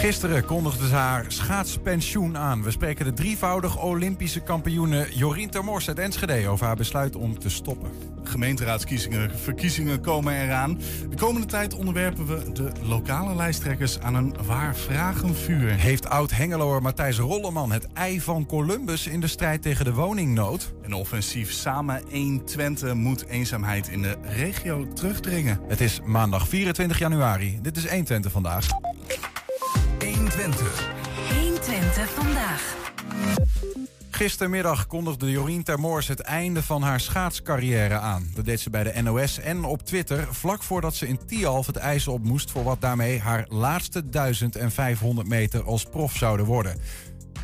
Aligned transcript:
Gisteren 0.00 0.44
kondigde 0.44 0.88
ze 0.88 0.94
haar 0.94 1.24
schaatspensioen 1.28 2.36
aan. 2.36 2.62
We 2.62 2.70
spreken 2.70 3.04
de 3.04 3.12
drievoudig 3.12 3.82
Olympische 3.82 4.40
kampioene 4.40 5.08
Jorien 5.10 5.50
Termors 5.50 5.88
uit 5.88 5.98
Enschede 5.98 6.48
over 6.48 6.66
haar 6.66 6.76
besluit 6.76 7.16
om 7.16 7.38
te 7.38 7.50
stoppen. 7.50 7.90
Gemeenteraadsverkiezingen 8.24 9.38
verkiezingen 9.38 10.00
komen 10.00 10.42
eraan. 10.42 10.78
De 11.10 11.16
komende 11.16 11.46
tijd 11.46 11.74
onderwerpen 11.74 12.26
we 12.26 12.52
de 12.52 12.70
lokale 12.82 13.34
lijsttrekkers 13.34 13.98
aan 13.98 14.14
een 14.14 14.34
waar 14.46 14.76
vragenvuur. 14.76 15.70
Heeft 15.70 16.08
oud-Hengeloer 16.08 16.82
Matthijs 16.82 17.18
Rolleman 17.18 17.72
het 17.72 17.92
ei 17.92 18.20
van 18.20 18.46
Columbus 18.46 19.06
in 19.06 19.20
de 19.20 19.26
strijd 19.26 19.62
tegen 19.62 19.84
de 19.84 19.92
woningnood? 19.92 20.72
Een 20.82 20.94
offensief 20.94 21.52
Samen 21.52 22.02
1 22.10 22.44
Twente 22.44 22.94
moet 22.94 23.26
eenzaamheid 23.26 23.88
in 23.88 24.02
de 24.02 24.16
regio 24.22 24.88
terugdringen. 24.92 25.60
Het 25.68 25.80
is 25.80 26.00
maandag 26.04 26.48
24 26.48 26.98
januari. 26.98 27.58
Dit 27.62 27.76
is 27.76 27.86
1 27.86 28.04
Twente 28.04 28.30
vandaag. 28.30 28.66
120. 30.40 30.88
120 31.40 32.10
vandaag. 32.10 32.76
Gistermiddag 34.10 34.86
kondigde 34.86 35.30
Jorien 35.30 35.62
Termoors 35.62 36.08
het 36.08 36.20
einde 36.20 36.62
van 36.62 36.82
haar 36.82 37.00
schaatscarrière 37.00 37.98
aan. 37.98 38.30
Dat 38.34 38.44
deed 38.44 38.60
ze 38.60 38.70
bij 38.70 38.82
de 38.82 39.02
NOS 39.02 39.38
en 39.38 39.64
op 39.64 39.82
Twitter 39.82 40.34
vlak 40.34 40.62
voordat 40.62 40.94
ze 40.94 41.08
in 41.08 41.26
Tialf 41.26 41.66
het 41.66 41.76
ijs 41.76 42.08
op 42.08 42.24
moest... 42.24 42.50
voor 42.50 42.64
wat 42.64 42.80
daarmee 42.80 43.18
haar 43.18 43.46
laatste 43.48 44.08
1500 44.08 45.28
meter 45.28 45.62
als 45.62 45.84
prof 45.84 46.16
zouden 46.16 46.46
worden. 46.46 46.80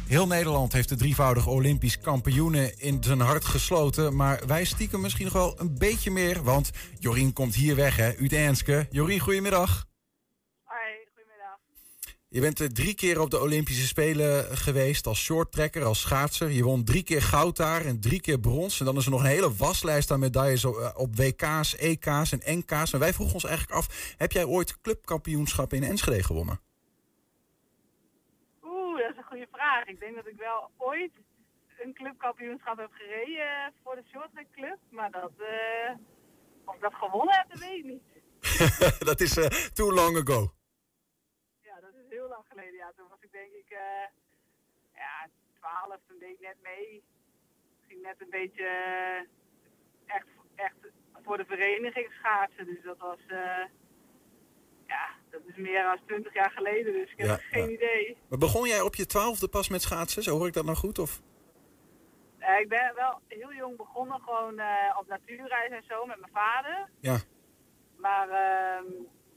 Heel 0.06 0.26
Nederland 0.26 0.72
heeft 0.72 0.88
de 0.88 0.96
drievoudige 0.96 1.50
Olympisch 1.50 1.98
kampioenen 1.98 2.78
in 2.78 2.98
zijn 3.00 3.20
hart 3.20 3.44
gesloten. 3.44 4.16
Maar 4.16 4.42
wij 4.46 4.64
stiekem 4.64 5.00
misschien 5.00 5.24
nog 5.24 5.34
wel 5.34 5.60
een 5.60 5.78
beetje 5.78 6.10
meer. 6.10 6.42
Want 6.42 6.70
Jorien 6.98 7.32
komt 7.32 7.54
hier 7.54 7.76
weg, 7.76 7.96
hè, 7.96 8.12
uit 8.20 8.32
Enske. 8.32 8.86
Jorien, 8.90 9.20
goedemiddag. 9.20 9.86
Je 12.28 12.40
bent 12.40 12.74
drie 12.74 12.94
keer 12.94 13.20
op 13.20 13.30
de 13.30 13.40
Olympische 13.40 13.86
Spelen 13.86 14.56
geweest 14.56 15.06
als 15.06 15.24
shorttrekker, 15.24 15.84
als 15.84 16.00
schaatser. 16.00 16.50
Je 16.50 16.62
won 16.62 16.84
drie 16.84 17.02
keer 17.02 17.22
goud 17.22 17.56
daar 17.56 17.84
en 17.84 18.00
drie 18.00 18.20
keer 18.20 18.40
brons. 18.40 18.78
En 18.80 18.86
dan 18.86 18.96
is 18.96 19.04
er 19.04 19.10
nog 19.10 19.20
een 19.20 19.26
hele 19.26 19.56
waslijst 19.56 20.10
aan 20.10 20.20
medailles 20.20 20.64
op, 20.64 20.76
eh, 20.76 21.26
WK's, 21.26 21.76
EK's 21.76 22.32
en 22.32 22.58
NK's. 22.58 22.92
En 22.92 22.98
wij 22.98 23.12
vroegen 23.12 23.34
ons 23.34 23.44
eigenlijk 23.44 23.78
af, 23.78 24.14
heb 24.16 24.32
jij 24.32 24.44
ooit 24.44 24.80
clubkampioenschappen 24.80 25.76
in 25.76 25.84
Enschede 25.84 26.22
gewonnen? 26.22 26.60
Oeh, 28.62 28.98
dat 29.00 29.10
is 29.10 29.16
een 29.16 29.24
goede 29.24 29.48
vraag. 29.52 29.86
Ik 29.86 30.00
denk 30.00 30.14
dat 30.14 30.26
ik 30.26 30.36
wel 30.36 30.70
ooit 30.76 31.12
een 31.78 31.94
clubkampioenschap 31.94 32.76
heb 32.78 32.92
gereden 32.92 33.72
voor 33.82 33.94
de 33.94 34.04
shorttrack 34.10 34.46
club. 34.52 34.78
Maar 34.90 35.10
dat, 35.10 35.32
eh, 35.38 35.94
of 36.64 36.74
ik 36.74 36.80
dat 36.80 36.94
gewonnen 36.94 37.34
heb, 37.34 37.50
dat 37.50 37.58
weet 37.58 37.78
ik 37.78 37.84
niet. 37.84 38.02
dat 39.10 39.20
is 39.20 39.36
eh, 39.36 39.46
too 39.78 39.92
long 39.92 40.16
ago. 40.16 40.40
Ja, 41.60 41.80
dat 41.80 41.94
is 41.94 42.06
heel 42.08 42.28
lang 42.28 42.44
geleden. 42.48 42.74
Ja, 42.74 42.92
toen 42.96 43.08
was 43.08 43.20
ik 43.20 43.32
denk 43.32 43.52
ik, 43.52 43.65
eh, 43.65 43.65
ja, 44.94 45.28
12. 45.58 45.98
Toen 46.08 46.18
deed 46.18 46.30
ik 46.30 46.40
net 46.40 46.56
mee. 46.62 47.02
Ging 47.88 48.02
net 48.02 48.16
een 48.18 48.30
beetje 48.30 48.64
eh, 48.66 49.18
echt, 50.16 50.26
echt 50.54 50.74
voor 51.24 51.36
de 51.36 51.44
vereniging 51.44 52.12
schaatsen. 52.12 52.66
Dus 52.66 52.82
dat 52.82 52.98
was, 52.98 53.18
eh, 53.28 53.64
ja, 54.86 55.08
dat 55.30 55.40
is 55.46 55.56
meer 55.56 55.82
dan 55.82 55.98
20 56.06 56.34
jaar 56.34 56.50
geleden. 56.50 56.92
Dus 56.92 57.10
ik 57.10 57.18
heb 57.18 57.26
Ja, 57.26 57.36
geen 57.36 57.68
ja. 57.68 57.74
idee. 57.74 58.16
Maar 58.28 58.38
begon 58.38 58.68
jij 58.68 58.80
op 58.80 58.94
je 58.94 59.06
twaalfde 59.06 59.48
pas 59.48 59.68
met 59.68 59.82
schaatsen? 59.82 60.22
Zo 60.22 60.36
hoor 60.36 60.46
ik 60.46 60.52
dat 60.52 60.64
nou 60.64 60.76
goed? 60.76 60.98
Of? 60.98 61.20
Eh, 62.38 62.60
ik 62.60 62.68
ben 62.68 62.92
wel 62.94 63.20
heel 63.28 63.52
jong 63.52 63.76
begonnen, 63.76 64.20
gewoon 64.20 64.58
eh, 64.58 64.96
op 64.98 65.06
natuurreis 65.06 65.70
en 65.70 65.84
zo 65.88 66.06
met 66.06 66.20
mijn 66.20 66.32
vader. 66.32 66.88
Ja. 67.00 67.16
Maar 67.96 68.28
ehm, 68.30 68.84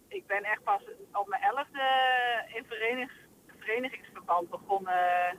ik 0.07 0.27
ben 0.27 0.43
echt 0.43 0.63
pas 0.63 0.81
op 1.13 1.27
mijn 1.27 1.41
elfde 1.41 1.81
in 2.55 2.65
verenigings, 2.65 3.27
verenigingsverband 3.69 4.49
begonnen. 4.49 5.37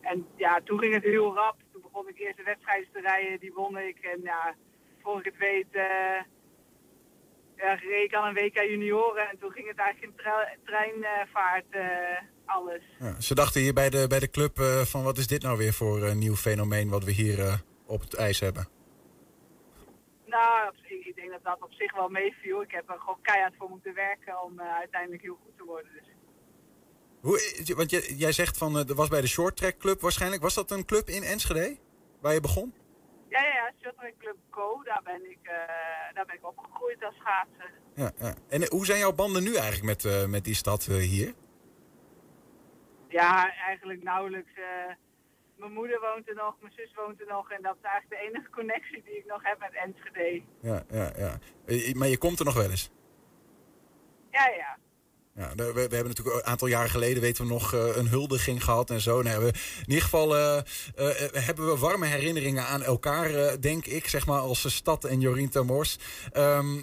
En 0.00 0.26
ja, 0.36 0.60
toen 0.64 0.78
ging 0.78 0.94
het 0.94 1.02
heel 1.02 1.34
rap. 1.34 1.56
Toen 1.72 1.82
begon 1.82 2.08
ik 2.08 2.18
eerst 2.18 2.36
de 2.36 2.42
wedstrijden 2.42 2.88
te 2.92 3.00
rijden, 3.00 3.40
die 3.40 3.52
won 3.52 3.78
ik. 3.78 3.98
En 3.98 4.20
ja, 4.22 4.54
voor 5.02 5.18
ik 5.18 5.24
het 5.24 5.36
weet, 5.36 5.66
eh 5.70 6.20
ja, 7.56 7.74
reed 7.74 8.04
ik 8.04 8.14
aan 8.14 8.28
een 8.28 8.34
WK 8.34 8.56
junioren. 8.56 9.28
En 9.28 9.38
toen 9.38 9.50
ging 9.50 9.68
het 9.68 9.78
eigenlijk 9.78 10.12
in 10.12 10.24
tre- 10.24 10.56
treinvaart 10.64 11.70
eh, 11.70 12.18
alles. 12.44 12.82
Ja, 12.98 13.20
ze 13.20 13.34
dachten 13.34 13.60
hier 13.60 13.72
bij 13.74 13.90
de, 13.90 14.06
bij 14.08 14.18
de 14.18 14.30
club 14.30 14.58
eh, 14.58 14.80
van 14.80 15.02
wat 15.02 15.18
is 15.18 15.26
dit 15.26 15.42
nou 15.42 15.58
weer 15.58 15.72
voor 15.72 16.02
een 16.02 16.18
nieuw 16.18 16.34
fenomeen 16.34 16.88
wat 16.88 17.04
we 17.04 17.10
hier 17.12 17.62
op 17.86 18.00
het 18.00 18.14
ijs 18.14 18.40
hebben? 18.40 18.68
Nou, 20.26 20.74
ik 20.88 21.14
denk 21.14 21.30
dat 21.30 21.44
dat 21.44 21.62
op 21.62 21.72
zich 21.72 21.94
wel 21.94 22.08
meeviel. 22.08 22.62
Ik 22.62 22.70
heb 22.70 22.88
er 22.90 22.98
gewoon 22.98 23.22
keihard 23.22 23.54
voor 23.58 23.68
moeten 23.68 23.94
werken 23.94 24.42
om 24.42 24.60
uiteindelijk 24.60 25.22
heel 25.22 25.38
goed 25.44 25.56
te 25.56 25.64
worden. 25.64 25.90
Dus. 25.92 26.21
Hoe, 27.22 27.62
want 27.76 27.90
jij, 27.90 28.00
jij 28.00 28.32
zegt 28.32 28.58
van, 28.58 28.78
eh, 28.78 28.88
er 28.88 28.94
was 28.94 29.08
bij 29.08 29.20
de 29.20 29.26
Short 29.26 29.56
Track 29.56 29.78
Club 29.78 30.00
waarschijnlijk. 30.00 30.42
Was 30.42 30.54
dat 30.54 30.70
een 30.70 30.84
club 30.84 31.08
in 31.08 31.22
Enschede 31.22 31.76
waar 32.20 32.32
je 32.34 32.40
begon? 32.40 32.74
Ja, 33.28 33.40
ja, 33.42 33.54
ja, 33.54 33.72
Shorttrack 33.82 34.12
Club 34.18 34.36
Co, 34.50 34.82
daar 34.84 35.00
ben 35.04 35.30
ik, 35.30 35.38
eh, 35.42 35.52
daar 36.14 36.26
ben 36.26 36.34
ik 36.34 36.46
opgegroeid 36.46 37.04
als 37.04 37.14
schaatser. 37.14 37.70
Ja, 37.94 38.12
ja. 38.18 38.34
En 38.48 38.62
eh, 38.62 38.68
hoe 38.68 38.86
zijn 38.86 38.98
jouw 38.98 39.12
banden 39.12 39.42
nu 39.42 39.54
eigenlijk 39.54 39.84
met, 39.84 40.04
eh, 40.04 40.26
met 40.26 40.44
die 40.44 40.54
stad 40.54 40.86
eh, 40.86 40.96
hier? 40.96 41.34
Ja, 43.08 43.54
eigenlijk 43.56 44.02
nauwelijks. 44.02 44.50
eh, 44.54 44.94
mijn 45.56 45.72
moeder 45.72 46.00
woont 46.00 46.28
er 46.28 46.34
nog, 46.34 46.54
mijn 46.60 46.72
zus 46.76 46.94
woont 46.94 47.20
er 47.20 47.26
nog. 47.26 47.50
En 47.50 47.62
dat 47.62 47.76
is 47.76 47.82
eigenlijk 47.88 48.22
de 48.22 48.28
enige 48.28 48.50
connectie 48.50 49.02
die 49.02 49.16
ik 49.16 49.26
nog 49.26 49.42
heb 49.42 49.58
met 49.58 49.74
Enschede. 49.74 50.42
Ja, 50.60 50.84
ja, 50.90 51.12
ja. 51.16 51.38
Eh, 51.66 51.94
Maar 51.94 52.08
je 52.08 52.18
komt 52.18 52.38
er 52.38 52.44
nog 52.44 52.54
wel 52.54 52.70
eens? 52.70 52.90
Ja, 54.30 54.48
ja. 54.48 54.78
Ja, 55.34 55.54
we, 55.54 55.72
we 55.72 55.80
hebben 55.80 56.06
natuurlijk 56.06 56.36
een 56.36 56.50
aantal 56.50 56.68
jaren 56.68 56.90
geleden 56.90 57.22
weten 57.22 57.44
we 57.44 57.52
nog 57.52 57.74
eh, 57.74 57.96
een 57.96 58.08
huldiging 58.08 58.64
gehad 58.64 58.90
en 58.90 59.00
zo. 59.00 59.22
Nou, 59.22 59.44
we, 59.44 59.46
in 59.78 59.86
ieder 59.86 60.02
geval 60.02 60.36
eh, 60.36 60.58
eh, 60.58 60.64
hebben 61.44 61.66
we 61.66 61.78
warme 61.78 62.06
herinneringen 62.06 62.66
aan 62.66 62.82
elkaar, 62.82 63.60
denk 63.60 63.86
ik, 63.86 64.08
zeg 64.08 64.26
maar, 64.26 64.40
als 64.40 64.74
stad 64.74 65.04
en 65.04 65.20
Jorien 65.20 65.48
Termors. 65.48 65.98
Ehm, 66.32 66.80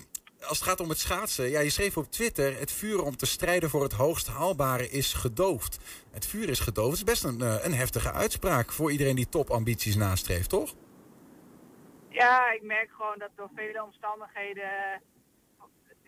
als 0.48 0.60
het 0.60 0.68
gaat 0.68 0.80
om 0.80 0.90
het 0.90 1.00
schaatsen, 1.00 1.50
ja, 1.50 1.60
je 1.60 1.70
schreef 1.70 1.98
op 1.98 2.12
Twitter: 2.12 2.60
het 2.60 2.72
vuur 2.72 3.04
om 3.04 3.18
te 3.18 3.26
strijden 3.26 3.70
voor 3.70 3.84
het 3.84 3.94
hoogst 3.94 4.28
haalbare 4.28 4.90
is 4.90 5.14
gedoofd. 5.14 5.78
Het 6.12 6.26
vuur 6.26 6.50
is 6.50 6.60
gedoofd. 6.60 7.00
Het 7.00 7.08
is 7.08 7.14
best 7.14 7.24
een, 7.24 7.42
een 7.66 7.74
heftige 7.74 8.12
uitspraak 8.12 8.72
voor 8.72 8.92
iedereen 8.92 9.16
die 9.16 9.30
topambities 9.30 9.96
nastreeft, 9.96 10.50
toch? 10.50 10.74
Ja, 12.10 12.52
ik 12.52 12.64
merk 12.64 12.90
gewoon 12.92 13.20
dat 13.20 13.30
door 13.36 13.50
vele 13.56 13.84
omstandigheden 13.84 15.02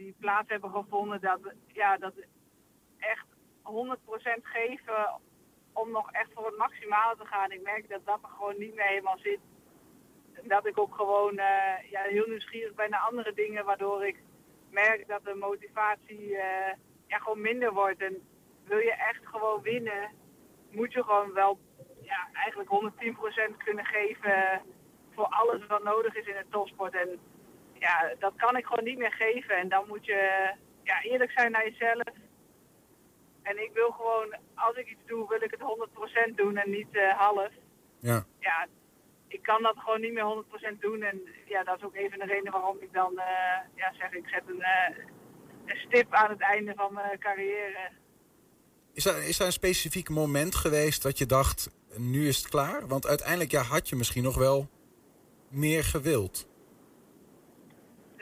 die 0.03 0.15
plaats 0.19 0.49
hebben 0.49 0.71
gevonden, 0.71 1.21
dat, 1.21 1.39
ja, 1.67 1.97
dat 1.97 2.13
echt 2.97 3.25
100% 3.63 4.41
geven 4.41 5.19
om 5.73 5.91
nog 5.91 6.11
echt 6.11 6.29
voor 6.33 6.45
het 6.45 6.57
maximale 6.57 7.15
te 7.17 7.25
gaan. 7.25 7.51
Ik 7.51 7.61
merk 7.61 7.89
dat 7.89 8.05
dat 8.05 8.19
er 8.23 8.29
gewoon 8.29 8.57
niet 8.57 8.75
meer 8.75 8.85
helemaal 8.85 9.17
zit. 9.17 9.39
Dat 10.43 10.65
ik 10.65 10.79
ook 10.79 10.95
gewoon 10.95 11.37
eh, 11.37 11.91
ja, 11.91 12.01
heel 12.01 12.27
nieuwsgierig 12.27 12.73
ben 12.73 12.89
naar 12.89 13.07
andere 13.09 13.33
dingen, 13.33 13.65
waardoor 13.65 14.05
ik 14.05 14.17
merk 14.69 15.07
dat 15.07 15.23
de 15.23 15.33
motivatie 15.33 16.37
eh, 16.37 16.73
ja, 17.07 17.17
gewoon 17.17 17.41
minder 17.41 17.73
wordt. 17.73 18.01
En 18.01 18.21
wil 18.63 18.79
je 18.79 18.93
echt 18.93 19.27
gewoon 19.27 19.61
winnen, 19.61 20.11
moet 20.71 20.93
je 20.93 21.03
gewoon 21.03 21.33
wel 21.33 21.59
ja, 22.01 22.29
eigenlijk 22.33 22.69
110% 23.53 23.57
kunnen 23.57 23.85
geven 23.85 24.61
voor 25.11 25.25
alles 25.25 25.65
wat 25.67 25.83
nodig 25.83 26.15
is 26.15 26.27
in 26.27 26.35
het 26.35 26.51
topsport. 26.51 26.95
En 26.95 27.19
ja, 27.81 28.15
dat 28.19 28.33
kan 28.35 28.57
ik 28.57 28.65
gewoon 28.65 28.83
niet 28.83 28.97
meer 28.97 29.11
geven. 29.11 29.55
En 29.57 29.69
dan 29.69 29.87
moet 29.87 30.05
je 30.05 30.51
ja, 30.83 31.01
eerlijk 31.01 31.31
zijn 31.31 31.51
naar 31.51 31.69
jezelf. 31.69 32.13
En 33.41 33.63
ik 33.63 33.71
wil 33.73 33.91
gewoon, 33.91 34.35
als 34.55 34.75
ik 34.75 34.87
iets 34.89 35.05
doe, 35.05 35.27
wil 35.27 35.41
ik 35.41 35.51
het 35.51 36.29
100% 36.31 36.35
doen 36.35 36.57
en 36.57 36.69
niet 36.69 36.91
eh, 36.91 37.17
half. 37.17 37.51
Ja. 37.99 38.25
Ja, 38.39 38.67
ik 39.27 39.41
kan 39.41 39.61
dat 39.61 39.77
gewoon 39.77 40.01
niet 40.01 40.13
meer 40.13 40.43
100% 40.75 40.79
doen. 40.79 41.01
En 41.01 41.21
ja, 41.45 41.63
dat 41.63 41.77
is 41.77 41.83
ook 41.83 41.95
even 41.95 42.19
de 42.19 42.25
reden 42.25 42.51
waarom 42.51 42.77
ik 42.79 42.93
dan 42.93 43.19
eh, 43.19 43.59
ja, 43.75 43.93
zeg, 43.93 44.11
ik 44.11 44.27
zet 44.27 44.43
een, 44.47 44.61
eh, 44.61 44.97
een 45.65 45.77
stip 45.87 46.13
aan 46.13 46.29
het 46.29 46.41
einde 46.41 46.73
van 46.75 46.93
mijn 46.93 47.19
carrière. 47.19 47.89
Is 48.93 49.05
er, 49.05 49.27
is 49.27 49.39
er 49.39 49.45
een 49.45 49.51
specifiek 49.51 50.09
moment 50.09 50.55
geweest 50.55 51.03
dat 51.03 51.17
je 51.17 51.25
dacht, 51.25 51.69
nu 51.97 52.27
is 52.27 52.37
het 52.37 52.49
klaar? 52.49 52.87
Want 52.87 53.07
uiteindelijk 53.07 53.51
ja, 53.51 53.61
had 53.61 53.89
je 53.89 53.95
misschien 53.95 54.23
nog 54.23 54.37
wel 54.37 54.69
meer 55.49 55.83
gewild. 55.83 56.49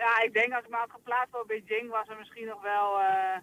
Ja, 0.03 0.21
ik 0.27 0.33
denk 0.33 0.53
als 0.53 0.63
ik 0.63 0.69
me 0.69 0.77
had 0.77 0.97
geplaatst 0.99 1.31
voor 1.31 1.45
Beijing 1.45 1.89
was 1.89 2.07
er 2.07 2.17
misschien 2.17 2.47
nog 2.53 2.61
wel 2.61 2.99
eh, 2.99 3.37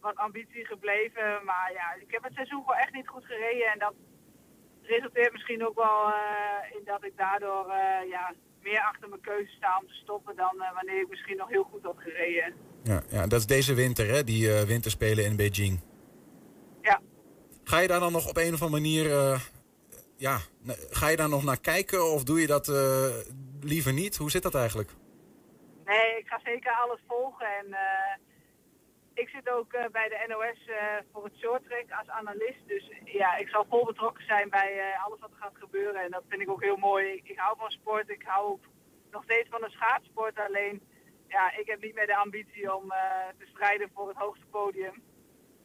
wat 0.00 0.16
ambitie 0.16 0.64
gebleven. 0.66 1.44
Maar 1.44 1.68
ja, 1.72 1.86
ik 2.04 2.10
heb 2.10 2.22
het 2.22 2.34
seizoen 2.34 2.60
gewoon 2.60 2.82
echt 2.84 2.92
niet 2.92 3.08
goed 3.08 3.24
gereden. 3.24 3.66
En 3.72 3.78
dat 3.78 3.94
resulteert 4.82 5.32
misschien 5.32 5.66
ook 5.66 5.76
wel 5.86 5.98
eh, 6.06 6.76
in 6.76 6.84
dat 6.84 7.04
ik 7.04 7.16
daardoor 7.16 7.64
eh, 7.68 8.08
ja, 8.08 8.34
meer 8.62 8.80
achter 8.80 9.08
mijn 9.08 9.20
keuze 9.20 9.52
sta 9.52 9.78
om 9.80 9.86
te 9.86 9.94
stoppen 9.94 10.36
dan 10.36 10.54
wanneer 10.74 11.00
ik 11.00 11.08
misschien 11.08 11.36
nog 11.36 11.48
heel 11.48 11.68
goed 11.70 11.82
had 11.82 11.98
gereden. 11.98 12.54
Ja, 12.82 13.02
ja, 13.08 13.26
dat 13.26 13.40
is 13.40 13.46
deze 13.46 13.74
winter, 13.74 14.06
hè? 14.06 14.24
Die 14.24 14.64
winterspelen 14.66 15.24
in 15.24 15.36
Beijing. 15.36 15.80
Ja. 16.82 17.00
Ga 17.64 17.78
je 17.78 17.88
daar 17.88 18.00
dan 18.00 18.12
nog 18.12 18.28
op 18.28 18.36
een 18.36 18.54
of 18.54 18.62
andere 18.62 18.80
manier... 18.80 19.06
ja, 20.16 20.38
ga 20.90 21.08
je 21.08 21.16
daar 21.16 21.28
nog 21.28 21.44
naar 21.44 21.60
kijken 21.60 22.12
of 22.12 22.24
doe 22.24 22.40
je 22.40 22.46
dat 22.46 22.66
liever 23.60 23.92
niet? 23.92 24.16
Hoe 24.16 24.30
zit 24.30 24.42
dat 24.42 24.54
eigenlijk? 24.54 24.90
Nee, 25.84 26.18
ik 26.18 26.26
ga 26.26 26.40
zeker 26.44 26.72
alles 26.72 27.00
volgen. 27.06 27.46
En 27.46 27.72
eh, 27.72 28.16
ik 29.14 29.28
zit 29.28 29.50
ook 29.50 29.72
eh, 29.72 29.86
bij 29.90 30.08
de 30.08 30.24
NOS 30.28 30.66
eh, 30.66 30.96
voor 31.12 31.24
het 31.24 31.38
shorttrack 31.38 31.90
als 31.98 32.08
analist. 32.08 32.66
Dus 32.66 32.90
ja, 33.04 33.36
ik 33.36 33.48
zal 33.48 33.66
vol 33.68 33.84
betrokken 33.84 34.24
zijn 34.24 34.50
bij 34.50 34.96
alles 35.04 35.20
wat 35.20 35.30
er 35.30 35.36
gaat 35.36 35.56
gebeuren. 35.58 36.02
En 36.02 36.10
dat 36.10 36.24
vind 36.28 36.42
ik 36.42 36.50
ook 36.50 36.62
heel 36.62 36.76
mooi. 36.76 37.22
Ik, 37.24 37.38
hou 37.38 37.56
van 37.58 37.70
sport. 37.70 38.08
Ik 38.08 38.22
hou 38.22 38.58
nog 39.10 39.22
steeds 39.24 39.48
van 39.48 39.60
de 39.60 39.70
schaatsport. 39.70 40.38
Alleen, 40.38 40.82
ja, 41.28 41.56
ik 41.56 41.66
heb 41.66 41.82
niet 41.82 41.94
meer 41.94 42.06
de 42.06 42.16
ambitie 42.16 42.74
om 42.74 42.88
te 43.38 43.46
strijden 43.46 43.90
voor 43.94 44.08
het 44.08 44.16
hoogste 44.16 44.46
podium. 44.46 45.02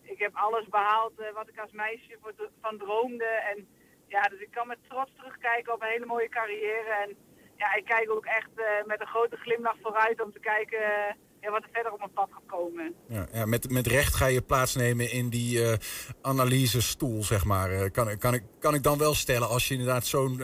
Ik 0.10 0.19
heb 0.19 0.36
alles 0.36 0.68
behaald 0.68 1.19
eh, 1.19 1.33
wat 1.33 1.48
ik 1.48 1.60
als 1.60 1.71
meisje 1.71 2.18
voor 2.21 2.33
van 2.62 2.77
droomde. 2.77 3.25
En 3.25 3.68
ja, 4.07 4.21
dus 4.21 4.39
ik 4.39 4.51
kan 4.51 4.68
met 4.68 4.77
trots 4.88 5.12
terugkijken 5.16 5.74
op 5.74 5.81
een 5.81 5.88
hele 5.88 6.06
mooie 6.06 6.30
carrière. 6.30 6.92
En 6.92 7.18
ja, 7.59 7.75
ik 7.75 7.85
kijk 7.85 8.11
ook 8.11 8.25
echt 8.25 8.50
eh, 8.56 8.65
met 8.85 9.01
een 9.01 9.07
grote 9.07 9.35
glimlach 9.35 9.75
vooruit 9.81 10.21
om 10.21 10.31
te 10.31 10.39
kijken 10.39 10.79
eh, 10.79 11.13
ja, 11.41 11.51
wat 11.51 11.63
er 11.63 11.69
verder 11.71 11.91
op 11.91 12.00
mijn 12.00 12.13
pad 12.13 12.29
gaat 12.31 12.45
komen. 12.45 12.95
Ja, 13.07 13.27
ja, 13.33 13.45
met, 13.45 13.71
met 13.71 13.88
recht 13.88 14.15
ga 14.15 14.25
je 14.25 14.41
plaatsnemen 14.41 15.11
in 15.11 15.29
die 15.29 15.63
eh 15.63 15.77
analysestoel, 16.21 17.23
zeg 17.23 17.45
maar. 17.45 17.91
Kan, 17.91 18.17
kan, 18.17 18.33
ik, 18.33 18.44
kan 18.59 18.73
ik 18.73 18.83
dan 18.83 18.97
wel 18.97 19.13
stellen 19.13 19.47
als 19.47 19.67
je 19.67 19.73
inderdaad 19.73 20.06
zo'n 20.06 20.41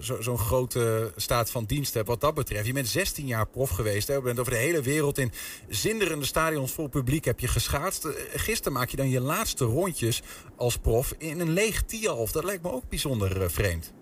zo, 0.00 0.20
zo'n 0.20 0.38
grote 0.38 1.12
staat 1.16 1.50
van 1.50 1.64
dienst 1.64 1.94
hebt 1.94 2.08
wat 2.08 2.20
dat 2.20 2.34
betreft. 2.34 2.66
Je 2.66 2.72
bent 2.72 2.88
16 2.88 3.26
jaar 3.26 3.46
prof 3.46 3.70
geweest. 3.70 4.08
Hè? 4.08 4.14
Je 4.14 4.20
bent 4.20 4.38
over 4.38 4.52
de 4.52 4.58
hele 4.58 4.82
wereld 4.82 5.18
in 5.18 5.32
zinderende 5.68 6.24
stadions 6.24 6.72
vol 6.72 6.88
publiek 6.88 7.24
heb 7.24 7.40
je 7.40 7.48
geschaatst. 7.48 8.08
Gisteren 8.34 8.72
maak 8.72 8.88
je 8.88 8.96
dan 8.96 9.08
je 9.08 9.20
laatste 9.20 9.64
rondjes 9.64 10.22
als 10.56 10.76
prof 10.78 11.14
in 11.18 11.40
een 11.40 11.50
leeg 11.50 11.82
Tialf. 11.82 12.32
Dat 12.32 12.44
lijkt 12.44 12.62
me 12.62 12.72
ook 12.72 12.88
bijzonder 12.88 13.50
vreemd. 13.50 13.94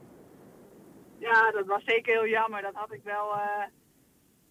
Ja, 1.25 1.51
dat 1.51 1.67
was 1.67 1.83
zeker 1.85 2.13
heel 2.13 2.27
jammer. 2.27 2.63
Dat 2.63 2.75
had 2.75 2.93
ik 2.93 3.03
wel 3.03 3.33
eh, 3.33 3.65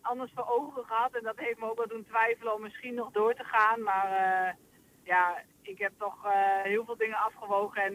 anders 0.02 0.32
voor 0.36 0.48
ogen 0.48 0.84
gehad. 0.86 1.16
En 1.16 1.24
dat 1.24 1.38
heeft 1.40 1.60
me 1.60 1.70
ook 1.70 1.78
wel 1.78 1.88
doen 1.88 2.06
twijfelen 2.06 2.54
om 2.54 2.62
misschien 2.62 2.94
nog 2.94 3.12
door 3.12 3.34
te 3.34 3.44
gaan. 3.44 3.82
Maar 3.82 4.12
eh, 4.12 4.54
ja, 5.04 5.44
ik 5.62 5.78
heb 5.78 5.94
toch 5.98 6.26
eh, 6.26 6.62
heel 6.64 6.86
veel 6.86 6.98
dingen 6.98 7.18
afgewogen. 7.18 7.82
En 7.82 7.94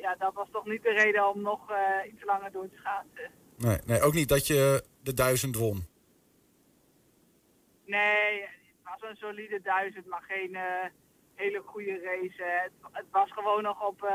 ja, 0.00 0.14
dat 0.18 0.34
was 0.34 0.48
toch 0.52 0.66
niet 0.66 0.82
de 0.82 0.92
reden 0.92 1.28
om 1.28 1.42
nog 1.42 1.72
iets 2.12 2.24
langer 2.24 2.52
door 2.52 2.68
te 2.68 2.76
gaan. 2.76 3.06
Nee, 3.56 3.78
nee, 3.86 4.00
ook 4.02 4.14
niet 4.14 4.28
dat 4.28 4.46
je 4.46 4.84
de 5.02 5.14
duizend 5.14 5.56
won. 5.56 5.86
Nee, 7.84 8.40
het 8.42 9.00
was 9.00 9.10
een 9.10 9.16
solide 9.16 9.60
duizend, 9.62 10.06
maar 10.06 10.22
geen 10.28 10.58
hele 11.34 11.62
goede 11.64 12.00
race. 12.00 12.42
Het, 12.42 12.72
het 12.92 13.06
was 13.10 13.32
gewoon 13.32 13.62
nog 13.62 13.86
op 13.86 14.12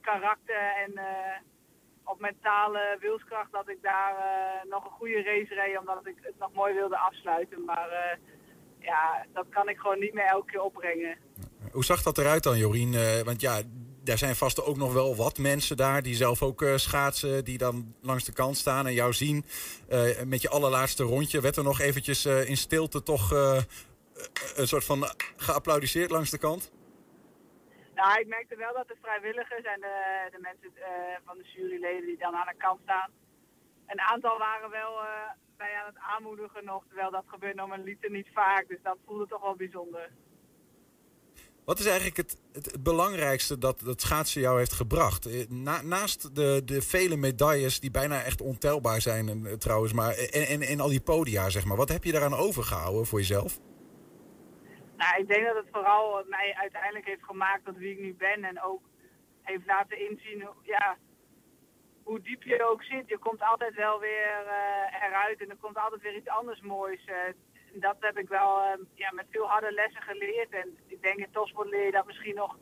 karakter 0.00 0.72
en 0.84 0.92
op 2.04 2.20
mentale 2.20 2.96
wilskracht 3.00 3.52
dat 3.52 3.68
ik 3.68 3.78
daar 3.82 4.14
eh, 4.16 4.70
nog 4.70 4.84
een 4.84 4.90
goede 4.90 5.22
race 5.22 5.54
reed, 5.54 5.78
omdat 5.78 6.06
ik 6.06 6.16
het 6.20 6.38
nog 6.38 6.52
mooi 6.52 6.74
wilde 6.74 6.98
afsluiten. 6.98 7.64
Maar 7.64 7.88
eh, 7.88 8.18
ja, 8.78 9.26
dat 9.32 9.46
kan 9.50 9.68
ik 9.68 9.78
gewoon 9.78 9.98
niet 9.98 10.14
meer 10.14 10.26
elke 10.26 10.50
keer 10.50 10.62
opbrengen. 10.62 11.16
Hoe 11.72 11.84
zag 11.84 12.02
dat 12.02 12.18
eruit 12.18 12.42
dan, 12.42 12.58
Jorien? 12.58 12.94
Eh, 12.94 13.20
want 13.20 13.40
ja, 13.40 13.60
daar 14.02 14.18
zijn 14.18 14.36
vast 14.36 14.64
ook 14.64 14.76
nog 14.76 14.92
wel 14.92 15.16
wat 15.16 15.38
mensen 15.38 15.76
daar 15.76 16.02
die 16.02 16.14
zelf 16.14 16.42
ook 16.42 16.64
schaatsen, 16.76 17.44
die 17.44 17.58
dan 17.58 17.94
langs 18.02 18.24
de 18.24 18.32
kant 18.32 18.56
staan 18.56 18.86
en 18.86 18.94
jou 18.94 19.12
zien. 19.12 19.44
Met 20.26 20.42
je 20.42 20.48
allerlaatste 20.48 21.02
rondje 21.02 21.40
werd 21.40 21.56
er 21.56 21.64
nog 21.64 21.80
eventjes 21.80 22.26
in 22.26 22.56
stilte 22.56 23.02
toch 23.02 23.30
een 24.54 24.68
soort 24.68 24.84
van 24.84 25.10
geapplaudiseerd 25.36 26.10
langs 26.10 26.30
de 26.30 26.38
kant? 26.38 26.70
Nou, 27.94 28.20
ik 28.20 28.26
merkte 28.26 28.56
wel 28.56 28.74
dat 28.74 28.88
de 28.88 28.96
vrijwilligers 29.02 29.64
en 29.64 29.80
de, 29.80 30.28
de 30.30 30.38
mensen 30.40 30.70
eh, 30.76 31.16
van 31.24 31.38
de 31.38 31.44
juryleden 31.54 32.06
die 32.06 32.18
dan 32.18 32.34
aan 32.34 32.46
de 32.46 32.56
kant 32.56 32.80
staan, 32.82 33.10
een 33.86 34.00
aantal 34.00 34.38
waren 34.38 34.70
wel 34.70 35.00
eh, 35.00 35.30
bij 35.56 35.74
aan 35.74 35.86
het 35.86 35.98
aanmoedigen 35.98 36.64
nog, 36.64 36.84
terwijl 36.86 37.10
dat 37.10 37.24
gebeurt 37.26 37.58
een 37.58 37.84
liter 37.84 38.10
niet 38.10 38.28
vaak. 38.32 38.68
Dus 38.68 38.82
dat 38.82 38.96
voelde 39.06 39.26
toch 39.26 39.42
wel 39.42 39.56
bijzonder. 39.56 40.10
Wat 41.64 41.78
is 41.78 41.86
eigenlijk 41.86 42.16
het, 42.16 42.40
het, 42.52 42.82
belangrijkste 42.82 43.58
dat 43.58 43.80
het 43.80 44.00
schaatsen 44.00 44.40
jou 44.40 44.58
heeft 44.58 44.72
gebracht? 44.72 45.26
Eh, 45.26 45.48
Na, 45.48 45.82
naast 45.82 46.34
de, 46.34 46.62
de 46.64 46.82
vele 46.82 47.16
medailles 47.16 47.80
die 47.80 47.90
bijna 47.90 48.22
echt 48.22 48.40
ontelbaar 48.40 49.00
zijn 49.00 49.28
en, 49.28 49.58
trouwens, 49.58 49.92
maar 49.92 50.14
en, 50.14 50.46
en, 50.46 50.62
en 50.62 50.80
al 50.80 50.88
die 50.88 51.00
podia, 51.00 51.50
zeg 51.50 51.64
maar. 51.64 51.76
Wat 51.76 51.88
heb 51.88 52.04
je 52.04 52.12
daaraan 52.12 52.34
overgehouden 52.34 53.06
voor 53.06 53.18
jezelf? 53.18 53.60
Nou, 55.04 55.20
ik 55.20 55.28
denk 55.28 55.46
dat 55.46 55.56
het 55.56 55.68
vooral 55.72 56.24
mij 56.26 56.54
uiteindelijk 56.54 57.06
heeft 57.06 57.24
gemaakt 57.24 57.64
tot 57.64 57.76
wie 57.76 57.92
ik 57.92 58.00
nu 58.00 58.14
ben. 58.14 58.44
En 58.44 58.62
ook 58.62 58.82
heeft 59.42 59.66
laten 59.66 60.08
inzien 60.10 60.48
ja, 60.62 60.96
hoe 62.02 62.20
diep 62.20 62.42
je 62.42 62.64
ook 62.64 62.82
zit. 62.82 63.08
Je 63.08 63.18
komt 63.18 63.42
altijd 63.42 63.74
wel 63.74 64.00
weer 64.00 64.46
eh, 64.46 65.02
eruit 65.02 65.40
en 65.40 65.50
er 65.50 65.56
komt 65.56 65.76
altijd 65.76 66.02
weer 66.02 66.16
iets 66.16 66.28
anders 66.28 66.60
moois. 66.60 67.04
eh. 67.04 67.34
dat 67.74 67.96
heb 68.00 68.18
ik 68.18 68.28
wel 68.28 68.62
eh, 68.62 68.78
ja, 68.94 69.10
met 69.12 69.26
veel 69.30 69.48
harde 69.48 69.72
lessen 69.72 70.02
geleerd. 70.02 70.50
En 70.50 70.78
ik 70.86 71.02
denk 71.02 71.18
in 71.18 71.30
topsport 71.32 71.68
leer 71.68 71.84
je 71.84 71.90
dat 71.90 72.06
misschien 72.06 72.34
nog 72.34 72.58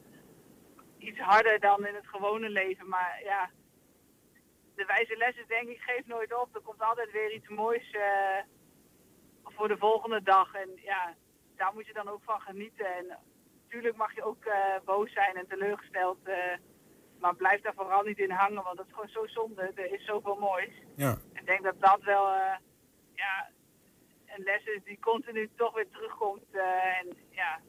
iets 0.98 1.18
harder 1.18 1.60
dan 1.60 1.86
in 1.86 1.94
het 1.94 2.08
gewone 2.08 2.48
leven. 2.48 2.88
Maar 2.88 3.20
ja, 3.24 3.50
de 4.74 4.84
wijze 4.84 5.16
lessen 5.16 5.48
denk 5.48 5.68
ik, 5.68 5.80
geef 5.80 6.06
nooit 6.06 6.34
op. 6.34 6.54
Er 6.54 6.60
komt 6.60 6.82
altijd 6.82 7.10
weer 7.10 7.32
iets 7.32 7.48
moois 7.48 7.96
voor 9.44 9.68
de 9.68 9.78
volgende 9.78 10.22
dag. 10.22 10.54
En 10.54 10.70
ja, 10.74 11.14
daar 11.62 11.74
moet 11.74 11.86
je 11.86 11.92
dan 12.00 12.08
ook 12.08 12.22
van 12.24 12.40
genieten. 12.40 12.86
En 12.98 13.06
natuurlijk 13.62 13.96
mag 13.96 14.14
je 14.14 14.24
ook 14.30 14.44
eh, 14.44 14.76
boos 14.84 15.12
zijn 15.12 15.34
en 15.36 15.46
teleurgesteld. 15.48 16.18
eh, 16.22 16.56
maar 17.20 17.34
blijf 17.36 17.60
daar 17.62 17.74
vooral 17.74 18.02
niet 18.02 18.18
in 18.18 18.30
hangen, 18.30 18.62
want 18.62 18.76
dat 18.76 18.86
is 18.86 18.92
gewoon 18.92 19.08
zo 19.18 19.26
zonde. 19.26 19.62
Er 19.74 19.92
is 19.92 20.04
zoveel 20.04 20.36
moois. 20.48 20.74
Ja. 20.96 21.12
Ik 21.32 21.46
denk 21.46 21.62
dat 21.62 21.80
dat 21.80 22.00
wel 22.02 22.26
eh, 22.28 22.56
ja, 23.14 23.50
een 24.26 24.42
les 24.44 24.64
is 24.64 24.82
die 24.84 24.98
continu 25.00 25.50
toch 25.56 25.74
weer 25.74 25.88
terugkomt. 25.90 26.44
eh, 26.52 26.98
en 26.98 27.06
ja, 27.30 27.60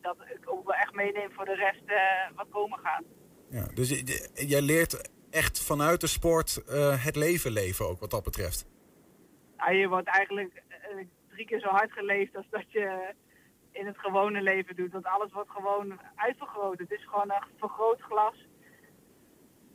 dat 0.00 0.16
ik 0.34 0.50
ook 0.52 0.64
wel 0.66 0.74
echt 0.76 0.92
meeneem 0.94 1.32
voor 1.32 1.44
de 1.44 1.54
rest 1.54 1.82
eh, 1.86 2.36
wat 2.36 2.46
komen 2.50 2.78
gaat. 2.78 3.04
Ja, 3.50 3.66
dus 3.74 3.88
jij 4.34 4.60
leert 4.62 5.10
echt 5.30 5.62
vanuit 5.64 6.00
de 6.00 6.06
sport 6.06 6.64
eh, 6.68 7.04
het 7.04 7.16
leven 7.16 7.50
leven 7.50 7.86
ook 7.88 8.00
wat 8.00 8.10
dat 8.10 8.22
betreft. 8.24 8.66
Ja, 9.56 9.70
je 9.70 9.88
wordt 9.88 10.08
eigenlijk 10.08 10.54
eh, 10.68 10.73
drie 11.34 11.46
keer 11.46 11.60
zo 11.60 11.68
hard 11.68 11.92
geleefd 11.92 12.36
als 12.36 12.48
dat 12.50 12.72
je 12.72 13.14
in 13.70 13.86
het 13.86 13.98
gewone 13.98 14.42
leven 14.42 14.76
doet. 14.76 14.92
Want 14.92 15.06
alles 15.06 15.32
wordt 15.32 15.50
gewoon 15.50 16.00
uitvergroot. 16.14 16.78
Het 16.78 16.90
is 16.90 17.04
gewoon 17.04 17.30
een 17.30 17.42
vergrootglas 17.58 18.46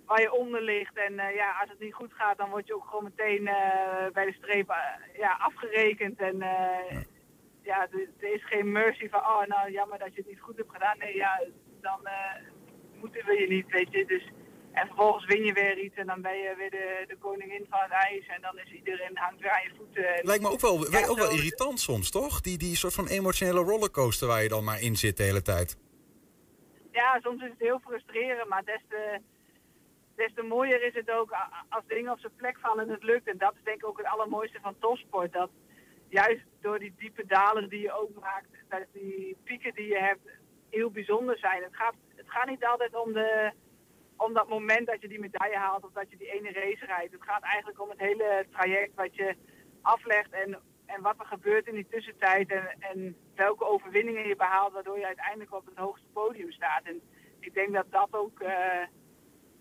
waar 0.06 0.22
je 0.22 0.34
onder 0.34 0.62
ligt. 0.62 0.98
En 0.98 1.20
eh, 1.20 1.36
ja, 1.36 1.60
als 1.62 1.70
het 1.70 1.80
niet 1.80 1.94
goed 1.94 2.14
gaat, 2.14 2.38
dan 2.38 2.50
word 2.50 2.68
je 2.68 2.76
ook 2.76 2.86
gewoon 2.86 3.04
meteen 3.04 3.48
eh, 3.48 4.12
bij 4.14 4.26
de 4.26 4.34
streep 4.34 4.70
eh, 4.70 5.20
ja, 5.20 5.38
afgerekend. 5.40 6.20
En 6.20 6.42
eh, 6.42 7.02
ja, 7.62 7.88
er, 8.20 8.30
is 8.34 8.46
geen 8.46 8.72
mercy 8.72 9.10
van, 9.10 9.20
oh 9.20 9.46
nou 9.46 9.72
jammer 9.72 10.00
dat 10.00 10.14
je 10.14 10.22
het 10.22 10.30
niet 10.30 10.42
goed 10.42 10.58
hebt 10.58 10.72
gedaan. 10.72 10.98
Nee, 10.98 11.16
ja, 11.16 11.44
dan 11.82 12.08
moeten 13.00 13.26
we 13.26 13.40
je 13.40 13.48
niet, 13.48 13.72
weet 13.72 13.92
je. 13.92 14.06
Dus, 14.06 14.24
en 14.80 14.88
vervolgens 14.88 15.26
win 15.26 15.44
je 15.44 15.54
weer 15.54 15.78
iets 15.80 15.96
en 15.96 16.08
dan 16.08 16.22
ben 16.22 16.38
je 16.38 16.54
weer 16.58 16.70
de, 16.70 17.06
de 17.08 17.18
koningin 17.18 17.66
van 17.70 17.80
het 17.82 17.92
ijs. 17.92 18.28
En 18.28 18.42
dan 18.42 18.60
is 18.60 18.72
iedereen 18.72 19.18
hangt 19.18 19.40
weer 19.42 19.52
aan 19.52 19.64
je 19.64 19.72
voeten. 19.78 20.16
En, 20.16 20.26
Lijkt 20.26 20.44
me 20.44 20.50
ook 20.50 20.60
wel, 20.60 20.92
Ja, 20.92 21.08
ook 21.08 21.18
wel 21.18 21.32
irritant 21.32 21.80
soms, 21.80 22.12
toch? 22.12 22.42
Die, 22.42 22.58
die 22.58 22.76
soort 22.76 22.94
van 22.94 23.08
emotionele 23.08 23.60
rollercoaster 23.60 24.28
waar 24.28 24.44
je 24.44 24.50
dan 24.50 24.64
maar 24.64 24.82
in 24.82 24.96
zit 24.96 25.18
de 25.18 25.24
hele 25.24 25.42
tijd. 25.42 25.78
ja, 26.92 27.20
soms 27.22 27.42
is 27.44 27.50
het 27.50 27.60
heel 27.60 27.80
frustrerend, 27.80 28.50
maar 28.50 28.64
des 28.64 28.84
te, 28.90 29.20
des 30.16 30.34
te 30.36 30.42
mooier 30.42 30.84
is 30.84 30.94
het 30.94 31.12
ook 31.12 31.32
als 31.70 31.84
dingen 31.88 32.12
op 32.12 32.20
zijn 32.20 32.36
plek 32.36 32.58
vallen 32.60 32.84
en 32.84 32.92
het 32.92 33.04
lukt. 33.04 33.28
En 33.28 33.38
dat 33.38 33.54
is 33.56 33.64
denk 33.64 33.78
ik 33.82 33.88
ook 33.88 33.98
het 33.98 34.08
allermooiste 34.08 34.60
van 34.62 34.76
topsport. 34.80 35.34
Dat 35.34 35.50
juist 36.10 36.44
door 36.62 36.80
die 36.80 36.94
diepe 36.98 37.26
dalen 37.26 37.70
die 37.70 37.82
je 37.82 37.92
ook 38.02 38.20
maakt, 38.20 38.50
dat 38.70 38.86
die 38.94 39.38
pieken 39.44 39.74
die 39.74 39.88
je 39.88 40.00
hebt 40.00 40.28
heel 40.70 40.92
bijzonder 40.92 41.38
zijn. 41.38 41.64
Het 41.64 41.76
gaat, 41.76 41.96
het 42.16 42.30
gaat 42.30 42.48
niet 42.48 42.66
altijd 42.66 42.96
om, 42.96 43.14
de, 43.14 43.52
om 44.20 44.34
dat 44.34 44.50
moment 44.50 44.88
dat 44.88 45.02
je 45.02 45.08
die 45.08 45.20
medaille 45.20 45.56
haalt 45.56 45.86
of 45.86 45.92
dat 45.92 46.10
je 46.10 46.18
die 46.18 46.32
ene 46.32 46.52
race 46.52 46.86
rijdt. 46.86 47.14
Het 47.14 47.24
gaat 47.24 47.44
eigenlijk 47.44 47.82
om 47.82 47.90
het 47.90 48.00
hele 48.00 48.46
traject 48.52 48.96
wat 48.96 49.16
je 49.16 49.36
aflegt 49.82 50.32
en, 50.32 50.60
en 50.86 51.02
wat 51.02 51.20
er 51.20 51.26
gebeurt 51.26 51.68
in 51.68 51.76
die 51.76 51.88
tussentijd 51.90 52.52
en, 52.52 52.76
en 52.80 53.16
welke 53.36 53.66
overwinningen 53.66 54.28
je 54.28 54.36
behaalt 54.36 54.74
waardoor 54.74 54.98
je 54.98 55.06
uiteindelijk 55.06 55.54
op 55.54 55.66
het 55.66 55.78
hoogste 55.78 56.08
podium 56.14 56.52
staat. 56.52 56.84
En 56.84 57.02
ik 57.40 57.54
denk 57.54 57.74
dat 57.74 57.86
dat 57.90 58.08
ook 58.12 58.40
eh, 58.40 58.86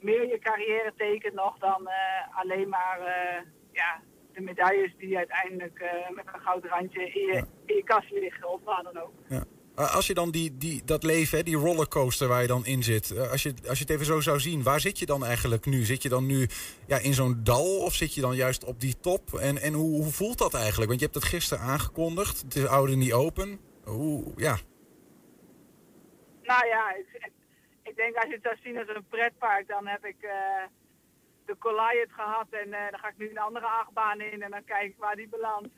meer 0.00 0.28
je 0.28 0.38
carrière 0.38 0.92
tekent 0.96 1.34
nog 1.34 1.58
dan 1.58 1.88
eh, 1.88 2.38
alleen 2.38 2.68
maar 2.68 3.00
eh, 3.00 3.42
ja, 3.72 4.00
de 4.32 4.40
medailles 4.40 4.96
die 4.96 5.16
uiteindelijk 5.16 5.84
met 6.10 6.26
een 6.26 6.40
goud 6.40 6.64
randje 6.64 7.10
in 7.10 7.26
je, 7.26 7.44
in 7.64 7.76
je 7.76 7.84
kast 7.84 8.10
liggen 8.10 8.48
of 8.48 8.62
waar 8.64 8.82
dan 8.82 8.98
ook. 8.98 9.12
Ja. 9.28 9.44
Uh, 9.78 9.94
Als 9.94 10.06
je 10.06 10.14
dan 10.14 10.30
die, 10.30 10.56
die, 10.56 10.84
dat 10.84 11.02
leven, 11.02 11.44
die 11.44 11.56
rollercoaster 11.56 12.28
waar 12.28 12.42
je 12.42 12.46
dan 12.46 12.66
in 12.66 12.82
zit, 12.82 13.10
uh, 13.10 13.30
als, 13.30 13.42
je, 13.42 13.54
als 13.68 13.78
je 13.78 13.84
het 13.84 13.92
even 13.92 14.06
zo 14.06 14.20
zou 14.20 14.40
zien, 14.40 14.62
waar 14.62 14.80
zit 14.80 14.98
je 14.98 15.06
dan 15.06 15.24
eigenlijk 15.24 15.66
nu? 15.66 15.84
Zit 15.84 16.02
je 16.02 16.08
dan 16.08 16.26
nu 16.26 16.48
ja, 16.86 16.98
in 16.98 17.14
zo'n 17.14 17.40
dal 17.42 17.78
of 17.78 17.94
zit 17.94 18.14
je 18.14 18.20
dan 18.20 18.34
juist 18.34 18.64
op 18.64 18.80
die 18.80 19.00
top? 19.00 19.34
En, 19.34 19.58
en 19.58 19.72
hoe, 19.72 20.02
hoe 20.02 20.12
voelt 20.12 20.38
dat 20.38 20.54
eigenlijk? 20.54 20.88
Want 20.88 21.00
je 21.00 21.06
hebt 21.06 21.18
het 21.18 21.28
gisteren 21.28 21.64
aangekondigd, 21.64 22.40
het 22.40 22.54
is 22.54 22.66
ouder 22.66 22.96
niet 22.96 23.12
open. 23.12 23.60
Hoe, 23.84 24.32
ja. 24.36 24.56
Nou 26.42 26.66
ja, 26.66 26.94
ik, 26.94 27.32
ik 27.82 27.96
denk 27.96 28.16
als 28.16 28.26
je 28.26 28.34
het 28.34 28.42
zou 28.42 28.56
zien 28.62 28.78
als 28.78 28.88
een 28.88 29.06
pretpark, 29.08 29.68
dan 29.68 29.86
heb 29.86 30.04
ik 30.04 30.16
eh, 30.20 30.30
de 31.46 31.56
Goliath 31.58 32.12
gehad 32.12 32.46
en 32.50 32.72
eh, 32.72 32.90
dan 32.90 33.00
ga 33.00 33.08
ik 33.08 33.18
nu 33.18 33.30
een 33.30 33.38
andere 33.38 33.66
achtbaan 33.66 34.20
in 34.20 34.42
en 34.42 34.50
dan 34.50 34.64
kijk 34.64 34.84
ik 34.84 34.96
waar 34.98 35.16
die 35.16 35.28
belandt. 35.28 35.68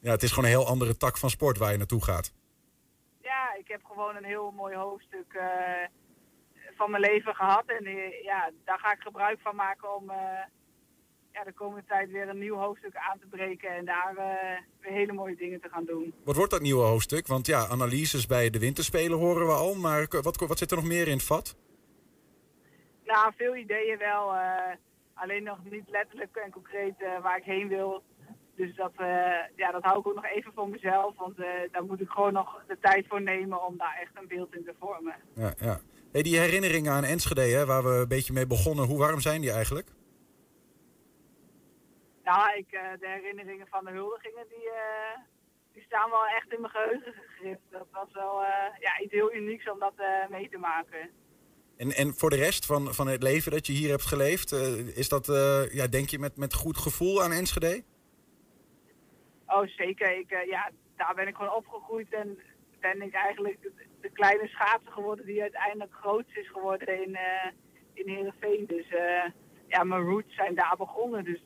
ja, 0.00 0.10
het 0.10 0.22
is 0.22 0.30
gewoon 0.30 0.44
een 0.44 0.56
heel 0.56 0.66
andere 0.66 0.96
tak 0.96 1.18
van 1.18 1.30
sport 1.30 1.58
waar 1.58 1.72
je 1.72 1.78
naartoe 1.78 2.04
gaat. 2.04 2.32
Ja, 3.22 3.54
heb 3.66 3.84
gewoon 3.84 4.16
een 4.16 4.24
heel 4.24 4.50
mooi 4.50 4.74
hoofdstuk 4.74 5.32
eh, 5.32 5.88
van 6.76 6.90
mijn 6.90 7.02
leven 7.02 7.34
gehad. 7.34 7.64
En 7.66 7.84
eh, 7.84 8.22
ja, 8.22 8.50
daar 8.64 8.78
ga 8.78 8.92
ik 8.92 9.00
gebruik 9.00 9.40
van 9.40 9.56
maken 9.56 9.96
om 9.96 10.10
eh, 10.10 10.44
ja, 11.32 11.44
de 11.44 11.52
komende 11.52 11.84
tijd 11.86 12.10
weer 12.10 12.28
een 12.28 12.38
nieuw 12.38 12.56
hoofdstuk 12.56 12.96
aan 12.96 13.18
te 13.18 13.26
breken. 13.26 13.70
En 13.70 13.84
daar 13.84 14.14
weer 14.80 14.92
hele 14.92 15.12
mooie 15.12 15.36
dingen 15.36 15.60
te 15.60 15.68
gaan 15.68 15.84
doen. 15.84 16.14
Wat 16.24 16.36
wordt 16.36 16.50
dat 16.50 16.60
nieuwe 16.60 16.84
hoofdstuk? 16.84 17.26
Want 17.26 17.46
ja, 17.46 17.66
analyses 17.66 18.26
bij 18.26 18.50
de 18.50 18.58
winterspelen 18.58 19.18
horen 19.18 19.46
we 19.46 19.52
al. 19.52 19.74
Maar 19.74 20.06
wat, 20.22 20.36
wat 20.36 20.58
zit 20.58 20.70
er 20.70 20.76
nog 20.76 20.86
meer 20.86 21.08
in 21.08 21.16
het 21.16 21.26
vat? 21.26 21.56
Nou, 23.04 23.32
veel 23.36 23.56
ideeën 23.56 23.98
wel. 23.98 24.34
alleen 25.14 25.42
nog 25.42 25.58
niet 25.64 25.88
letterlijk 25.88 26.36
en 26.36 26.50
concreet 26.50 26.94
waar 27.22 27.36
ik 27.36 27.44
heen 27.44 27.68
wil. 27.68 28.02
Dus 28.60 28.74
dat, 28.76 28.92
eh, 28.96 29.06
ja, 29.56 29.70
dat 29.70 29.82
hou 29.82 29.98
ik 29.98 30.06
ook 30.06 30.14
nog 30.14 30.26
even 30.26 30.52
voor 30.54 30.68
mezelf. 30.68 31.16
Want 31.16 31.38
eh, 31.38 31.46
daar 31.72 31.84
moet 31.84 32.00
ik 32.00 32.08
gewoon 32.08 32.32
nog 32.32 32.62
de 32.66 32.78
tijd 32.80 33.06
voor 33.08 33.22
nemen 33.22 33.66
om 33.66 33.76
daar 33.76 33.98
echt 34.00 34.10
een 34.14 34.28
beeld 34.28 34.54
in 34.54 34.64
te 34.64 34.74
vormen. 34.78 35.14
Ja, 35.34 35.54
ja. 35.58 35.80
Hey, 36.12 36.22
die 36.22 36.38
herinneringen 36.38 36.92
aan 36.92 37.04
Enschede, 37.04 37.40
hè, 37.40 37.66
waar 37.66 37.84
we 37.84 37.90
een 37.90 38.08
beetje 38.08 38.32
mee 38.32 38.46
begonnen. 38.46 38.84
Hoe 38.84 38.98
warm 38.98 39.20
zijn 39.20 39.40
die 39.40 39.52
eigenlijk? 39.52 39.88
Nou, 42.24 42.56
ik, 42.56 42.72
eh, 42.72 42.82
de 43.00 43.08
herinneringen 43.08 43.66
van 43.70 43.84
de 43.84 43.90
huldigingen, 43.90 44.46
die, 44.48 44.68
die 45.72 45.82
staan 45.82 46.10
wel 46.10 46.26
echt 46.26 46.52
in 46.52 46.60
mijn 46.60 46.72
geheugen 46.72 47.12
gegrift. 47.12 47.62
Dat 47.70 47.86
was 47.92 48.12
wel 48.12 48.40
ja, 48.78 49.00
iets 49.00 49.12
heel 49.12 49.34
unieks 49.34 49.70
om 49.70 49.78
dat 49.78 49.94
mee 50.30 50.48
te 50.48 50.58
maken. 50.58 51.10
En, 51.76 51.92
en 51.92 52.14
voor 52.14 52.30
de 52.30 52.36
rest 52.36 52.66
van, 52.66 52.94
van 52.94 53.08
het 53.08 53.22
leven 53.22 53.52
dat 53.52 53.66
je 53.66 53.72
hier 53.72 53.90
hebt 53.90 54.06
geleefd, 54.06 54.52
is 54.94 55.08
dat, 55.08 55.26
ja, 55.72 55.86
denk 55.86 56.08
je 56.08 56.18
met, 56.18 56.36
met 56.36 56.54
goed 56.54 56.76
gevoel 56.78 57.22
aan 57.22 57.32
Enschede? 57.32 57.82
Oh, 59.54 59.66
zeker. 59.66 60.18
Ik, 60.18 60.30
eh, 60.30 60.46
ja, 60.46 60.70
daar 60.96 61.14
ben 61.14 61.28
ik 61.28 61.36
gewoon 61.36 61.54
opgegroeid 61.54 62.12
en 62.12 62.38
ben 62.80 63.02
ik 63.02 63.14
eigenlijk 63.14 63.62
de, 63.62 63.72
de 64.00 64.10
kleine 64.10 64.48
schaatser 64.48 64.92
geworden 64.92 65.26
die 65.26 65.42
uiteindelijk 65.42 65.92
groot 65.92 66.26
is 66.32 66.50
geworden 66.50 67.04
in, 67.04 67.14
eh 67.14 67.50
in 67.94 68.08
Heerenveen. 68.08 68.64
Dus 68.66 68.88
eh, 68.88 69.30
ja, 69.66 69.84
mijn 69.84 70.02
roots 70.02 70.34
zijn 70.34 70.54
daar 70.54 70.74
begonnen. 70.78 71.24
Dus 71.24 71.40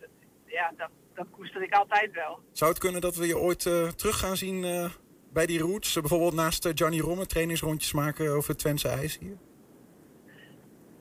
ja, 0.46 0.72
dat, 0.76 0.90
dat 1.14 1.26
koester 1.30 1.62
ik 1.62 1.74
altijd 1.74 2.12
wel. 2.12 2.40
Zou 2.52 2.70
het 2.70 2.80
kunnen 2.80 3.00
dat 3.00 3.16
we 3.16 3.26
je 3.26 3.38
ooit 3.38 3.60
terug 3.96 4.18
gaan 4.18 4.36
zien 4.36 4.90
bij 5.32 5.46
die 5.46 5.60
roots? 5.60 6.00
Bijvoorbeeld 6.00 6.34
naast 6.34 6.66
uh, 6.66 6.72
Gianni 6.74 7.00
Romme 7.00 7.26
trainingsrondjes 7.26 7.92
maken 7.92 8.30
over 8.30 8.50
het 8.50 8.58
Twentse 8.58 8.88
ijs 8.88 9.18
hier? 9.18 9.36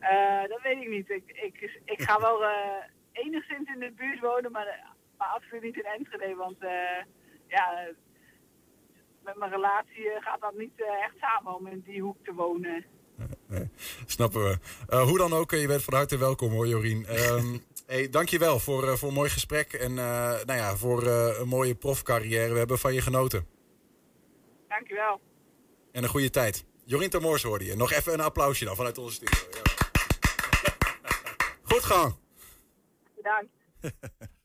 Uh, 0.01 0.49
dat 0.49 0.61
weet 0.61 0.81
ik 0.81 0.89
niet. 0.89 1.09
Ik, 1.09 1.23
ik, 1.25 1.81
ik 1.85 2.01
ga 2.01 2.19
wel 2.19 2.41
uh, 2.41 2.49
enigszins 3.11 3.69
in 3.73 3.79
de 3.79 3.91
buurt 3.95 4.19
wonen, 4.19 4.51
maar, 4.51 4.92
maar 5.17 5.27
absoluut 5.27 5.63
niet 5.63 5.75
in 5.75 5.85
Enschede. 5.85 6.35
Want 6.35 6.63
uh, 6.63 7.03
ja, 7.47 7.87
met 9.23 9.35
mijn 9.35 9.51
relatie 9.51 10.09
gaat 10.19 10.41
dat 10.41 10.57
niet 10.57 10.81
echt 11.01 11.17
samen 11.19 11.55
om 11.55 11.67
in 11.67 11.81
die 11.85 12.01
hoek 12.01 12.17
te 12.23 12.33
wonen. 12.33 12.85
Nee, 13.47 13.69
snappen 14.05 14.43
we. 14.43 14.57
Uh, 14.89 15.01
hoe 15.01 15.17
dan 15.17 15.33
ook, 15.33 15.51
je 15.51 15.67
bent 15.67 15.83
van 15.83 15.93
harte 15.93 16.17
welkom 16.17 16.51
hoor, 16.51 16.67
Jorien. 16.67 17.05
Um, 17.33 17.63
hey, 17.85 18.09
dankjewel 18.09 18.59
voor, 18.59 18.83
uh, 18.83 18.93
voor 18.93 19.07
een 19.07 19.13
mooi 19.13 19.29
gesprek 19.29 19.73
en 19.73 19.91
uh, 19.91 19.97
nou 20.45 20.53
ja, 20.53 20.75
voor 20.75 21.07
een 21.07 21.47
mooie 21.47 21.75
profcarrière. 21.75 22.51
We 22.51 22.57
hebben 22.57 22.79
van 22.79 22.93
je 22.93 23.01
genoten. 23.01 23.47
Dankjewel. 24.67 25.21
En 25.91 26.03
een 26.03 26.09
goede 26.09 26.29
tijd. 26.29 26.65
Jorien 26.85 27.09
Termoors 27.09 27.43
hoorde 27.43 27.65
je. 27.65 27.75
Nog 27.75 27.91
even 27.91 28.13
een 28.13 28.21
applausje 28.21 28.65
dan 28.65 28.75
vanuit 28.75 28.97
onze 28.97 29.13
studio. 29.13 29.39
Ja. 29.51 29.61
Goed 31.73 31.83
gang. 31.83 32.15
Bedankt. 33.15 33.51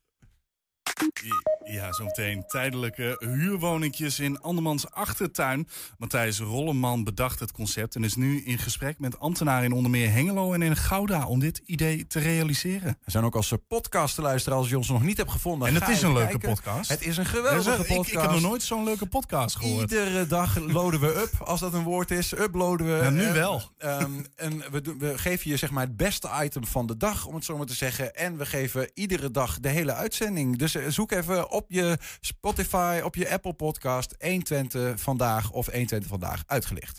Ja, 1.70 1.92
zometeen 1.92 2.44
tijdelijke 2.46 3.16
huurwoningjes 3.18 4.20
in 4.20 4.40
Andermans 4.40 4.90
achtertuin. 4.90 5.68
Matthijs 5.98 6.38
Rolleman 6.38 7.04
bedacht 7.04 7.40
het 7.40 7.52
concept 7.52 7.94
en 7.94 8.04
is 8.04 8.16
nu 8.16 8.42
in 8.44 8.58
gesprek 8.58 8.98
met 8.98 9.18
ambtenaren 9.18 9.64
in 9.64 9.72
onder 9.72 9.90
meer 9.90 10.10
Hengelo 10.10 10.52
en 10.52 10.62
in 10.62 10.76
Gouda 10.76 11.26
om 11.26 11.38
dit 11.38 11.62
idee 11.64 12.06
te 12.06 12.18
realiseren. 12.18 12.98
We 13.04 13.10
zijn 13.10 13.24
ook 13.24 13.34
als 13.34 13.54
podcast 13.68 14.14
te 14.14 14.22
luisteren 14.22 14.58
als 14.58 14.68
je 14.68 14.76
ons 14.76 14.88
nog 14.88 15.02
niet 15.02 15.16
hebt 15.16 15.30
gevonden. 15.30 15.68
En 15.68 15.74
het 15.74 15.88
is 15.88 16.02
een 16.02 16.12
leuke 16.12 16.38
podcast. 16.38 16.90
Het 16.90 17.06
is 17.06 17.16
een 17.16 17.26
geweldige 17.26 17.84
podcast. 17.84 18.12
Ik, 18.12 18.20
heb 18.20 18.30
nog 18.30 18.40
nooit 18.40 18.62
zo'n 18.62 18.84
leuke 18.84 19.06
podcast 19.06 19.56
gehoord. 19.56 19.80
Iedere 19.80 20.26
dag 20.26 20.58
loaden 20.58 21.00
we 21.00 21.06
up, 21.06 21.42
als 21.44 21.60
dat 21.60 21.74
een 21.74 21.82
woord 21.82 22.10
is. 22.10 22.32
Uploaden 22.32 22.86
we. 22.86 23.04
Ja, 23.04 23.10
nu 23.10 23.22
uh, 23.22 23.32
wel. 23.32 23.62
Um, 23.78 24.26
en 24.36 24.62
we, 24.70 24.94
we 24.98 25.18
geven 25.18 25.50
je 25.50 25.56
zeg 25.56 25.70
maar 25.70 25.84
het 25.84 25.96
beste 25.96 26.28
item 26.42 26.66
van 26.66 26.86
de 26.86 26.96
dag, 26.96 27.26
om 27.26 27.34
het 27.34 27.44
zo 27.44 27.56
maar 27.56 27.66
te 27.66 27.74
zeggen. 27.74 28.14
En 28.14 28.36
we 28.36 28.46
geven 28.46 28.90
iedere 28.94 29.30
dag 29.30 29.60
de 29.60 29.68
hele 29.68 29.94
uitzending. 29.94 30.58
Dus 30.58 30.74
zoek 30.92 31.12
even 31.12 31.50
op 31.50 31.64
je 31.68 31.98
Spotify, 32.20 33.00
op 33.04 33.14
je 33.14 33.30
Apple 33.30 33.52
Podcast 33.52 34.14
120 34.18 35.00
vandaag 35.00 35.50
of 35.50 35.66
120 35.66 36.08
vandaag 36.08 36.42
uitgelicht. 36.46 36.98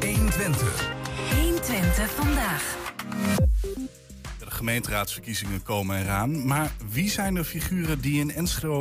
120. 0.00 0.92
120 1.30 2.10
vandaag. 2.10 2.76
De 4.38 4.50
gemeenteraadsverkiezingen 4.50 5.62
komen 5.62 6.00
eraan. 6.00 6.46
Maar 6.46 6.72
wie 6.90 7.10
zijn 7.10 7.34
de 7.34 7.44
figuren 7.44 8.00
die 8.00 8.20
in 8.20 8.30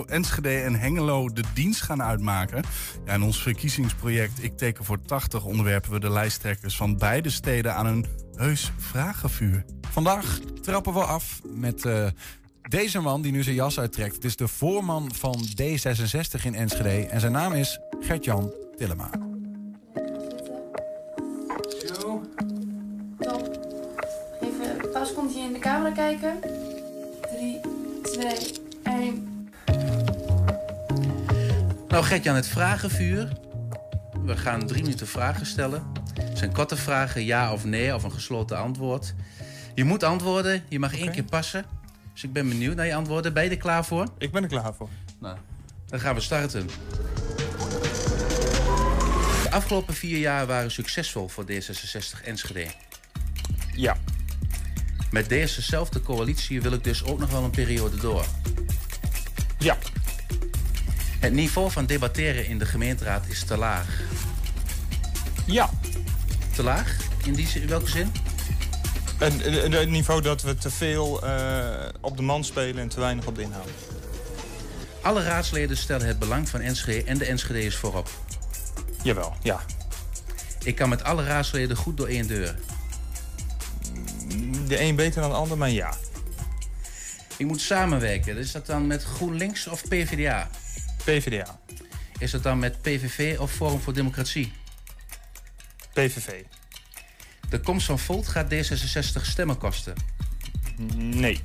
Enschede 0.07 0.59
en 0.59 0.75
Hengelo 0.75 1.29
de 1.29 1.43
dienst 1.53 1.81
gaan 1.81 2.03
uitmaken? 2.03 2.63
Ja, 3.05 3.13
in 3.13 3.23
ons 3.23 3.41
verkiezingsproject 3.41 4.43
Ik 4.43 4.57
teken 4.57 4.85
voor 4.85 5.01
80 5.01 5.45
onderwerpen 5.45 5.91
we 5.91 5.99
de 5.99 6.09
lijsttrekkers 6.09 6.75
van 6.75 6.97
beide 6.97 7.29
steden 7.29 7.75
aan 7.75 7.85
een 7.85 8.05
heus 8.35 8.71
vragenvuur. 8.77 9.65
Vandaag 9.91 10.39
trappen 10.61 10.93
we 10.93 11.03
af 11.03 11.41
met 11.43 11.85
uh, 11.85 12.07
deze 12.69 12.99
man 12.99 13.21
die 13.21 13.31
nu 13.31 13.43
zijn 13.43 13.55
jas 13.55 13.79
uittrekt. 13.79 14.15
Het 14.15 14.23
is 14.23 14.35
de 14.35 14.47
voorman 14.47 15.11
van 15.13 15.45
D66 15.61 16.43
in 16.43 16.55
Enschede. 16.55 17.07
En 17.07 17.19
zijn 17.19 17.31
naam 17.31 17.53
is 17.53 17.79
Gert-Jan 17.99 18.51
Tillema. 18.77 19.09
Zo. 21.85 22.21
Top. 23.19 23.59
Even 24.41 24.83
een 24.83 24.91
paar 24.91 25.05
seconden 25.05 25.35
in 25.35 25.53
de 25.53 25.59
camera 25.59 25.91
kijken. 25.91 26.39
3, 27.21 27.59
2, 28.01 28.37
1. 28.83 29.51
Nou, 31.87 32.03
Gert-Jan, 32.03 32.35
het 32.35 32.47
vragenvuur. 32.47 33.31
We 34.25 34.37
gaan 34.37 34.67
drie 34.67 34.81
minuten 34.81 35.07
vragen 35.07 35.45
stellen. 35.45 35.83
Het 36.21 36.37
zijn 36.37 36.53
korte 36.53 36.75
vragen, 36.75 37.25
ja 37.25 37.53
of 37.53 37.65
nee, 37.65 37.95
of 37.95 38.03
een 38.03 38.11
gesloten 38.11 38.57
antwoord. 38.57 39.13
Je 39.75 39.83
moet 39.83 40.03
antwoorden, 40.03 40.63
je 40.69 40.79
mag 40.79 40.89
okay. 40.89 41.01
één 41.01 41.11
keer 41.11 41.23
passen. 41.23 41.65
Dus 42.13 42.23
ik 42.23 42.33
ben 42.33 42.49
benieuwd 42.49 42.75
naar 42.75 42.85
je 42.85 42.95
antwoorden. 42.95 43.33
Ben 43.33 43.43
je 43.43 43.49
er 43.49 43.57
klaar 43.57 43.85
voor? 43.85 44.07
Ik 44.17 44.31
ben 44.31 44.43
er 44.43 44.49
klaar 44.49 44.73
voor. 44.73 44.89
Nou, 45.19 45.37
dan 45.87 45.99
gaan 45.99 46.15
we 46.15 46.21
starten. 46.21 46.67
De 49.43 49.49
afgelopen 49.51 49.93
vier 49.93 50.17
jaar 50.17 50.47
waren 50.47 50.71
succesvol 50.71 51.27
voor 51.27 51.45
D66 51.51 52.23
Enschede. 52.23 52.67
Ja. 53.75 53.97
Met 55.11 55.29
dezezelfde 55.29 56.01
coalitie 56.01 56.61
wil 56.61 56.71
ik 56.71 56.83
dus 56.83 57.03
ook 57.03 57.19
nog 57.19 57.31
wel 57.31 57.43
een 57.43 57.51
periode 57.51 57.97
door. 57.97 58.25
Ja. 59.59 59.77
Het 61.19 61.33
niveau 61.33 61.71
van 61.71 61.85
debatteren 61.85 62.47
in 62.47 62.59
de 62.59 62.65
gemeenteraad 62.65 63.27
is 63.27 63.43
te 63.43 63.57
laag. 63.57 64.01
Ja. 65.45 65.69
Te 66.55 66.63
laag? 66.63 66.97
In, 67.25 67.33
die, 67.33 67.47
in 67.61 67.67
welke 67.67 67.89
zin? 67.89 68.11
Het 69.23 69.89
niveau 69.89 70.21
dat 70.21 70.41
we 70.41 70.55
te 70.55 70.69
veel 70.69 71.25
uh, 71.25 71.69
op 72.01 72.17
de 72.17 72.23
man 72.23 72.43
spelen 72.43 72.81
en 72.81 72.87
te 72.87 72.99
weinig 72.99 73.25
op 73.25 73.35
de 73.35 73.41
inhoud. 73.41 73.69
Alle 75.01 75.23
raadsleden 75.23 75.77
stellen 75.77 76.07
het 76.07 76.19
belang 76.19 76.49
van 76.49 76.61
Enschede 76.61 77.03
en 77.03 77.17
de 77.17 77.25
Enschede's 77.25 77.75
voorop. 77.75 78.09
Jawel, 79.03 79.33
ja. 79.41 79.61
Ik 80.63 80.75
kan 80.75 80.89
met 80.89 81.03
alle 81.03 81.23
raadsleden 81.23 81.77
goed 81.77 81.97
door 81.97 82.07
één 82.07 82.27
deur. 82.27 82.55
De 84.67 84.79
een 84.79 84.95
beter 84.95 85.21
dan 85.21 85.29
de 85.29 85.35
ander, 85.35 85.57
maar 85.57 85.69
ja. 85.69 85.93
Ik 87.37 87.45
moet 87.45 87.61
samenwerken. 87.61 88.37
Is 88.37 88.51
dat 88.51 88.65
dan 88.65 88.87
met 88.87 89.03
GroenLinks 89.03 89.67
of 89.67 89.87
PvdA? 89.87 90.49
PvdA. 91.03 91.59
Is 92.17 92.31
dat 92.31 92.43
dan 92.43 92.59
met 92.59 92.81
PVV 92.81 93.39
of 93.39 93.51
Forum 93.51 93.79
voor 93.79 93.93
Democratie? 93.93 94.53
PVV. 95.93 96.43
De 97.53 97.59
komst 97.59 97.85
van 97.85 97.99
Volt 97.99 98.27
gaat 98.27 98.53
D66 98.53 99.21
stemmen 99.21 99.57
kosten? 99.57 99.93
Nee. 100.95 101.39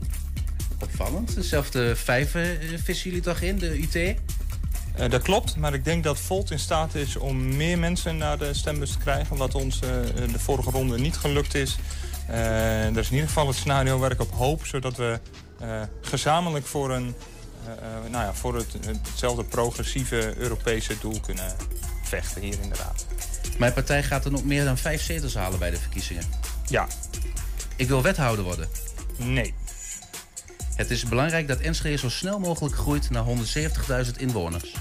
Opvallend. 0.83 1.35
Dezelfde 1.35 1.97
vijven 1.97 2.59
vissen 2.85 3.11
jullie 3.11 3.25
toch 3.25 3.41
in, 3.41 3.59
de 3.59 3.83
UT? 3.83 3.95
Uh, 3.95 5.11
dat 5.11 5.23
klopt, 5.23 5.57
maar 5.57 5.75
ik 5.75 5.85
denk 5.85 6.05
dat 6.05 6.19
Volt 6.19 6.51
in 6.51 6.59
staat 6.59 6.95
is 6.95 7.17
om 7.17 7.57
meer 7.57 7.79
mensen 7.79 8.17
naar 8.17 8.39
de 8.39 8.55
stembus 8.55 8.91
te 8.91 8.99
krijgen. 8.99 9.37
Wat 9.37 9.55
ons 9.55 9.75
uh, 9.75 9.91
de 10.33 10.39
vorige 10.39 10.71
ronde 10.71 10.99
niet 10.99 11.17
gelukt 11.17 11.55
is. 11.55 11.79
Uh, 12.31 12.85
dat 12.85 12.97
is 12.97 13.09
in 13.09 13.15
ieder 13.15 13.29
geval 13.29 13.47
het 13.47 13.57
scenario 13.57 13.99
waar 13.99 14.13
ik 14.13 14.21
op 14.21 14.33
hoop. 14.33 14.67
Zodat 14.67 14.97
we 14.97 15.21
gezamenlijk 16.01 16.67
voor, 16.67 16.91
een, 16.91 17.15
nou 18.11 18.25
ja, 18.25 18.35
voor 18.35 18.57
het, 18.57 18.77
hetzelfde 18.87 19.45
progressieve 19.45 20.35
Europese 20.37 20.95
doel 21.01 21.21
kunnen 21.21 21.57
vechten 22.09 22.43
hier 22.43 22.61
in 22.63 22.69
de 22.69 22.77
Raad. 22.77 23.07
Mijn 23.59 23.73
partij 23.73 24.03
gaat 24.03 24.25
er 24.25 24.31
nog 24.31 24.45
meer 24.45 24.65
dan 24.65 24.79
vijf 24.79 25.03
zetels 25.03 25.35
halen 25.35 25.59
bij 25.59 25.71
de 25.71 25.77
verkiezingen. 25.77 26.25
Ja. 26.69 26.87
Ik 27.77 27.89
wil 27.89 28.03
wethouder 28.03 28.45
worden. 28.45 28.69
Nee. 29.17 29.55
Het 30.75 30.91
is 30.91 31.05
belangrijk 31.05 31.49
dat 31.49 31.59
Enschede 31.59 31.97
zo 31.97 32.09
snel 32.09 32.39
mogelijk 32.39 32.75
groeit 32.75 33.11
naar 33.11 33.25
170.000 34.07 34.17
inwoners. 34.17 34.75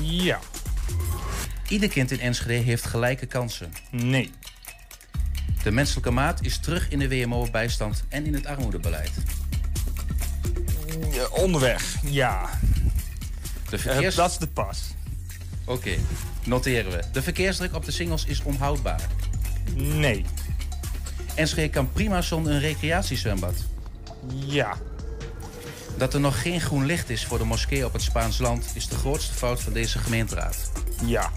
Ja. 0.00 0.38
Ieder 1.68 1.88
kind 1.88 2.10
in 2.10 2.20
Enschede 2.20 2.52
heeft 2.52 2.84
gelijke 2.84 3.26
kansen. 3.26 3.72
Nee. 3.90 4.30
De 5.62 5.70
menselijke 5.70 6.10
maat 6.10 6.42
is 6.42 6.58
terug 6.58 6.90
in 6.90 6.98
de 6.98 7.08
WMO-bijstand 7.08 8.04
en 8.08 8.26
in 8.26 8.34
het 8.34 8.46
armoedebeleid. 8.46 9.12
Ja, 11.10 11.26
onderweg, 11.28 11.94
ja. 12.04 12.50
De 13.70 13.76
Eh, 13.76 14.14
dat 14.16 14.30
is 14.30 14.38
de 14.38 14.46
pas. 14.46 14.78
Oké, 15.64 15.98
noteren 16.44 16.92
we. 16.92 17.02
De 17.12 17.22
verkeersdruk 17.22 17.74
op 17.74 17.84
de 17.84 17.90
singles 17.90 18.24
is 18.24 18.42
onhoudbaar. 18.42 19.00
Nee. 19.74 20.24
Enschede 21.34 21.68
kan 21.68 21.92
prima 21.92 22.22
zonder 22.22 22.52
een 22.52 22.60
recreatiezwembad. 22.60 23.54
Ja. 24.46 24.76
Dat 25.96 26.14
er 26.14 26.20
nog 26.20 26.42
geen 26.42 26.60
groen 26.60 26.86
licht 26.86 27.10
is 27.10 27.24
voor 27.24 27.38
de 27.38 27.44
moskee 27.44 27.84
op 27.84 27.92
het 27.92 28.02
Spaans 28.02 28.38
land... 28.38 28.70
is 28.74 28.88
de 28.88 28.94
grootste 28.94 29.34
fout 29.34 29.62
van 29.62 29.72
deze 29.72 29.98
gemeenteraad. 29.98 30.70
Ja. 31.04 31.30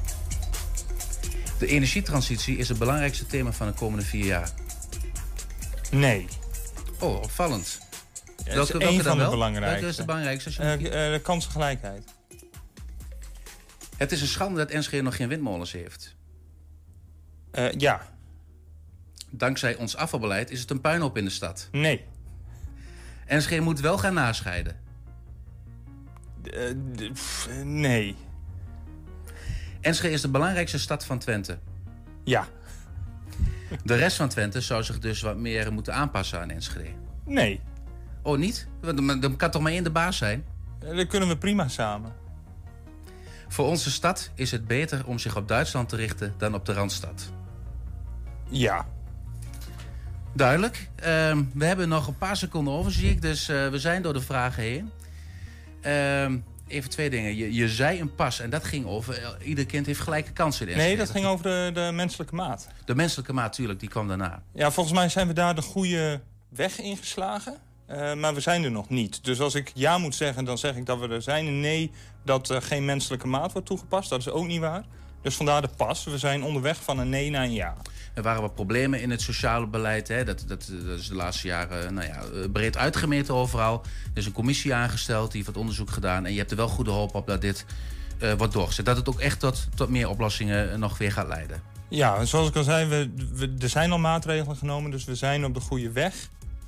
De 1.59 1.67
energietransitie 1.67 2.57
is 2.57 2.69
het 2.69 2.77
belangrijkste 2.77 3.25
thema 3.25 3.51
van 3.51 3.67
de 3.67 3.73
komende 3.73 4.05
vier 4.05 4.25
jaar. 4.25 4.49
Nee. 5.91 6.27
Oh, 6.99 7.15
opvallend. 7.15 7.79
Ja, 8.45 8.55
dat 8.55 8.73
is 8.73 8.87
één 8.87 9.03
van 9.03 9.17
de 9.17 9.29
belangrijkste. 9.29 9.69
Welke 9.69 9.87
is 9.87 9.95
de 9.95 10.05
belangrijkste? 10.05 10.49
als 10.49 10.55
je 10.79 10.89
Eh, 10.89 11.05
eh, 11.05 11.13
de 11.13 11.19
kansengelijkheid. 11.19 12.03
Het 14.03 14.11
is 14.11 14.21
een 14.21 14.27
schande 14.27 14.57
dat 14.57 14.69
Enschede 14.69 15.03
nog 15.03 15.15
geen 15.15 15.27
windmolens 15.27 15.71
heeft. 15.71 16.15
Eh, 17.51 17.71
ja. 17.71 18.01
Dankzij 19.29 19.75
ons 19.75 19.95
afvalbeleid 19.95 20.51
is 20.51 20.59
het 20.59 20.69
een 20.69 20.81
puinhoop 20.81 21.17
in 21.17 21.23
de 21.23 21.29
stad. 21.31 21.67
Nee. 21.71 22.05
Enschede 23.25 23.61
moet 23.61 23.79
wel 23.79 23.97
gaan 23.97 24.13
nascheiden. 24.13 24.79
Eh, 26.43 27.11
pff, 27.13 27.49
nee. 27.63 28.15
Enschede 29.81 30.13
is 30.13 30.21
de 30.21 30.29
belangrijkste 30.29 30.79
stad 30.79 31.05
van 31.05 31.19
Twente. 31.19 31.57
Ja. 32.23 32.47
De 33.83 33.95
rest 33.95 34.17
van 34.17 34.29
Twente 34.29 34.61
zou 34.61 34.83
zich 34.83 34.99
dus 34.99 35.21
wat 35.21 35.37
meer 35.37 35.73
moeten 35.73 35.93
aanpassen 35.93 36.39
aan 36.39 36.49
Enschede. 36.49 36.89
Nee. 37.25 37.61
Oh, 38.21 38.37
niet? 38.37 38.67
Dan 38.81 39.19
dan 39.19 39.35
kan 39.35 39.51
toch 39.51 39.61
maar 39.61 39.71
één 39.71 39.83
de 39.83 39.91
baas 39.91 40.17
zijn? 40.17 40.45
Eh, 40.79 40.95
Dat 40.95 41.07
kunnen 41.07 41.29
we 41.29 41.37
prima 41.37 41.67
samen. 41.67 42.21
Voor 43.53 43.65
onze 43.67 43.91
stad 43.91 44.31
is 44.35 44.51
het 44.51 44.67
beter 44.67 45.05
om 45.05 45.19
zich 45.19 45.35
op 45.35 45.47
Duitsland 45.47 45.89
te 45.89 45.95
richten 45.95 46.33
dan 46.37 46.53
op 46.53 46.65
de 46.65 46.73
Randstad. 46.73 47.31
Ja. 48.49 48.85
Duidelijk. 50.33 50.89
Ehm, 50.95 51.43
we 51.53 51.65
hebben 51.65 51.89
nog 51.89 52.07
een 52.07 52.17
paar 52.17 52.37
seconden 52.37 52.73
over, 52.73 52.91
zie 52.91 53.09
ik. 53.09 53.21
Dus 53.21 53.49
eh, 53.49 53.69
we 53.69 53.79
zijn 53.79 54.01
door 54.01 54.13
de 54.13 54.21
vragen 54.21 54.63
heen. 54.63 54.91
Ehm, 55.81 56.37
even 56.67 56.89
twee 56.89 57.09
dingen. 57.09 57.35
Je, 57.35 57.53
je 57.53 57.69
zei 57.69 57.99
een 57.99 58.15
pas 58.15 58.39
en 58.39 58.49
dat 58.49 58.63
ging 58.63 58.85
over... 58.85 59.17
eh, 59.23 59.47
ieder 59.47 59.65
kind 59.65 59.85
heeft 59.85 59.99
gelijke 59.99 60.31
kansen 60.31 60.67
in 60.67 60.77
Nee, 60.77 60.97
dat 60.97 61.09
ging 61.09 61.25
over 61.25 61.43
de, 61.43 61.71
de 61.73 61.91
menselijke 61.93 62.35
maat. 62.35 62.67
De 62.85 62.95
menselijke 62.95 63.33
maat, 63.33 63.45
natuurlijk, 63.45 63.79
die 63.79 63.89
kwam 63.89 64.07
daarna. 64.07 64.43
Ja, 64.53 64.71
volgens 64.71 64.95
mij 64.95 65.09
zijn 65.09 65.27
we 65.27 65.33
daar 65.33 65.55
de 65.55 65.61
goede 65.61 66.21
weg 66.49 66.79
ingeslagen. 66.79 67.57
Eh, 67.85 68.13
maar 68.13 68.33
we 68.33 68.39
zijn 68.39 68.63
er 68.63 68.71
nog 68.71 68.89
niet. 68.89 69.23
Dus 69.23 69.39
als 69.39 69.55
ik 69.55 69.71
ja 69.73 69.97
moet 69.97 70.15
zeggen, 70.15 70.45
dan 70.45 70.57
zeg 70.57 70.75
ik 70.75 70.85
dat 70.85 70.99
we 70.99 71.07
er 71.07 71.21
zijn. 71.21 71.47
En 71.47 71.59
nee, 71.59 71.91
dat 72.23 72.49
er 72.49 72.61
geen 72.61 72.85
menselijke 72.85 73.27
maat 73.27 73.51
wordt 73.51 73.67
toegepast. 73.67 74.09
Dat 74.09 74.19
is 74.19 74.29
ook 74.29 74.47
niet 74.47 74.59
waar. 74.59 74.83
Dus 75.21 75.35
vandaar 75.35 75.61
de 75.61 75.69
pas. 75.77 76.03
We 76.03 76.17
zijn 76.17 76.43
onderweg 76.43 76.83
van 76.83 76.99
een 76.99 77.09
nee 77.09 77.29
naar 77.29 77.43
een 77.43 77.53
ja. 77.53 77.75
Er 78.13 78.23
waren 78.23 78.41
wat 78.41 78.55
problemen 78.55 79.01
in 79.01 79.09
het 79.09 79.21
sociale 79.21 79.67
beleid. 79.67 80.07
Hè. 80.07 80.23
Dat, 80.23 80.43
dat, 80.47 80.71
dat 80.87 80.99
is 80.99 81.07
de 81.07 81.15
laatste 81.15 81.47
jaren 81.47 81.93
nou 81.93 82.07
ja, 82.07 82.15
eh, 82.21 82.49
breed 82.51 82.77
uitgemeten 82.77 83.33
overal. 83.33 83.81
Er 84.13 84.17
is 84.19 84.25
een 84.25 84.31
commissie 84.31 84.73
aangesteld, 84.73 85.31
die 85.31 85.41
heeft 85.41 85.53
wat 85.53 85.61
onderzoek 85.61 85.89
gedaan. 85.91 86.25
En 86.25 86.31
je 86.31 86.37
hebt 86.37 86.51
er 86.51 86.57
wel 86.57 86.67
goede 86.67 86.91
hoop 86.91 87.15
op 87.15 87.27
dat 87.27 87.41
dit 87.41 87.65
eh, 88.19 88.33
wordt 88.33 88.53
doorgezet. 88.53 88.85
Dat 88.85 88.97
het 88.97 89.09
ook 89.09 89.19
echt 89.19 89.39
tot, 89.39 89.67
tot 89.75 89.89
meer 89.89 90.09
oplossingen 90.09 90.71
eh, 90.71 90.77
nog 90.77 90.97
weer 90.97 91.11
gaat 91.11 91.27
leiden. 91.27 91.61
Ja, 91.87 92.25
zoals 92.25 92.47
ik 92.47 92.55
al 92.55 92.63
zei, 92.63 92.85
we, 92.89 93.09
we- 93.33 93.55
er 93.59 93.69
zijn 93.69 93.91
al 93.91 93.97
maatregelen 93.97 94.55
genomen. 94.57 94.91
Dus 94.91 95.05
we 95.05 95.15
zijn 95.15 95.45
op 95.45 95.53
de 95.53 95.59
goede 95.59 95.91
weg. 95.91 96.13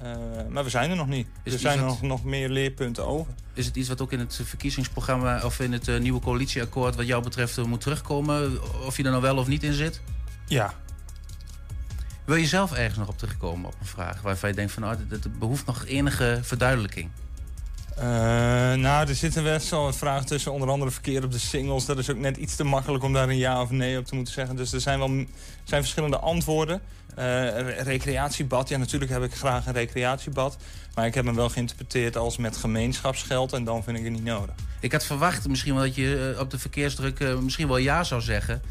Eh, 0.05 0.47
maar 0.49 0.63
we 0.63 0.69
zijn 0.69 0.89
er 0.89 0.95
nog 0.95 1.07
niet. 1.07 1.27
Is 1.43 1.53
er 1.53 1.59
zijn 1.59 1.79
nog, 1.79 2.01
nog 2.01 2.23
meer 2.23 2.49
leerpunten 2.49 3.05
over. 3.05 3.33
Is 3.53 3.65
het 3.65 3.75
iets 3.75 3.89
wat 3.89 4.01
ook 4.01 4.11
in 4.11 4.19
het 4.19 4.39
verkiezingsprogramma 4.43 5.43
of 5.43 5.59
in 5.59 5.73
het 5.73 5.87
eh, 5.87 5.99
nieuwe 5.99 6.19
coalitieakkoord 6.19 6.95
wat 6.95 7.07
jou 7.07 7.23
betreft 7.23 7.57
eh, 7.57 7.65
moet 7.65 7.81
terugkomen? 7.81 8.59
Of 8.85 8.97
je 8.97 9.03
er 9.03 9.09
nou 9.09 9.21
wel 9.21 9.37
of 9.37 9.47
niet 9.47 9.63
in 9.63 9.73
zit? 9.73 10.01
Ja. 10.47 10.73
Wil 12.25 12.35
je 12.35 12.45
zelf 12.45 12.73
ergens 12.73 12.97
nog 12.97 13.07
op 13.07 13.17
terugkomen 13.17 13.67
op 13.67 13.75
een 13.79 13.85
vraag 13.85 14.21
waarvan 14.21 14.49
je 14.49 14.55
denkt 14.55 14.71
van 14.71 14.97
dit 15.09 15.39
behoeft 15.39 15.65
nog 15.65 15.85
enige 15.85 16.39
verduidelijking? 16.41 17.09
Eh, 17.95 18.05
nou, 18.73 19.07
er 19.07 19.15
zitten 19.15 19.43
best 19.43 19.69
wel 19.69 19.93
vragen 19.93 20.25
tussen. 20.25 20.51
Onder 20.51 20.69
andere 20.69 20.91
verkeer 20.91 21.23
op 21.23 21.31
de 21.31 21.39
singles. 21.39 21.85
Dat 21.85 21.97
is 21.97 22.09
ook 22.09 22.17
net 22.17 22.37
iets 22.37 22.55
te 22.55 22.63
makkelijk 22.63 23.03
om 23.03 23.13
daar 23.13 23.29
een 23.29 23.37
ja 23.37 23.61
of 23.61 23.69
nee 23.69 23.97
op 23.97 24.05
te 24.05 24.15
moeten 24.15 24.33
zeggen. 24.33 24.55
Dus 24.55 24.73
er 24.73 24.81
zijn 24.81 24.99
wel 24.99 25.25
zijn 25.63 25.81
verschillende 25.81 26.19
antwoorden. 26.19 26.81
Eh, 27.15 27.25
re- 27.25 27.81
recreatiebad. 27.83 28.69
Ja, 28.69 28.77
natuurlijk 28.77 29.11
heb 29.11 29.23
ik 29.23 29.33
graag 29.33 29.65
een 29.65 29.73
recreatiebad. 29.73 30.57
Maar 30.95 31.05
ik 31.05 31.13
heb 31.13 31.25
hem 31.25 31.35
wel 31.35 31.49
geïnterpreteerd 31.49 32.17
als 32.17 32.37
met 32.37 32.57
gemeenschapsgeld. 32.57 33.53
En 33.53 33.63
dan 33.63 33.83
vind 33.83 33.97
ik 33.97 34.03
het 34.03 34.13
niet 34.13 34.23
nodig. 34.23 34.55
Ik 34.79 34.91
had 34.91 35.05
verwacht 35.05 35.47
misschien 35.47 35.73
wel 35.73 35.83
dat 35.83 35.95
je 35.95 36.33
eh, 36.35 36.39
op 36.39 36.51
de 36.51 36.59
verkeersdruk 36.59 37.39
misschien 37.41 37.67
wel 37.67 37.77
ja 37.77 38.03
zou 38.03 38.21
zeggen. 38.21 38.61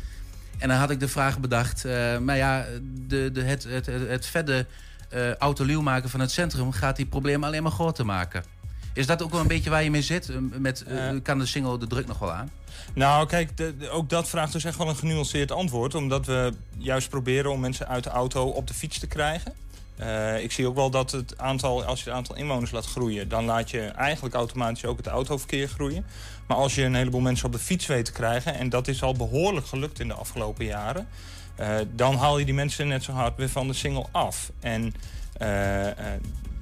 En 0.59 0.69
dan 0.69 0.79
had 0.79 0.91
ik 0.91 1.01
de 1.01 1.09
vraag 1.09 1.39
bedacht, 1.39 1.85
maar 2.21 2.37
ja, 2.37 2.65
de, 3.07 3.33
de, 3.33 3.43
het, 3.43 3.65
het, 3.65 3.87
het, 3.87 4.27
verder 4.27 4.67
eh 5.09 5.35
autoluw 5.35 5.81
maken 5.81 6.11
van 6.11 6.21
het 6.21 6.31
centrum 6.31 6.73
gaat 6.73 6.97
die 6.97 7.07
problemen 7.07 7.49
alleen 7.49 7.63
maar 7.63 7.73
groter 7.73 8.07
maken. 8.07 8.45
Is 8.95 9.07
dat 9.07 9.23
ook 9.23 9.31
wel 9.31 9.41
een 9.41 9.47
beetje 9.47 9.71
waar 9.71 9.83
je 9.83 9.91
mee 9.91 10.03
zit? 10.03 10.29
Eh, 10.29 10.37
Met, 10.59 10.83
eh, 10.83 11.09
Eh. 11.09 11.23
kan 11.23 11.39
de 11.39 11.47
single 11.47 11.79
de 11.79 11.87
druk 11.87 12.07
nog 12.07 12.19
wel 12.19 12.33
aan? 12.33 12.51
Nou, 12.95 13.27
kijk, 13.27 13.57
de- 13.57 13.77
de- 13.79 13.89
ook 13.91 14.09
dat 14.09 14.29
vraagt 14.29 14.53
dus 14.53 14.65
echt 14.65 14.77
wel 14.79 14.89
een 14.89 14.97
genuanceerd 14.97 15.53
antwoord. 15.53 15.95
Omdat 15.95 16.27
we 16.27 16.53
juist 16.79 17.09
proberen 17.09 17.51
om 17.51 17.61
mensen 17.61 17.89
uit 17.89 18.05
de 18.05 18.11
auto 18.11 18.45
op 18.49 18.67
de 18.67 18.75
fiets 18.75 18.99
te 18.99 19.07
krijgen. 19.07 19.53
Eh, 19.97 20.43
ik 20.43 20.53
zie 20.53 20.67
ook 20.69 20.75
wel 20.75 20.91
dat 20.91 21.11
het 21.11 21.39
aantal, 21.39 21.85
als 21.85 21.99
je 22.03 22.05
het 22.09 22.15
aantal 22.19 22.37
inwoners 22.37 22.71
laat 22.71 22.87
groeien... 22.87 23.29
dan 23.29 23.45
laat 23.45 23.71
je 23.71 23.81
eigenlijk 23.81 24.35
automatisch 24.35 24.85
ook 24.85 24.97
het 24.97 25.07
autoverkeer 25.07 25.69
groeien. 25.69 26.07
Maar 26.47 26.57
als 26.57 26.75
je 26.75 26.83
een 26.83 26.95
heleboel 26.95 27.21
mensen 27.21 27.47
op 27.47 27.53
de 27.53 27.59
fiets 27.59 27.87
weet 27.87 28.05
te 28.05 28.13
krijgen... 28.13 28.55
en 28.55 28.69
dat 28.69 28.89
is 28.89 29.03
al 29.03 29.13
behoorlijk 29.15 29.67
gelukt 29.67 30.01
in 30.01 30.09
de 30.09 30.15
afgelopen 30.15 30.65
jaren... 30.65 31.09
dan 31.95 32.15
haal 32.17 32.39
je 32.39 32.45
die 32.45 32.55
mensen 32.55 32.89
net 32.89 33.03
zo 33.03 33.13
hard 33.13 33.37
weer 33.37 33.49
van 33.49 33.67
de 33.67 33.73
single 33.75 34.07
af. 34.13 34.51
En 34.61 34.95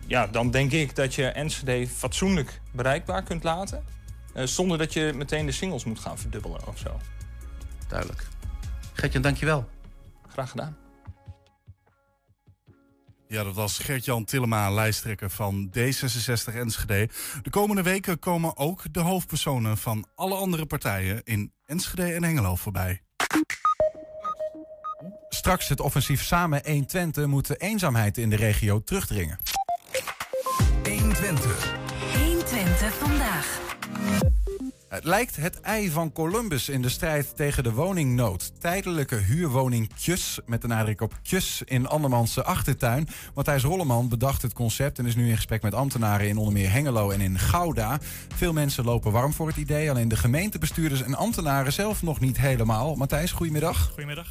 ja, 0.07 0.27
dan 0.27 0.51
denk 0.51 0.73
ik 0.73 0.95
dat 0.95 1.15
je 1.15 1.27
Enschede 1.27 1.89
fatsoenlijk 1.89 2.61
bereikbaar 2.73 3.23
kunt 3.23 3.43
laten... 3.43 3.85
Eh, 4.33 4.47
zonder 4.47 4.79
dat 4.79 4.93
je 4.93 5.13
meteen 5.15 5.47
de 5.47 5.53
singles 5.53 5.85
moet 5.85 5.99
gaan 5.99 6.19
verdubbelen 6.19 6.67
of 6.67 6.79
zo. 6.79 7.01
Duidelijk. 7.89 8.27
Gertjan, 8.93 9.23
dankjewel. 9.23 9.69
Graag 10.29 10.51
gedaan. 10.51 10.77
Ja, 13.29 13.45
dat 13.45 13.55
was 13.55 13.79
Gert-Jan 13.79 14.25
Tillema, 14.25 14.71
lijsttrekker 14.71 15.31
van 15.31 15.71
D66 15.79 16.55
Enschede. 16.55 17.09
De 17.43 17.51
komende 17.51 17.83
weken 17.83 18.19
komen 18.19 18.57
ook 18.57 18.93
de 18.93 19.01
hoofdpersonen 19.01 19.77
van 19.77 20.07
alle 20.15 20.35
andere 20.35 20.67
partijen 20.67 21.21
in 21.25 21.53
Enschede 21.67 22.13
en 22.13 22.25
Hengelo 22.25 22.57
voorbij. 22.57 23.03
Straks 25.29 25.69
het 25.69 25.81
offensief 25.81 26.23
Samen 26.23 26.65
1 26.65 26.87
Twente 26.87 27.27
moet 27.27 27.47
de 27.47 27.57
eenzaamheid 27.57 28.19
in 28.19 28.31
de 28.31 28.37
regio 28.37 28.83
terugdringen. 28.83 29.39
120. 31.13 31.75
120 32.25 32.95
vandaag. 32.95 33.61
Het 34.89 35.05
lijkt 35.05 35.37
het 35.37 35.61
ei 35.61 35.91
van 35.91 36.13
Columbus 36.13 36.69
in 36.69 36.83
de 36.83 36.89
strijd 36.89 37.37
tegen 37.37 37.63
de 37.63 37.73
woningnood. 37.73 38.61
Tijdelijke 38.61 39.17
huurwoningtjes, 39.17 40.41
met 40.47 40.63
de 40.63 40.67
nadruk 40.67 41.01
op 41.01 41.15
tjes, 41.23 41.63
in 41.65 41.87
andermans 41.87 42.43
achtertuin. 42.43 43.09
Matthijs 43.35 43.63
Rolleman 43.63 44.09
bedacht 44.09 44.43
het 44.43 44.53
concept 44.53 44.99
en 44.99 45.07
is 45.07 45.17
nu 45.17 45.29
in 45.29 45.37
gesprek 45.37 45.63
met 45.63 45.75
ambtenaren 45.75 46.29
in 46.29 46.37
onder 46.37 46.53
meer 46.53 46.73
Hengelo 46.73 47.11
en 47.11 47.21
in 47.21 47.39
Gouda. 47.39 47.99
Veel 48.35 48.53
mensen 48.53 48.85
lopen 48.85 49.13
warm 49.13 49.33
voor 49.33 49.47
het 49.47 49.57
idee, 49.57 49.91
alleen 49.91 50.09
de 50.09 50.17
gemeentebestuurders 50.17 51.03
en 51.03 51.15
ambtenaren 51.15 51.73
zelf 51.73 52.03
nog 52.03 52.21
niet 52.21 52.39
helemaal. 52.39 52.95
Matthijs, 52.95 53.33
goedemiddag. 53.33 53.89
Goedemiddag. 53.89 54.29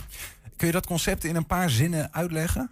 Kun 0.56 0.68
je 0.68 0.74
dat 0.74 0.86
concept 0.86 1.24
in 1.24 1.36
een 1.36 1.46
paar 1.46 1.70
zinnen 1.70 2.14
uitleggen? 2.14 2.72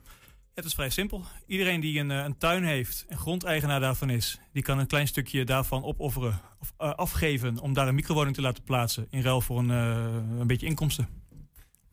Het 0.54 0.66
is 0.66 0.74
vrij 0.74 0.90
simpel. 0.90 1.24
Iedereen 1.48 1.80
die 1.80 2.00
een, 2.00 2.12
eh, 2.12 2.24
een 2.24 2.38
tuin 2.38 2.64
heeft 2.64 3.06
en 3.08 3.18
grondeigenaar 3.18 3.80
daarvan 3.80 4.10
is, 4.10 4.40
die 4.54 4.64
kan 4.64 4.80
een 4.80 4.88
klein 4.88 5.08
stukje 5.08 5.46
daarvan 5.46 5.84
opofferen 5.84 6.42
of 6.60 6.74
eh, 6.78 6.94
afgeven 6.94 7.60
om 7.60 7.74
daar 7.74 7.88
een 7.88 7.96
microwoning 7.96 8.36
te 8.36 8.42
laten 8.42 8.64
plaatsen 8.64 9.08
in 9.10 9.22
ruil 9.22 9.42
voor 9.42 9.60
een, 9.60 9.72
eh, 9.72 10.40
een 10.40 10.48
beetje 10.48 10.66
inkomsten. 10.66 11.08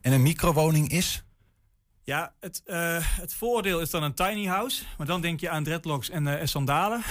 En 0.01 0.13
een 0.13 0.21
microwoning 0.21 0.89
is? 0.89 1.23
Ja, 2.03 2.33
het, 2.39 2.61
eh, 2.65 2.97
het 2.99 3.33
voordeel 3.33 3.79
is 3.81 3.89
dan 3.89 4.03
een 4.03 4.13
tiny 4.13 4.45
house, 4.45 4.83
maar 4.97 5.07
dan 5.07 5.21
denk 5.21 5.39
je 5.39 5.49
aan 5.49 5.63
dreadlocks 5.63 6.09
en, 6.09 6.27
en 6.27 6.47
sandalen. 6.47 7.03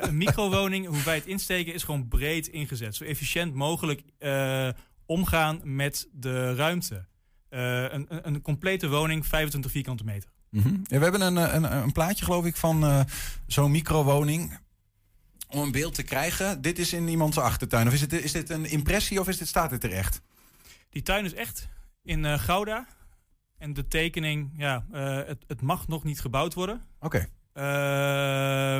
Een 0.00 0.16
microwoning, 0.24 0.86
hoe 0.86 1.02
wij 1.02 1.14
het 1.14 1.26
insteken, 1.26 1.74
is 1.74 1.82
gewoon 1.82 2.08
breed 2.08 2.46
ingezet. 2.46 2.96
Zo 2.96 3.04
efficiënt 3.04 3.54
mogelijk 3.54 4.02
omgaan 5.06 5.60
met 5.62 6.08
de 6.12 6.54
ruimte. 6.54 7.06
Een, 7.48 8.06
een 8.26 8.42
complete 8.42 8.88
woning, 8.88 9.26
25 9.26 9.70
vierkante 9.70 10.04
meter. 10.04 10.30
Mhm. 10.50 10.74
Ja, 10.82 10.98
we 10.98 11.02
hebben 11.02 11.20
een, 11.20 11.38
eh, 11.38 11.54
een, 11.54 11.76
een 11.76 11.92
plaatje, 11.92 12.24
geloof 12.24 12.44
ik, 12.44 12.56
van 12.56 12.84
eh, 12.84 13.00
zo'n 13.46 13.70
microwoning. 13.70 14.58
Om 15.48 15.60
een 15.60 15.72
beeld 15.72 15.94
te 15.94 16.02
krijgen. 16.02 16.60
Dit 16.60 16.78
is 16.78 16.92
in 16.92 17.08
iemands 17.08 17.38
achtertuin. 17.38 17.86
Of 17.86 17.92
is, 17.92 18.00
het, 18.00 18.12
is 18.12 18.32
dit 18.32 18.50
een 18.50 18.66
impressie 18.66 19.20
of 19.20 19.28
is 19.28 19.38
dit, 19.38 19.48
staat 19.48 19.70
dit 19.70 19.84
er 19.84 19.92
echt? 19.92 20.20
Die 20.88 21.02
tuin 21.02 21.24
is 21.24 21.34
echt 21.34 21.68
in 22.02 22.24
eh, 22.24 22.38
Gouda. 22.38 22.86
En 23.58 23.72
de 23.72 23.88
tekening, 23.88 24.50
ja, 24.56 24.84
het, 25.26 25.44
het 25.46 25.60
mag 25.60 25.88
nog 25.88 26.04
niet 26.04 26.20
gebouwd 26.20 26.54
worden. 26.54 26.82
Oké. 27.00 27.28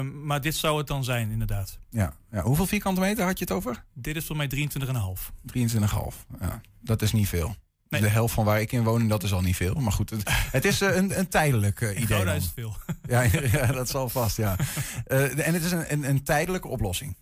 Maar 0.02 0.40
dit 0.40 0.54
zou 0.54 0.78
het 0.78 0.87
dan 0.87 1.04
zijn, 1.04 1.30
inderdaad. 1.30 1.78
Ja. 1.90 2.16
ja. 2.30 2.42
Hoeveel 2.42 2.66
vierkante 2.66 3.00
meter 3.00 3.24
had 3.24 3.38
je 3.38 3.44
het 3.44 3.52
over? 3.52 3.85
Dit 3.94 4.16
is 4.16 4.26
voor 4.26 4.37
mij 4.37 4.50
23,5. 4.54 5.33
23,5. 5.56 6.26
Ja, 6.40 6.61
dat 6.80 7.02
is 7.02 7.12
niet 7.12 7.28
veel. 7.28 7.56
Nee. 7.90 8.00
De 8.00 8.09
helft 8.09 8.35
van 8.35 8.44
waar 8.44 8.61
ik 8.61 8.72
in 8.72 8.83
woon, 8.83 9.09
dat 9.09 9.22
is 9.22 9.33
al 9.33 9.40
niet 9.40 9.57
veel. 9.57 9.74
Maar 9.74 9.92
goed, 9.92 10.11
het, 10.11 10.22
het 10.26 10.64
is 10.64 10.81
eh, 10.81 10.96
een, 10.96 11.18
een 11.18 11.29
tijdelijk 11.29 11.81
eh, 11.81 12.00
idee. 12.00 12.24
Dan. 12.24 12.35
is 12.35 12.50
veel. 12.55 12.76
Ja, 13.09 13.22
ja, 13.53 13.66
dat 13.66 13.88
zal 13.88 14.09
vast, 14.09 14.37
ja. 14.37 14.57
Eh, 15.05 15.46
en 15.46 15.55
het 15.55 15.64
is 15.64 15.72
een, 15.72 15.92
een, 15.92 16.09
een 16.09 16.22
tijdelijke 16.22 16.68
oplossing. 16.68 17.16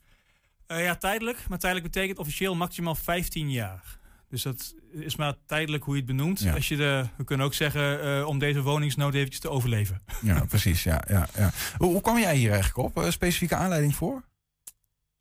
Ja, 0.66 0.96
tijdelijk. 0.96 1.44
Maar 1.48 1.58
tijdelijk 1.58 1.92
betekent 1.92 2.18
officieel 2.18 2.54
maximaal 2.54 2.94
15 2.94 3.50
jaar. 3.50 3.98
Dus 4.28 4.42
dat 4.42 4.74
is 4.92 5.16
maar 5.16 5.34
tijdelijk 5.46 5.84
hoe 5.84 5.94
je 5.94 6.00
het 6.00 6.10
benoemt. 6.10 6.40
Ja. 6.40 6.54
Als 6.54 6.68
je 6.68 6.76
de, 6.76 7.06
we 7.16 7.24
kunnen 7.24 7.46
ook 7.46 7.54
zeggen 7.54 8.26
om 8.26 8.38
deze 8.38 8.62
woningsnood 8.62 9.14
eventjes 9.14 9.40
te 9.40 9.50
overleven. 9.50 10.00
Ja, 10.22 10.44
precies. 10.44 10.82
Ja, 10.82 11.02
ja, 11.08 11.28
ja. 11.36 11.52
Hoe, 11.76 11.92
hoe 11.92 12.00
kwam 12.00 12.18
jij 12.18 12.36
hier 12.36 12.52
eigenlijk 12.52 12.96
op? 12.96 13.06
Specifieke 13.10 13.54
aanleiding 13.54 13.94
voor? 13.94 14.22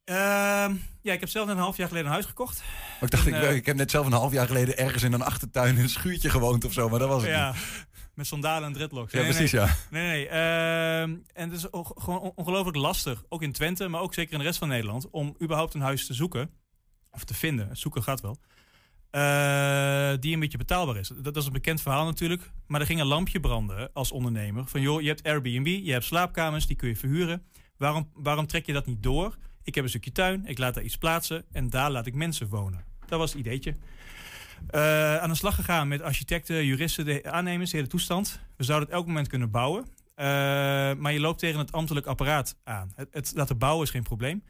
Ehm, 0.07 0.73
ja, 1.01 1.13
ik 1.13 1.19
heb 1.19 1.29
zelf 1.29 1.47
net 1.47 1.55
een 1.55 1.61
half 1.61 1.77
jaar 1.77 1.87
geleden 1.87 2.07
een 2.07 2.13
huis 2.13 2.25
gekocht. 2.25 2.63
Ik 3.01 3.09
dacht, 3.11 3.27
En, 3.27 3.33
ik, 3.33 3.41
eh, 3.41 3.55
ik 3.55 3.65
heb 3.65 3.75
net 3.75 3.91
zelf 3.91 4.05
een 4.05 4.11
half 4.11 4.31
jaar 4.31 4.47
geleden 4.47 4.77
ergens 4.77 5.03
in 5.03 5.13
een 5.13 5.21
achtertuin 5.21 5.75
in 5.75 5.81
een 5.83 5.89
schuurtje 5.89 6.29
gewoond 6.29 6.65
of 6.65 6.73
zo, 6.73 6.89
maar 6.89 6.99
dat 6.99 7.07
was 7.09 7.21
het 7.21 7.31
Ja, 7.31 7.51
niet. 7.51 7.85
met 8.13 8.27
sandalen 8.27 8.67
en 8.67 8.73
dreadlocks. 8.73 9.11
Ja, 9.11 9.21
Nee, 9.21 9.29
precies, 9.33 9.51
nee. 9.51 9.61
ja. 9.61 9.75
Nee, 9.89 10.07
nee. 10.07 10.27
ehm, 10.27 11.15
en 11.33 11.49
het 11.49 11.53
is 11.57 11.65
gewoon 11.71 12.19
on- 12.19 12.31
ongelooflijk 12.35 12.77
lastig, 12.77 13.23
ook 13.29 13.41
in 13.41 13.51
Twente, 13.51 13.87
maar 13.87 14.01
ook 14.01 14.13
zeker 14.13 14.33
in 14.33 14.39
de 14.39 14.45
rest 14.45 14.57
van 14.59 14.67
Nederland, 14.67 15.09
om 15.09 15.35
überhaupt 15.41 15.73
een 15.73 15.81
huis 15.81 16.05
te 16.05 16.13
zoeken, 16.13 16.49
of 17.11 17.23
te 17.23 17.33
vinden, 17.33 17.77
zoeken 17.77 18.03
gaat 18.03 18.21
wel, 18.21 18.37
eh, 19.09 20.13
die 20.19 20.33
een 20.33 20.39
beetje 20.39 20.57
betaalbaar 20.57 20.97
is. 20.97 21.07
Dat, 21.07 21.23
dat 21.23 21.37
is 21.37 21.45
een 21.45 21.51
bekend 21.53 21.81
verhaal 21.81 22.05
natuurlijk, 22.05 22.51
maar 22.67 22.79
er 22.81 22.87
ging 22.87 22.99
een 22.99 23.05
lampje 23.05 23.39
branden 23.39 23.89
als 23.93 24.11
ondernemer. 24.11 24.67
Van 24.67 24.81
joh, 24.81 25.01
je 25.01 25.07
hebt 25.07 25.23
Airbnb, 25.23 25.67
je 25.83 25.91
hebt 25.91 26.05
slaapkamers, 26.05 26.67
die 26.67 26.75
kun 26.75 26.89
je 26.89 26.95
verhuren. 26.95 27.43
Waarom, 27.77 28.09
waarom 28.13 28.47
trek 28.47 28.65
je 28.65 28.73
dat 28.73 28.85
niet 28.85 29.03
door? 29.03 29.37
Ik 29.67 29.75
heb 29.75 29.83
een 29.83 29.89
stukje 29.89 30.11
tuin, 30.11 30.45
ik 30.45 30.57
laat 30.57 30.73
daar 30.73 30.83
iets 30.83 30.97
plaatsen 30.97 31.45
en 31.51 31.69
daar 31.69 31.91
laat 31.91 32.05
ik 32.05 32.13
mensen 32.13 32.47
wonen. 32.47 32.83
Dat 33.05 33.19
was 33.19 33.31
het 33.31 33.39
ideetje. 33.39 33.75
Eh, 34.67 35.17
aan 35.17 35.29
de 35.29 35.35
slag 35.35 35.55
gegaan 35.55 35.87
met 35.87 36.01
architecten, 36.01 36.65
juristen, 36.65 37.31
aannemers, 37.33 37.71
de 37.71 37.77
hele 37.77 37.89
toestand. 37.89 38.39
We 38.57 38.63
zouden 38.63 38.87
het 38.87 38.97
elk 38.97 39.07
moment 39.07 39.27
kunnen 39.27 39.51
bouwen. 39.51 39.85
Eh, 40.15 40.25
maar 40.93 41.13
je 41.13 41.19
loopt 41.19 41.39
tegen 41.39 41.59
het 41.59 41.71
ambtelijk 41.71 42.05
apparaat 42.05 42.55
aan. 42.63 42.91
Het, 42.95 43.07
het 43.11 43.31
laten 43.35 43.57
bouwen 43.57 43.83
is 43.83 43.89
geen 43.89 44.03
probleem. 44.03 44.43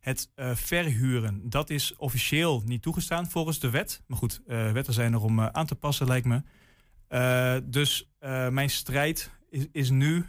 Het 0.00 0.30
eh, 0.34 0.54
verhuren, 0.54 1.50
dat 1.50 1.70
is 1.70 1.96
officieel 1.96 2.62
niet 2.64 2.82
toegestaan 2.82 3.30
volgens 3.30 3.58
de 3.58 3.70
wet. 3.70 4.02
Maar 4.06 4.18
goed, 4.18 4.40
wetten 4.46 4.94
zijn 4.94 5.12
er 5.12 5.22
om 5.22 5.40
aan 5.40 5.66
te 5.66 5.74
passen, 5.74 6.06
lijkt 6.06 6.26
me. 6.26 6.42
Dus 7.64 8.10
mijn 8.50 8.70
strijd 8.70 9.30
is, 9.50 9.66
is 9.72 9.90
nu 9.90 10.26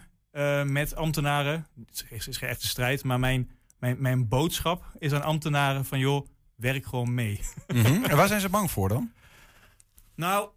met 0.65 0.95
ambtenaren. 0.95 1.67
Het 1.86 2.05
is 2.10 2.38
geen 2.38 2.49
echte 2.49 2.67
strijd, 2.67 3.03
maar 3.03 3.19
mijn, 3.19 3.49
mijn, 3.79 3.95
mijn 3.99 4.27
boodschap 4.27 4.85
is 4.97 5.13
aan 5.13 5.23
ambtenaren 5.23 5.85
van 5.85 5.99
joh, 5.99 6.27
werk 6.55 6.85
gewoon 6.85 7.13
mee. 7.13 7.39
Mhm. 7.67 8.03
En 8.09 8.17
waar 8.17 8.27
zijn 8.27 8.41
ze 8.41 8.49
bang 8.49 8.71
voor 8.71 8.89
dan? 8.89 9.11
Nou, 10.15 10.49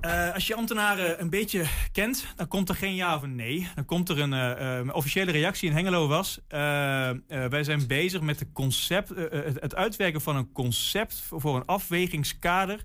eh, 0.00 0.34
als 0.34 0.46
je 0.46 0.54
ambtenaren 0.54 1.20
een 1.20 1.30
beetje 1.30 1.64
kent, 1.92 2.26
dan 2.36 2.48
komt 2.48 2.68
er 2.68 2.74
geen 2.74 2.94
ja 2.94 3.16
of 3.16 3.22
een 3.22 3.34
nee. 3.34 3.68
Dan 3.74 3.84
komt 3.84 4.08
er 4.08 4.18
een 4.18 4.32
eh, 4.32 4.78
eh, 4.78 4.88
officiële 4.94 5.30
reactie 5.30 5.68
in 5.68 5.74
Hengelo 5.74 6.08
was. 6.08 6.40
wij 6.48 7.64
zijn 7.64 7.86
bezig 7.86 8.20
met 8.20 8.38
de 8.38 8.52
concept, 8.52 9.08
het, 9.08 9.60
het 9.60 9.74
uitwerken 9.74 10.20
van 10.20 10.36
een 10.36 10.52
concept 10.52 11.20
voor, 11.20 11.40
voor 11.40 11.56
een 11.56 11.66
afwegingskader. 11.66 12.82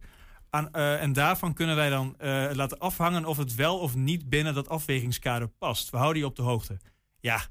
Aan, 0.49 0.71
en 0.73 1.13
daarvan 1.13 1.53
kunnen 1.53 1.75
wij 1.75 1.89
dan 1.89 2.15
laten 2.53 2.79
afhangen 2.79 3.25
of 3.25 3.37
het 3.37 3.55
wel 3.55 3.79
of 3.79 3.95
niet 3.95 4.29
binnen 4.29 4.53
dat 4.53 4.69
afwegingskader 4.69 5.47
past. 5.47 5.89
We 5.89 5.97
houden 5.97 6.21
je 6.21 6.27
op 6.27 6.35
de 6.35 6.41
hoogte. 6.41 6.77
Ja, 7.19 7.41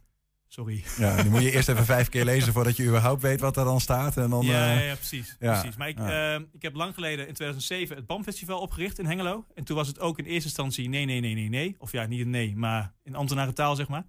sorry. 0.54 0.84
Ja, 0.98 1.22
die 1.22 1.30
moet 1.30 1.42
je 1.42 1.50
eerst 1.50 1.68
even 1.68 1.84
vijf 1.84 2.08
keer 2.08 2.24
lezen 2.24 2.52
voordat 2.52 2.76
je 2.76 2.84
überhaupt 2.84 3.22
weet 3.22 3.40
wat 3.40 3.56
er 3.56 3.64
dan 3.64 3.80
staat. 3.80 4.16
En 4.16 4.30
dan, 4.30 4.44
ja, 4.44 4.70
eh, 4.70 4.76
ja, 4.76 4.80
ja, 4.80 4.94
precies. 4.94 5.36
ja, 5.40 5.60
precies. 5.60 5.76
Maar 5.76 5.88
ik, 5.88 5.98
ja. 5.98 6.34
eh, 6.34 6.40
ik 6.52 6.62
heb 6.62 6.74
lang 6.74 6.94
geleden 6.94 7.28
in 7.28 7.34
2007 7.34 7.96
het 7.96 8.06
BAM-festival 8.06 8.60
opgericht 8.60 8.98
in 8.98 9.06
Hengelo. 9.06 9.46
En 9.54 9.64
toen 9.64 9.76
was 9.76 9.86
het 9.86 10.00
ook 10.00 10.18
in 10.18 10.24
eerste 10.24 10.48
instantie 10.48 10.88
nee, 10.88 11.04
nee, 11.04 11.20
nee, 11.20 11.34
nee, 11.34 11.48
nee. 11.48 11.76
Of 11.78 11.92
ja, 11.92 12.06
niet 12.06 12.26
nee, 12.26 12.56
maar 12.56 12.92
in 13.02 13.14
ambtenarentaal 13.14 13.76
zeg 13.76 13.88
maar. 13.88 14.04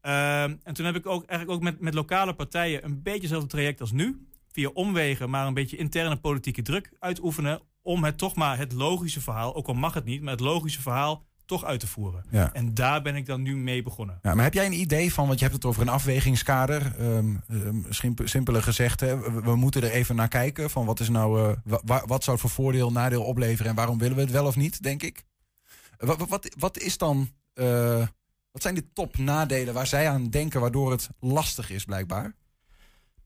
Ehm, 0.00 0.56
en 0.62 0.74
toen 0.74 0.86
heb 0.86 0.96
ik 0.96 1.06
ook 1.06 1.24
eigenlijk 1.24 1.58
ook 1.58 1.64
met, 1.64 1.80
met 1.80 1.94
lokale 1.94 2.34
partijen 2.34 2.84
een 2.84 3.02
beetje 3.02 3.20
hetzelfde 3.20 3.48
traject 3.48 3.80
als 3.80 3.92
nu. 3.92 4.26
Via 4.52 4.68
omwegen, 4.68 5.30
maar 5.30 5.46
een 5.46 5.54
beetje 5.54 5.76
interne 5.76 6.16
politieke 6.16 6.62
druk 6.62 6.92
uitoefenen. 6.98 7.60
Om 7.82 8.04
het 8.04 8.18
toch 8.18 8.34
maar 8.34 8.58
het 8.58 8.72
logische 8.72 9.20
verhaal, 9.20 9.54
ook 9.54 9.66
al 9.66 9.74
mag 9.74 9.94
het 9.94 10.04
niet, 10.04 10.22
maar 10.22 10.32
het 10.32 10.40
logische 10.40 10.82
verhaal 10.82 11.24
toch 11.46 11.64
uit 11.64 11.80
te 11.80 11.86
voeren. 11.86 12.24
Ja. 12.30 12.52
En 12.52 12.74
daar 12.74 13.02
ben 13.02 13.16
ik 13.16 13.26
dan 13.26 13.42
nu 13.42 13.56
mee 13.56 13.82
begonnen. 13.82 14.18
Ja, 14.22 14.34
maar 14.34 14.44
heb 14.44 14.54
jij 14.54 14.66
een 14.66 14.80
idee 14.80 15.12
van, 15.12 15.26
want 15.26 15.38
je 15.38 15.44
hebt 15.44 15.56
het 15.56 15.64
over 15.66 15.82
een 15.82 15.88
afwegingskader. 15.88 16.94
ehm, 16.98 17.34
ehm, 17.48 17.76
schimp- 17.88 18.20
simpeler 18.24 18.62
gezegd, 18.62 19.00
hè, 19.00 19.18
we, 19.32 19.40
we 19.40 19.56
moeten 19.56 19.82
er 19.82 19.90
even 19.90 20.16
naar 20.16 20.28
kijken. 20.28 20.70
Van 20.70 20.86
wat, 20.86 21.00
is 21.00 21.08
nou, 21.08 21.40
eh, 21.50 21.56
wa- 21.64 21.80
wa- 21.84 22.02
wat 22.06 22.24
zou 22.24 22.36
het 22.36 22.46
voor 22.46 22.54
voordeel, 22.64 22.92
nadeel 22.92 23.22
opleveren 23.24 23.70
en 23.70 23.76
waarom 23.76 23.98
willen 23.98 24.16
we 24.16 24.22
het 24.22 24.30
wel 24.30 24.46
of 24.46 24.56
niet, 24.56 24.82
denk 24.82 25.02
ik. 25.02 25.24
Wat, 25.98 26.28
wat, 26.28 26.54
wat 26.58 26.78
is 26.78 26.98
dan, 26.98 27.30
eh, 27.54 28.06
wat 28.50 28.62
zijn 28.62 28.74
de 28.74 28.92
top-nadelen 28.92 29.74
waar 29.74 29.86
zij 29.86 30.08
aan 30.08 30.28
denken 30.28 30.60
waardoor 30.60 30.90
het 30.90 31.08
lastig 31.20 31.70
is 31.70 31.84
blijkbaar? 31.84 32.34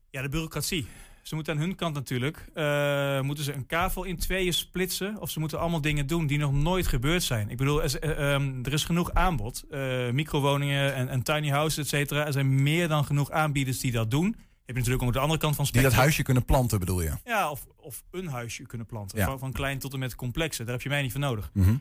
Ja, 0.09 0.21
de 0.21 0.29
bureaucratie. 0.29 0.87
Ze 1.23 1.35
moeten 1.35 1.53
aan 1.53 1.59
hun 1.59 1.75
kant 1.75 1.93
natuurlijk, 1.95 2.45
eh, 2.53 3.21
moeten 3.21 3.43
ze 3.43 3.53
een 3.53 3.65
kavel 3.65 4.03
in 4.03 4.17
tweeën 4.17 4.53
splitsen. 4.53 5.17
Of 5.21 5.29
ze 5.29 5.39
moeten 5.39 5.59
allemaal 5.59 5.81
dingen 5.81 6.07
doen 6.07 6.27
die 6.27 6.37
nog 6.37 6.53
nooit 6.53 6.87
gebeurd 6.87 7.23
zijn. 7.23 7.49
Ik 7.49 7.57
bedoel, 7.57 7.77
er 7.77 7.83
is, 7.83 7.99
eh, 7.99 8.33
ehm, 8.33 8.59
er 8.63 8.73
is 8.73 8.83
genoeg 8.83 9.13
aanbod. 9.13 9.63
Eh, 9.69 10.09
microwoningen 10.09 10.93
en, 10.95 11.09
en 11.09 11.23
tiny 11.23 11.49
houses, 11.49 11.77
et 11.77 11.87
cetera. 11.87 12.25
Er 12.25 12.33
zijn 12.33 12.63
meer 12.63 12.87
dan 12.87 13.05
genoeg 13.05 13.31
aanbieders 13.31 13.79
die 13.79 13.91
dat 13.91 14.11
doen. 14.11 14.25
Heb 14.65 14.77
je 14.77 14.83
natuurlijk 14.83 15.03
ook 15.03 15.13
de 15.13 15.19
andere 15.19 15.39
kant 15.39 15.55
van 15.55 15.63
het 15.65 15.73
Die 15.73 15.83
dat 15.83 15.91
spectrum. 15.91 16.01
huisje 16.01 16.23
kunnen 16.23 16.45
planten, 16.45 16.79
bedoel 16.79 17.01
je? 17.01 17.11
Ja, 17.23 17.51
of, 17.51 17.65
of 17.75 18.03
een 18.11 18.27
huisje 18.27 18.63
kunnen 18.65 18.87
planten. 18.87 19.17
Ja. 19.17 19.25
Van, 19.25 19.39
van 19.39 19.51
klein 19.51 19.79
tot 19.79 19.93
en 19.93 19.99
met 19.99 20.15
complexe. 20.15 20.63
Daar 20.63 20.73
heb 20.73 20.81
je 20.81 20.89
mij 20.89 21.01
niet 21.01 21.11
voor 21.11 21.21
nodig. 21.21 21.49
Mhm. 21.53 21.75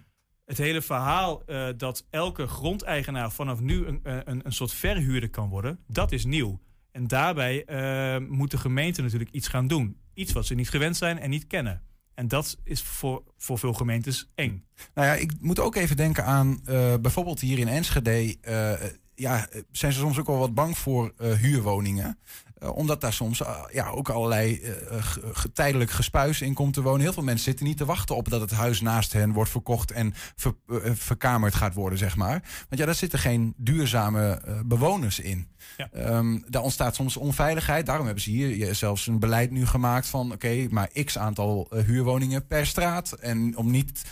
Het 0.44 0.58
hele 0.58 0.82
verhaal 0.82 1.42
dat 1.76 2.06
elke 2.10 2.46
grondeigenaar 2.46 3.32
vanaf 3.32 3.60
nu 3.60 3.86
een, 3.86 4.00
een, 4.02 4.40
een 4.44 4.52
soort 4.52 4.72
verhuurder 4.72 5.30
kan 5.30 5.48
worden, 5.48 5.78
dat 5.86 6.12
is 6.12 6.24
nieuw. 6.24 6.60
En 6.98 7.06
daarbij 7.06 7.64
eh, 7.64 8.28
moet 8.28 8.50
de 8.50 8.58
gemeente 8.58 9.02
natuurlijk 9.02 9.30
iets 9.30 9.48
gaan 9.48 9.66
doen. 9.66 9.96
Iets 10.14 10.32
wat 10.32 10.46
ze 10.46 10.54
niet 10.54 10.70
gewend 10.70 10.96
zijn 10.96 11.18
en 11.18 11.30
niet 11.30 11.46
kennen. 11.46 11.82
En 12.14 12.28
dat 12.28 12.56
is 12.64 12.82
voor, 12.82 13.22
voor 13.36 13.58
veel 13.58 13.72
gemeentes 13.72 14.30
eng. 14.34 14.64
Nou 14.94 15.06
ja, 15.08 15.14
ik 15.14 15.32
moet 15.40 15.58
ook 15.60 15.74
even 15.74 15.96
denken 15.96 16.24
aan 16.24 16.60
eh, 16.64 16.94
bijvoorbeeld 17.00 17.40
hier 17.40 17.58
in 17.58 17.68
Enschede. 17.68 18.36
eh, 18.40 18.72
ja, 19.14 19.48
zijn 19.70 19.92
ze 19.92 19.98
soms 19.98 20.18
ook 20.18 20.26
wel 20.26 20.38
wat 20.38 20.54
bang 20.54 20.78
voor 20.78 21.12
huurwoningen. 21.18 22.18
Eh, 22.58 22.76
omdat 22.76 23.00
daar 23.00 23.12
soms 23.12 23.42
eh, 23.42 23.64
ja, 23.72 23.88
ook 23.88 24.08
allerlei 24.08 24.60
eh, 24.60 24.98
tijdelijk 25.52 25.90
gespuis 25.90 26.40
in 26.40 26.54
komt 26.54 26.74
te 26.74 26.82
wonen. 26.82 27.00
Heel 27.00 27.12
veel 27.12 27.22
mensen 27.22 27.44
zitten 27.44 27.66
niet 27.66 27.76
te 27.76 27.84
wachten 27.84 28.16
op 28.16 28.28
dat 28.28 28.40
het 28.40 28.50
huis 28.50 28.80
naast 28.80 29.12
hen 29.12 29.32
wordt 29.32 29.50
verkocht 29.50 29.90
en 29.90 30.12
ver- 30.36 30.54
verkamerd 30.96 31.54
gaat 31.54 31.74
worden, 31.74 31.98
zeg 31.98 32.16
maar. 32.16 32.42
Want 32.68 32.80
ja, 32.80 32.86
daar 32.86 32.94
zitten 32.94 33.18
geen 33.18 33.54
duurzame 33.56 34.42
bewoners 34.66 35.18
in. 35.20 35.48
Ja. 35.76 35.88
Ehm, 35.92 36.38
daar 36.46 36.62
ontstaat 36.62 36.94
soms 36.94 37.16
onveiligheid. 37.16 37.86
Daarom 37.86 38.04
hebben 38.04 38.22
ze 38.24 38.30
hier 38.30 38.74
zelfs 38.74 39.06
een 39.06 39.18
beleid 39.18 39.50
nu 39.50 39.66
gemaakt 39.66 40.06
van... 40.06 40.32
oké, 40.32 40.66
maar 40.70 40.88
x 41.04 41.18
aantal 41.18 41.66
huurwoningen 41.86 42.46
per 42.46 42.66
straat. 42.66 43.12
En 43.12 43.56
om 43.56 43.70
niet 43.70 44.02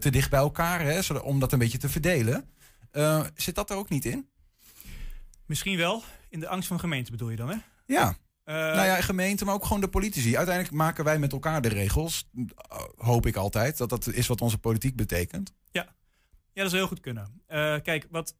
te 0.00 0.10
dicht 0.10 0.30
bij 0.30 0.40
elkaar, 0.40 0.80
hè, 0.80 1.02
zodat- 1.02 1.22
om 1.22 1.40
dat 1.40 1.52
een 1.52 1.58
beetje 1.58 1.78
te 1.78 1.88
verdelen. 1.88 2.44
Zit 3.34 3.54
dat 3.54 3.70
er 3.70 3.76
ook 3.76 3.88
niet 3.88 4.04
in? 4.04 4.28
Misschien 5.46 5.76
wel. 5.76 6.02
In 6.28 6.40
de 6.40 6.48
angst 6.48 6.66
van 6.68 6.76
de 6.76 6.82
gemeente 6.82 7.10
bedoel 7.10 7.30
je 7.30 7.36
dan, 7.36 7.48
hè? 7.50 7.56
Ja. 7.86 8.16
Eh, 8.44 8.54
nou 8.54 8.86
ja, 8.86 9.00
gemeente, 9.00 9.44
maar 9.44 9.54
ook 9.54 9.64
gewoon 9.64 9.80
de 9.80 9.88
politici. 9.88 10.36
Uiteindelijk 10.36 10.74
maken 10.76 11.04
wij 11.04 11.18
met 11.18 11.32
elkaar 11.32 11.62
de 11.62 11.68
regels. 11.68 12.28
Eh, 12.34 12.78
Hoop 12.96 13.26
ik 13.26 13.36
altijd. 13.36 13.76
Dat 13.78 13.88
dat 13.88 14.06
is 14.06 14.26
wat 14.26 14.40
onze 14.40 14.58
politiek 14.58 14.96
betekent. 14.96 15.54
Ja, 15.72 15.84
dat 16.62 16.70
zou 16.70 16.76
heel 16.76 16.86
goed 16.86 17.00
kunnen. 17.00 17.42
Eh, 17.46 17.76
kijk, 17.82 18.06
wat, 18.10 18.36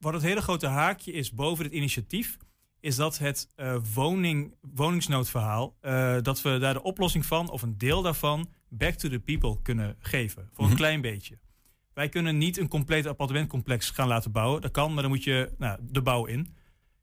wat 0.00 0.12
het 0.12 0.22
hele 0.22 0.40
grote 0.40 0.66
haakje 0.66 1.12
is 1.12 1.32
boven 1.32 1.64
dit 1.64 1.72
initiatief, 1.72 2.36
is 2.80 2.96
dat 2.96 3.18
het 3.18 3.48
eh, 3.54 3.76
woning, 3.94 4.54
woningsnoodverhaal, 4.60 5.76
dat 6.22 6.42
we 6.42 6.58
daar 6.58 6.74
de 6.74 6.82
oplossing 6.82 7.26
van, 7.26 7.50
of 7.50 7.62
een 7.62 7.78
deel 7.78 8.02
daarvan, 8.02 8.48
back 8.68 8.94
to 8.94 9.08
the 9.08 9.18
people 9.18 9.62
kunnen 9.62 9.96
geven. 9.98 10.48
Voor 10.52 10.62
Mhm. 10.62 10.70
een 10.72 10.78
klein 10.78 11.00
beetje. 11.00 11.38
Wij 11.94 12.08
kunnen 12.08 12.38
niet 12.38 12.58
een 12.58 12.68
compleet 12.68 13.06
appartementcomplex 13.06 13.90
gaan 13.90 14.08
laten 14.08 14.32
bouwen. 14.32 14.60
Dat 14.60 14.70
kan, 14.70 14.92
maar 14.92 15.02
dan 15.02 15.10
moet 15.12 15.24
je 15.24 15.52
nou, 15.58 15.78
de 15.82 16.02
bouw 16.02 16.24
in. 16.24 16.54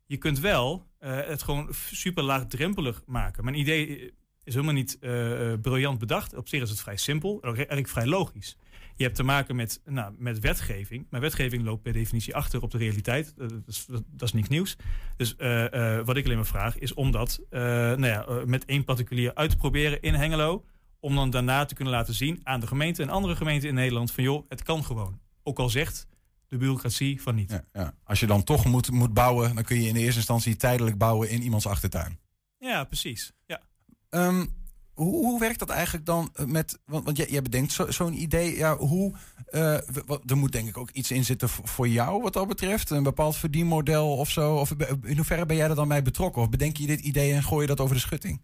Je 0.05 0.17
kunt 0.17 0.39
wel 0.39 0.87
eh, 0.99 1.19
het 1.27 1.43
gewoon 1.43 1.69
super 1.91 2.23
laagdrempelig 2.23 3.01
maken. 3.05 3.43
Mijn 3.43 3.59
idee 3.59 4.13
is 4.43 4.53
helemaal 4.53 4.73
niet 4.73 4.97
eh, 4.99 5.51
eh, 5.51 5.59
briljant 5.61 5.99
bedacht. 5.99 6.35
Op 6.35 6.47
zich 6.47 6.61
is 6.61 6.69
het 6.69 6.81
vrij 6.81 6.97
simpel 6.97 7.41
eigenlijk 7.41 7.87
vrij 7.87 8.05
logisch. 8.05 8.57
Je 8.97 9.03
hebt 9.03 9.15
te 9.15 9.23
maken 9.23 9.55
met, 9.55 9.81
nou, 9.85 10.15
met 10.17 10.39
wetgeving. 10.39 11.07
Maar 11.09 11.21
wetgeving 11.21 11.63
loopt 11.63 11.81
per 11.81 11.93
definitie 11.93 12.35
achter 12.35 12.61
op 12.61 12.71
de 12.71 12.77
realiteit. 12.77 13.33
Eh, 13.37 13.47
Dat 13.47 13.61
is, 13.67 13.85
dat, 13.87 14.03
is 14.27 14.33
niks 14.33 14.47
nieuws. 14.47 14.75
Dus 15.17 15.35
eh, 15.35 15.97
eh, 15.97 16.05
wat 16.05 16.17
ik 16.17 16.25
alleen 16.25 16.37
maar 16.37 16.45
vraag 16.45 16.77
is 16.77 16.93
om 16.93 17.11
dat 17.11 17.39
eh, 17.49 17.61
nou 17.61 18.05
ja, 18.05 18.25
eh, 18.25 18.43
met 18.43 18.65
één 18.65 18.83
particulier 18.83 19.33
uit 19.33 19.49
te 19.49 19.57
proberen 19.57 20.01
in 20.01 20.13
Hengelo. 20.13 20.65
Om 20.99 21.15
dan 21.15 21.29
daarna 21.29 21.65
te 21.65 21.75
kunnen 21.75 21.93
laten 21.93 22.13
zien 22.13 22.39
aan 22.43 22.59
de 22.59 22.67
gemeente 22.67 23.01
en 23.01 23.09
andere 23.09 23.35
gemeenten 23.35 23.69
in 23.69 23.75
Nederland 23.75 24.11
van 24.11 24.23
joh, 24.23 24.45
het 24.49 24.63
kan 24.63 24.83
gewoon. 24.83 25.19
Ook 25.43 25.59
al 25.59 25.69
zegt 25.69 26.07
de 26.55 26.61
bureaucratie 26.61 27.21
van 27.21 27.35
niet. 27.35 27.51
Ja, 27.51 27.63
ja. 27.73 27.93
Als 28.03 28.19
je 28.19 28.25
dan 28.27 28.43
toch 28.43 28.65
moet, 28.65 28.91
moet 28.91 29.13
bouwen, 29.13 29.55
dan 29.55 29.63
kun 29.63 29.81
je 29.81 29.87
in 29.87 29.93
de 29.93 29.99
eerste 29.99 30.17
instantie 30.17 30.55
tijdelijk 30.55 30.97
bouwen 30.97 31.29
in 31.29 31.41
iemands 31.41 31.67
achtertuin. 31.67 32.19
Ja, 32.57 32.83
precies. 32.83 33.31
Ja. 33.45 33.61
Ehm, 34.09 34.45
hoe, 34.93 35.13
hoe 35.25 35.39
werkt 35.39 35.59
dat 35.59 35.69
eigenlijk 35.69 36.05
dan 36.05 36.29
eh, 36.33 36.45
met. 36.45 36.79
Want, 36.85 37.05
want 37.05 37.17
jij, 37.17 37.27
jij 37.29 37.41
bedenkt 37.41 37.71
zo- 37.71 37.91
zo'n 37.91 38.21
idee. 38.21 38.57
Ja, 38.57 38.77
hoe. 38.77 39.13
eh, 39.45 39.77
wat- 40.05 40.21
er 40.29 40.37
moet 40.37 40.51
denk 40.51 40.67
ik 40.67 40.77
ook 40.77 40.89
iets 40.91 41.11
in 41.11 41.25
zitten 41.25 41.49
voor 41.49 41.87
jou 41.87 42.21
wat 42.21 42.33
dat 42.33 42.47
betreft. 42.47 42.89
Een 42.89 43.03
bepaald 43.03 43.35
verdienmodel 43.35 44.17
of 44.17 44.29
zo. 44.29 44.55
Of 44.55 44.71
in 45.03 45.15
hoeverre 45.15 45.45
ben 45.45 45.55
jij 45.55 45.69
er 45.69 45.75
dan 45.75 45.87
bij 45.87 46.01
betrokken? 46.01 46.41
Of 46.41 46.49
bedenk 46.49 46.77
je 46.77 46.87
dit 46.87 46.99
idee 46.99 47.33
en 47.33 47.43
gooi 47.43 47.61
je 47.61 47.67
dat 47.67 47.79
over 47.79 47.95
de 47.95 48.01
schutting? 48.01 48.41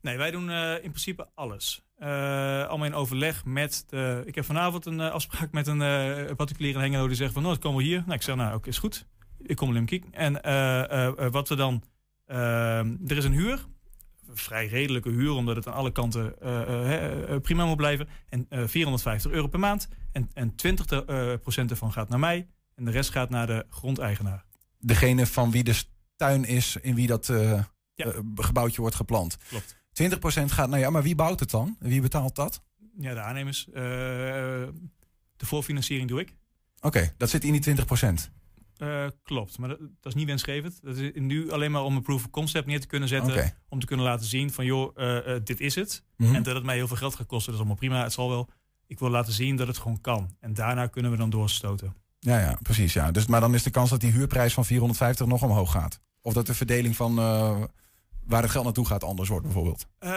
Nee, 0.00 0.16
wij 0.16 0.30
doen 0.30 0.50
eh, 0.50 0.72
in 0.74 0.90
principe 0.90 1.28
alles. 1.34 1.85
Eh, 1.96 2.08
allemaal 2.68 2.86
in 2.86 2.94
overleg 2.94 3.44
met 3.44 3.84
de... 3.88 4.22
Ik 4.26 4.34
heb 4.34 4.44
vanavond 4.44 4.86
een 4.86 5.00
eh, 5.00 5.10
afspraak 5.10 5.52
met 5.52 5.66
een 5.66 5.82
eh, 5.82 6.34
particulier 6.36 6.74
in 6.74 6.80
Hengelo... 6.80 7.06
die 7.06 7.16
zegt 7.16 7.32
van, 7.32 7.42
nou, 7.42 7.54
het 7.54 7.62
komen 7.62 7.78
we 7.78 7.84
hier. 7.84 8.00
Nou, 8.00 8.12
ik 8.12 8.22
zeg, 8.22 8.36
nou, 8.36 8.54
oké, 8.54 8.68
is 8.68 8.78
goed. 8.78 9.06
Ik 9.42 9.56
kom 9.56 9.86
kijken. 9.86 10.12
En 10.12 10.42
eh, 10.42 10.78
eh, 10.90 11.06
eh, 11.18 11.32
wat 11.32 11.48
we 11.48 11.54
dan... 11.54 11.82
eh, 12.26 12.78
er 12.78 13.16
is 13.16 13.24
een 13.24 13.32
huur. 13.32 13.66
Een 14.28 14.36
vrij 14.36 14.66
redelijke 14.66 15.08
huur, 15.10 15.30
omdat 15.30 15.56
het 15.56 15.66
aan 15.66 15.72
alle 15.74 15.92
kanten 15.92 16.40
eh, 16.40 16.60
eh, 16.62 17.30
eh, 17.34 17.40
prima 17.40 17.64
moet 17.66 17.76
blijven. 17.76 18.08
En 18.28 18.46
eh 18.48 18.62
450 18.66 19.30
euro 19.30 19.46
per 19.46 19.58
maand. 19.60 19.88
En, 20.12 20.30
en 20.34 20.54
20 20.54 20.84
te- 20.86 21.04
eh, 21.04 21.40
procent 21.42 21.70
ervan 21.70 21.92
gaat 21.92 22.08
naar 22.08 22.18
mij. 22.18 22.48
En 22.74 22.84
de 22.84 22.90
rest 22.90 23.10
gaat 23.10 23.30
naar 23.30 23.46
de 23.46 23.66
grondeigenaar. 23.70 24.44
Degene 24.78 25.26
van 25.26 25.50
wie 25.50 25.64
de 25.64 25.82
tuin 26.16 26.44
is, 26.44 26.76
in 26.82 26.94
wie 26.94 27.06
dat 27.06 27.28
eh, 27.28 27.50
Ja. 27.94 28.04
eh, 28.04 28.18
gebouwtje 28.34 28.80
wordt 28.80 28.96
geplant. 28.96 29.36
Klopt. 29.48 29.76
20% 30.02 30.44
gaat 30.44 30.68
naar 30.68 30.78
ja, 30.78 30.90
maar 30.90 31.02
wie 31.02 31.14
bouwt 31.14 31.40
het 31.40 31.50
dan? 31.50 31.76
Wie 31.78 32.00
betaalt 32.00 32.34
dat? 32.34 32.62
Ja, 32.98 33.14
de 33.14 33.20
aannemers. 33.20 33.68
eh, 33.68 33.82
de 35.36 35.46
voorfinanciering 35.46 36.08
doe 36.08 36.20
ik. 36.20 36.34
Oké, 36.80 37.14
dat 37.16 37.30
zit 37.30 37.44
in 37.44 37.52
die 37.52 37.60
20%. 37.60 38.30
Eh, 38.76 39.06
klopt, 39.22 39.58
maar 39.58 39.68
dat, 39.68 39.78
dat 39.78 39.88
is 40.00 40.14
niet 40.14 40.26
wensgevend. 40.26 40.78
Dat 40.82 40.96
is 40.96 41.10
nu 41.14 41.50
alleen 41.52 41.70
maar 41.70 41.82
om 41.82 41.96
een 41.96 42.02
proof 42.02 42.24
of 42.24 42.30
concept 42.30 42.66
neer 42.66 42.80
te 42.80 42.86
kunnen 42.86 43.08
zetten. 43.08 43.52
Om 43.68 43.80
te 43.80 43.86
kunnen 43.86 44.06
laten 44.06 44.26
zien 44.26 44.52
van 44.52 44.64
joh, 44.64 44.92
eh, 44.94 45.40
dit 45.44 45.60
is 45.60 45.74
het. 45.74 46.02
Mhm. 46.16 46.34
En 46.34 46.42
dat 46.42 46.54
het 46.54 46.64
mij 46.64 46.74
heel 46.76 46.88
veel 46.88 46.96
geld 46.96 47.14
gaat 47.14 47.26
kosten, 47.26 47.52
dat 47.52 47.54
is 47.54 47.66
allemaal 47.66 47.88
prima. 47.88 48.02
Het 48.02 48.12
zal 48.12 48.28
wel. 48.28 48.48
Ik 48.86 48.98
wil 48.98 49.10
laten 49.10 49.32
zien 49.32 49.56
dat 49.56 49.66
het 49.66 49.78
gewoon 49.78 50.00
kan. 50.00 50.36
En 50.40 50.54
daarna 50.54 50.86
kunnen 50.86 51.10
we 51.10 51.16
dan 51.16 51.30
doorstoten. 51.30 51.94
Ja, 52.18 52.38
ja, 52.38 52.58
precies. 52.62 52.92
Ja. 52.92 53.10
Dus, 53.10 53.26
maar 53.26 53.40
dan 53.40 53.54
is 53.54 53.62
de 53.62 53.70
kans 53.70 53.90
dat 53.90 54.00
die 54.00 54.12
huurprijs 54.12 54.54
van 54.54 54.64
450 54.64 55.26
nog 55.26 55.42
omhoog 55.42 55.70
gaat. 55.70 56.00
Of 56.20 56.32
dat 56.32 56.46
de 56.46 56.54
verdeling 56.54 56.96
van 56.96 57.18
waar 58.26 58.42
het 58.42 58.50
geld 58.50 58.64
naartoe 58.64 58.86
gaat 58.86 59.04
anders 59.04 59.28
wordt, 59.28 59.44
bijvoorbeeld. 59.44 59.86
Eh, 59.98 60.10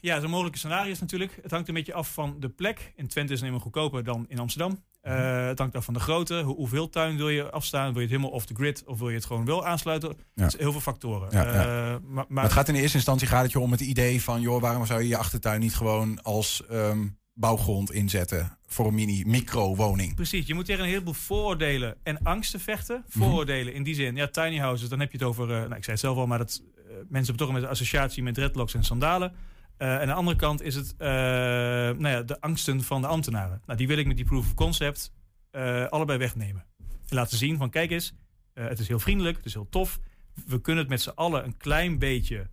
ja, 0.00 0.12
dat 0.12 0.18
zijn 0.18 0.30
mogelijke 0.30 0.58
scenario's 0.58 1.00
natuurlijk. 1.00 1.38
Het 1.42 1.50
hangt 1.50 1.68
een 1.68 1.74
beetje 1.74 1.94
af 1.94 2.12
van 2.12 2.36
de 2.40 2.48
plek. 2.48 2.92
In 2.96 3.08
Twente 3.08 3.32
is 3.32 3.40
het 3.40 3.48
helemaal 3.48 3.60
goedkoper 3.60 4.04
dan 4.04 4.26
in 4.28 4.38
Amsterdam. 4.38 4.82
Eh, 5.00 5.46
het 5.46 5.58
hangt 5.58 5.76
af 5.76 5.84
van 5.84 5.94
de 5.94 6.00
grootte. 6.00 6.42
Hoe, 6.42 6.56
hoeveel 6.56 6.88
tuin 6.88 7.16
wil 7.16 7.28
je 7.28 7.50
afstaan? 7.50 7.86
Wil 7.86 7.94
je 7.94 8.00
het 8.00 8.10
helemaal 8.10 8.30
off 8.30 8.46
the 8.46 8.54
grid? 8.54 8.82
Of 8.86 8.98
wil 8.98 9.08
je 9.08 9.14
het 9.14 9.24
gewoon 9.24 9.44
wel 9.44 9.66
aansluiten? 9.66 10.08
Ja. 10.08 10.42
Het 10.42 10.50
zijn 10.50 10.62
heel 10.62 10.72
veel 10.72 10.80
factoren. 10.80 11.28
Ja, 11.30 11.42
ja. 11.42 11.52
Eh, 11.52 11.90
maar, 11.90 12.00
maar 12.02 12.24
Maar 12.28 12.44
het 12.44 12.52
gaat 12.52 12.68
in 12.68 12.74
de 12.74 12.80
eerste 12.80 12.96
instantie 12.96 13.28
gaat 13.28 13.42
het 13.42 13.52
je 13.52 13.60
om 13.60 13.70
het 13.70 13.80
idee 13.80 14.22
van... 14.22 14.40
joh, 14.40 14.60
waarom 14.60 14.86
zou 14.86 15.02
je 15.02 15.08
je 15.08 15.16
achtertuin 15.16 15.60
niet 15.60 15.74
gewoon 15.74 16.22
als 16.22 16.62
ehm, 16.68 17.06
bouwgrond 17.34 17.92
inzetten... 17.92 18.58
voor 18.66 18.86
een 18.86 18.94
mini 18.94 19.24
micro-woning? 19.26 20.14
Precies, 20.14 20.46
je 20.46 20.54
moet 20.54 20.64
tegen 20.64 20.82
een 20.82 20.88
heleboel 20.88 21.14
vooroordelen 21.14 21.96
en 22.02 22.22
angsten 22.22 22.60
vechten. 22.60 23.04
Vooroordelen 23.08 23.74
in 23.74 23.82
die 23.82 23.94
zin, 23.94 24.16
ja, 24.16 24.26
tiny 24.26 24.58
houses, 24.58 24.88
dan 24.88 25.00
heb 25.00 25.12
je 25.12 25.18
het 25.18 25.26
over, 25.26 25.50
eh, 25.50 25.56
nou, 25.56 25.74
ik 25.74 25.84
zei 25.84 25.90
het 25.90 26.00
zelf 26.00 26.16
al, 26.16 26.26
maar 26.26 26.38
dat, 26.38 26.62
mensen 27.08 27.26
hebben 27.26 27.36
toch 27.36 27.52
met 27.52 27.62
een 27.62 27.68
associatie 27.68 28.22
met 28.22 28.34
dreadlocks 28.34 28.74
en 28.74 28.84
sandalen. 28.84 29.32
Eh, 29.76 29.94
en 29.94 30.00
aan 30.00 30.06
de 30.06 30.12
andere 30.12 30.36
kant 30.36 30.62
is 30.62 30.74
het 30.74 30.94
eh, 30.98 31.08
nou 31.08 32.08
ja, 32.08 32.22
de 32.22 32.40
angsten 32.40 32.82
van 32.82 33.00
de 33.00 33.06
ambtenaren. 33.06 33.62
Nou, 33.66 33.78
die 33.78 33.86
wil 33.88 33.98
ik 33.98 34.06
met 34.06 34.16
die 34.16 34.24
proof 34.24 34.46
of 34.46 34.54
concept 34.54 35.12
eh, 35.50 35.86
allebei 35.86 36.18
wegnemen. 36.18 36.64
En 36.78 37.16
laten 37.16 37.38
zien 37.38 37.56
van, 37.56 37.70
kijk 37.70 37.90
eens, 37.90 38.14
het 38.54 38.78
is 38.78 38.88
heel 38.88 38.98
vriendelijk, 38.98 39.36
het 39.36 39.46
is 39.46 39.54
heel 39.54 39.68
tof. 39.68 39.98
We 40.46 40.60
kunnen 40.60 40.82
het 40.82 40.92
met 40.92 41.02
z'n 41.02 41.12
allen 41.14 41.44
een 41.44 41.56
klein 41.56 41.98
beetje 41.98 42.50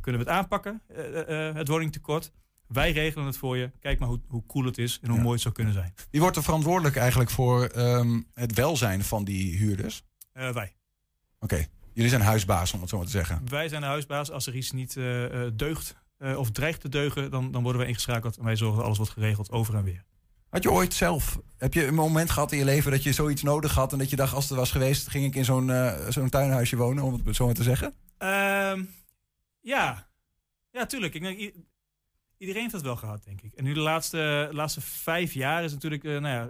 kunnen 0.00 0.20
we 0.24 0.28
het 0.30 0.36
aanpakken, 0.36 0.82
het 1.54 1.68
woningtekort. 1.68 2.32
Wij 2.66 2.92
regelen 2.92 3.26
het 3.26 3.36
voor 3.36 3.56
je. 3.56 3.70
Kijk 3.80 3.98
maar 3.98 4.08
hoe, 4.08 4.20
hoe 4.28 4.46
cool 4.46 4.64
het 4.64 4.78
is 4.78 4.98
en 5.02 5.08
hoe 5.08 5.16
Ja. 5.16 5.22
mooi 5.22 5.34
het 5.34 5.42
zou 5.42 5.54
kunnen 5.54 5.72
zijn. 5.72 5.94
Wie 6.10 6.20
wordt 6.20 6.36
er 6.36 6.42
verantwoordelijk 6.42 6.96
eigenlijk 6.96 7.30
voor 7.30 7.64
ehm, 7.64 8.20
het 8.34 8.54
welzijn 8.54 9.04
van 9.04 9.24
die 9.24 9.56
huurders? 9.56 10.04
Wij. 10.32 10.74
Oké, 11.38 11.66
jullie 11.94 12.10
zijn 12.10 12.22
huisbaas 12.22 12.72
om 12.72 12.80
het 12.80 12.88
zo 12.88 12.96
maar 12.96 13.06
te 13.06 13.12
zeggen. 13.12 13.42
Wij 13.48 13.68
zijn 13.68 13.80
de 13.80 13.86
huisbaas. 13.86 14.30
Als 14.30 14.46
er 14.46 14.54
iets 14.54 14.70
niet 14.70 14.96
eh, 14.96 15.24
eh, 15.46 15.52
deugt 15.54 15.96
eh, 16.18 16.38
of 16.38 16.50
dreigt 16.50 16.80
te 16.80 16.88
deugen, 16.88 17.30
dan, 17.30 17.52
dan 17.52 17.62
worden 17.62 17.80
wij 17.80 17.90
ingeschakeld. 17.90 18.36
En 18.36 18.44
wij 18.44 18.56
zorgen 18.56 18.76
dat 18.76 18.84
alles 18.86 18.98
wordt 18.98 19.12
geregeld 19.12 19.50
over 19.50 19.74
en 19.74 19.84
weer. 19.84 20.04
Had 20.48 20.62
je 20.62 20.70
ooit 20.72 20.94
zelf, 20.94 21.38
heb 21.58 21.74
je 21.74 21.86
een 21.86 21.94
moment 21.94 22.30
gehad 22.30 22.52
in 22.52 22.58
je 22.58 22.64
leven 22.64 22.90
dat 22.90 23.02
je 23.02 23.12
zoiets 23.12 23.42
nodig 23.42 23.74
had... 23.74 23.92
en 23.92 23.98
dat 23.98 24.10
je 24.10 24.16
dacht, 24.16 24.34
als 24.34 24.48
het 24.48 24.58
was 24.58 24.70
geweest, 24.70 25.08
ging 25.08 25.24
ik 25.24 25.34
in 25.34 25.44
zo'n 25.44 25.72
zo'n 26.08 26.28
tuinhuisje 26.30 26.76
wonen, 26.76 27.04
om 27.04 27.20
het 27.24 27.36
zo 27.36 27.44
maar 27.46 27.54
te 27.54 27.62
zeggen? 27.62 27.94
Ehm, 28.18 28.82
ja. 29.60 30.08
ja, 30.70 30.86
tuurlijk. 30.86 31.14
Ik 31.14 31.22
denk, 31.22 31.38
i- 31.38 31.64
iedereen 32.38 32.60
heeft 32.60 32.72
dat 32.74 32.82
wel 32.82 32.96
gehad, 32.96 33.24
denk 33.24 33.40
ik. 33.40 33.52
En 33.52 33.64
nu 33.64 33.72
de 33.74 33.80
laatste, 33.80 34.48
laatste 34.52 34.80
vijf 34.80 35.32
jaar 35.32 35.64
is 35.64 35.72
natuurlijk 35.72 36.02
nou 36.02 36.26
ja, 36.26 36.48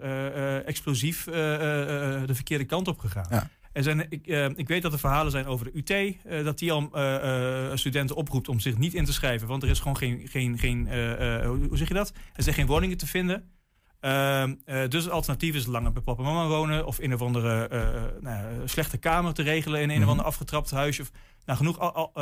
explosief 0.61 1.25
de 1.25 2.25
verkeerde 2.35 2.65
kant 2.65 2.89
op 2.89 2.99
gegaan. 2.99 3.27
Ja. 3.31 3.51
Er 3.73 3.83
zijn, 3.83 4.07
ik, 4.09 4.27
eh, 4.27 4.49
ik 4.55 4.69
weet 4.69 4.83
dat 4.83 4.93
er 4.93 4.99
verhalen 4.99 5.31
zijn 5.33 5.47
over 5.47 5.65
de 5.73 5.79
UT, 5.79 5.91
eh, 5.91 6.45
dat 6.45 6.59
die 6.59 6.73
al 6.73 6.89
eh, 6.93 7.71
studenten 7.75 8.17
oproept 8.17 8.49
om 8.49 8.61
zich 8.61 8.79
niet 8.79 8.95
in 8.95 9.05
te 9.05 9.13
schrijven. 9.13 9.49
Want 9.49 9.63
er 9.63 9.69
is 9.69 9.79
gewoon 9.79 9.97
geen, 9.97 10.29
geen, 10.29 10.59
geen 10.59 10.87
hoe 11.45 11.77
zeg 11.77 11.89
je 11.89 11.95
dat? 11.95 12.13
Er 12.35 12.43
zijn 12.43 12.55
geen 12.55 12.67
woningen 12.67 12.97
te 12.97 13.07
vinden. 13.07 13.51
Ehm, 14.01 14.55
eh, 14.65 14.89
dus 14.89 15.05
het 15.05 15.13
alternatief 15.13 15.55
is 15.55 15.67
langer 15.67 15.93
bij 15.93 16.03
papa 16.03 16.23
en 16.23 16.29
mama 16.29 16.49
wonen. 16.49 16.87
Of 16.87 16.99
in 16.99 17.11
een 17.11 17.17
of 17.17 17.23
andere 17.23 17.69
nou, 18.21 18.69
slechte 18.69 18.99
kamer 18.99 19.35
te 19.35 19.43
regelen 19.43 19.81
in 19.81 19.89
een 19.89 19.95
Mhm. 19.95 20.05
of 20.05 20.11
ander 20.11 20.25
afgetrapt 20.27 20.71
huisje. 20.71 21.03
Of, 21.03 21.11
nou, 21.45 21.59
genoeg 21.59 21.79
al, 21.79 22.13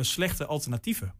slechte 0.00 0.46
alternatieven. 0.46 1.14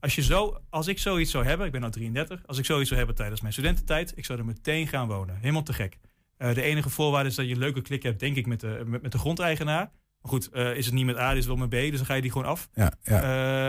Als, 0.00 0.14
je 0.14 0.22
zo, 0.22 0.60
als 0.70 0.86
ik 0.86 0.98
zoiets 0.98 1.30
zou 1.30 1.44
hebben, 1.44 1.66
ik 1.66 1.72
ben 1.72 1.80
nu 1.80 1.90
33, 1.90 2.46
als 2.46 2.58
ik 2.58 2.64
zoiets 2.64 2.86
zou 2.86 2.98
hebben 2.98 3.16
tijdens 3.16 3.40
mijn 3.40 3.52
studententijd, 3.52 4.12
ik 4.16 4.24
zou 4.24 4.38
er 4.38 4.44
meteen 4.44 4.86
gaan 4.86 5.08
wonen. 5.08 5.36
Helemaal 5.40 5.62
te 5.62 5.72
gek. 5.72 5.98
Eh, 6.42 6.54
de 6.54 6.62
enige 6.62 6.90
voorwaarde 6.90 7.28
is 7.28 7.34
dat 7.34 7.46
je 7.46 7.52
een 7.52 7.58
leuke 7.58 7.82
klik 7.82 8.02
hebt, 8.02 8.20
denk 8.20 8.36
ik, 8.36 8.46
met 8.46 8.60
de, 8.60 8.82
met, 8.86 9.02
met 9.02 9.12
de 9.12 9.18
grondeigenaar. 9.18 9.90
Maar 10.22 10.30
goed, 10.32 10.48
eh, 10.52 10.76
is 10.76 10.84
het 10.84 10.94
niet 10.94 11.06
met 11.06 11.18
A, 11.18 11.30
is 11.30 11.36
het 11.36 11.46
wel 11.46 11.56
met 11.56 11.68
B, 11.68 11.72
dus 11.72 11.96
dan 11.96 12.06
ga 12.06 12.14
je 12.14 12.22
die 12.22 12.30
gewoon 12.30 12.46
af. 12.46 12.68
Ja, 12.74 12.92
ja. 13.02 13.22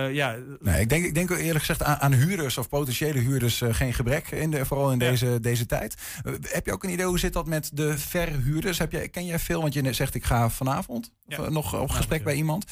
Eh, 0.07 0.13
ja, 0.13 0.37
Nee, 0.59 0.81
ik 0.81 0.89
denk, 0.89 1.05
ik 1.05 1.13
denk 1.13 1.29
eerlijk 1.29 1.59
gezegd 1.59 1.83
aan, 1.83 1.97
aan 1.97 2.13
huurders 2.13 2.57
of 2.57 2.69
potentiële 2.69 3.19
huurders 3.19 3.61
geen 3.69 3.93
gebrek, 3.93 4.31
in 4.31 4.51
de, 4.51 4.65
vooral 4.65 4.91
in 4.91 4.99
Ja. 4.99 5.09
deze, 5.09 5.39
deze 5.39 5.65
tijd. 5.65 5.95
Heb 6.41 6.65
je 6.65 6.71
ook 6.71 6.83
een 6.83 6.89
idee 6.91 7.05
hoe 7.05 7.19
zit 7.19 7.33
dat 7.33 7.47
met 7.47 7.69
de 7.73 7.97
verhuurders? 7.97 8.77
Heb 8.77 8.91
je, 8.91 9.07
ken 9.07 9.25
jij 9.25 9.39
veel? 9.39 9.61
Want 9.61 9.73
je 9.73 9.93
zegt 9.93 10.15
ik 10.15 10.23
ga 10.23 10.49
vanavond 10.49 11.11
Ja. 11.27 11.37
of, 11.39 11.49
nog 11.49 11.79
op 11.81 11.89
gesprek 11.89 12.23
bij 12.23 12.35
iemand. 12.35 12.65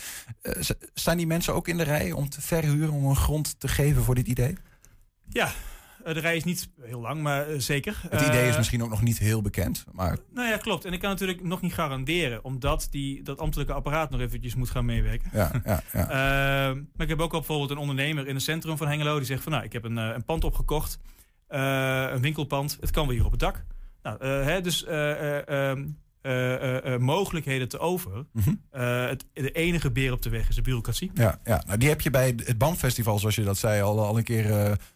Staan 0.94 1.18
die 1.18 1.28
mensen 1.28 1.54
ook 1.54 1.68
in 1.68 1.78
de 1.78 1.84
rij 1.84 2.12
om 2.12 2.30
te 2.30 2.42
verhuren, 2.42 2.92
om 2.94 3.06
een 3.06 3.16
grond 3.16 3.60
te 3.60 3.68
geven 3.68 4.04
voor 4.04 4.16
dit 4.16 4.28
idee? 4.28 4.58
ja, 5.30 5.52
de 6.04 6.20
rij 6.20 6.36
is 6.36 6.44
niet 6.44 6.70
heel 6.82 7.02
lang, 7.02 7.22
maar 7.22 7.48
eh, 7.48 7.60
zeker. 7.60 8.02
Het 8.10 8.22
idee 8.22 8.44
is 8.44 8.52
Eh, 8.52 8.58
misschien 8.58 8.84
ook 8.84 8.90
nog 8.90 9.02
niet 9.02 9.18
heel 9.18 9.42
bekend, 9.42 9.86
maar 9.92 10.18
Nou 10.34 10.48
ja, 10.50 10.58
klopt. 10.58 10.86
En 10.86 10.94
ik 10.94 11.00
kan 11.00 11.10
natuurlijk 11.10 11.44
nog 11.44 11.62
niet 11.62 11.74
garanderen, 11.74 12.44
omdat 12.44 12.88
die, 12.92 13.24
dat 13.24 13.40
ambtelijke 13.40 13.74
apparaat 13.74 14.10
nog 14.10 14.20
eventjes 14.22 14.56
moet 14.56 14.70
gaan 14.70 14.86
meewerken. 14.86 15.30
ja, 15.34 15.52
ja, 15.66 15.84
ja. 15.94 16.10
Ehm, 16.10 16.76
maar 16.76 17.06
ik 17.06 17.10
heb 17.10 17.20
ook 17.20 17.34
al 17.34 17.40
bijvoorbeeld 17.40 17.70
een 17.70 17.78
ondernemer 17.78 18.28
in 18.28 18.36
het 18.36 18.44
centrum 18.44 18.78
van 18.78 18.88
Hengelo 18.88 19.18
die 19.18 19.26
zegt 19.26 19.44
van 19.44 19.52
nou, 19.52 19.64
ik 19.64 19.74
heb 19.74 19.84
een, 19.84 19.98
eh, 19.98 20.12
een 20.14 20.26
pand 20.26 20.44
opgekocht, 20.44 21.00
eh, 21.48 22.08
een 22.12 22.22
winkelpand, 22.22 22.78
het 22.80 22.92
kan 22.92 23.06
wel 23.06 23.16
hier 23.16 23.26
op 23.26 23.32
het 23.32 23.40
dak. 23.40 23.64
Nou, 24.04 24.18
eh, 24.20 24.44
hè, 24.44 24.62
dus 24.62 24.86
eh, 26.22 26.54
eh, 26.54 26.94
eh, 26.94 27.00
mogelijkheden 27.00 27.70
te 27.70 27.80
over. 27.80 28.26
Mhm. 28.32 28.54
Het, 28.72 29.26
de 29.34 29.52
enige 29.52 29.92
beer 29.92 30.12
op 30.12 30.22
de 30.22 30.30
weg 30.30 30.50
is 30.50 30.56
de 30.56 30.62
bureaucratie. 30.62 31.12
Ja, 31.14 31.40
ja. 31.44 31.64
Nou, 31.66 31.78
die 31.78 31.90
heb 31.90 32.02
je 32.02 32.10
bij 32.10 32.34
het 32.46 32.58
BAM-festival, 32.58 33.20
zoals 33.20 33.36
je 33.36 33.44
dat 33.44 33.58
zei, 33.58 33.82
al, 33.82 34.06
al 34.06 34.18
een 34.18 34.24
keer 34.24 34.48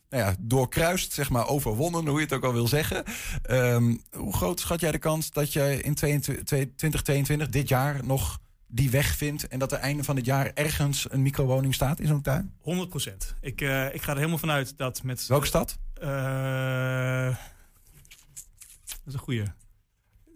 nou 0.10 0.24
ja, 0.24 0.36
doorkruist, 0.40 1.14
zeg 1.14 1.30
maar, 1.30 1.48
overwonnen, 1.48 2.08
hoe 2.08 2.18
je 2.18 2.24
het 2.26 2.34
ook 2.34 2.44
al 2.44 2.54
wil 2.54 2.68
zeggen. 2.68 3.04
Ehm, 3.42 3.96
hoe 4.12 4.34
groot 4.34 4.60
schat 4.60 4.80
jij 4.80 4.92
de 4.92 4.98
kans 4.98 5.32
dat 5.32 5.54
je 5.54 5.82
in 5.82 5.94
22 5.94 6.44
2022, 6.44 7.50
dit 7.50 7.70
jaar, 7.70 8.00
nog 8.04 8.40
die 8.68 8.90
weg 8.90 9.16
vindt 9.16 9.48
en 9.48 9.60
dat 9.60 9.72
er 9.72 9.78
einde 9.78 10.04
van 10.04 10.16
het 10.16 10.26
jaar 10.26 10.52
ergens 10.54 11.08
een 11.10 11.22
microwoning 11.22 11.74
staat 11.74 12.00
in 12.00 12.08
zo'n 12.08 12.22
tuin? 12.22 12.54
100 12.60 12.90
procent. 12.90 13.36
Ik, 13.42 13.62
ik 13.94 14.02
ga 14.02 14.12
er 14.12 14.18
helemaal 14.18 14.38
vanuit 14.38 14.78
dat 14.78 15.04
met... 15.04 15.28
Welke 15.28 15.48
stad? 15.48 15.78
Dat 19.06 19.14
is 19.14 19.14
een 19.14 19.20
goeie. 19.20 19.44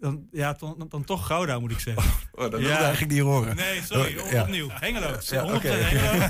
Dan, 0.00 0.28
ja, 0.32 0.52
dan, 0.52 0.74
dan, 0.78 0.88
dan 0.88 1.04
toch 1.04 1.26
Gouda, 1.26 1.58
moet 1.58 1.70
ik 1.70 1.78
zeggen. 1.78 2.02
Oh, 2.32 2.50
dat 2.50 2.60
Ja. 2.60 2.66
wilde 2.66 2.72
ik 2.74 2.80
eigenlijk 2.84 3.12
niet 3.12 3.20
horen. 3.22 3.56
Nee, 3.56 3.80
sorry. 3.82 4.18
Oh, 4.18 4.30
ja. 4.30 4.42
Opnieuw. 4.42 4.68
Hengelo. 4.70 5.12
100% 5.14 5.18
Ja, 5.28 5.54
oké. 5.54 5.68
Hengelo. 5.72 6.28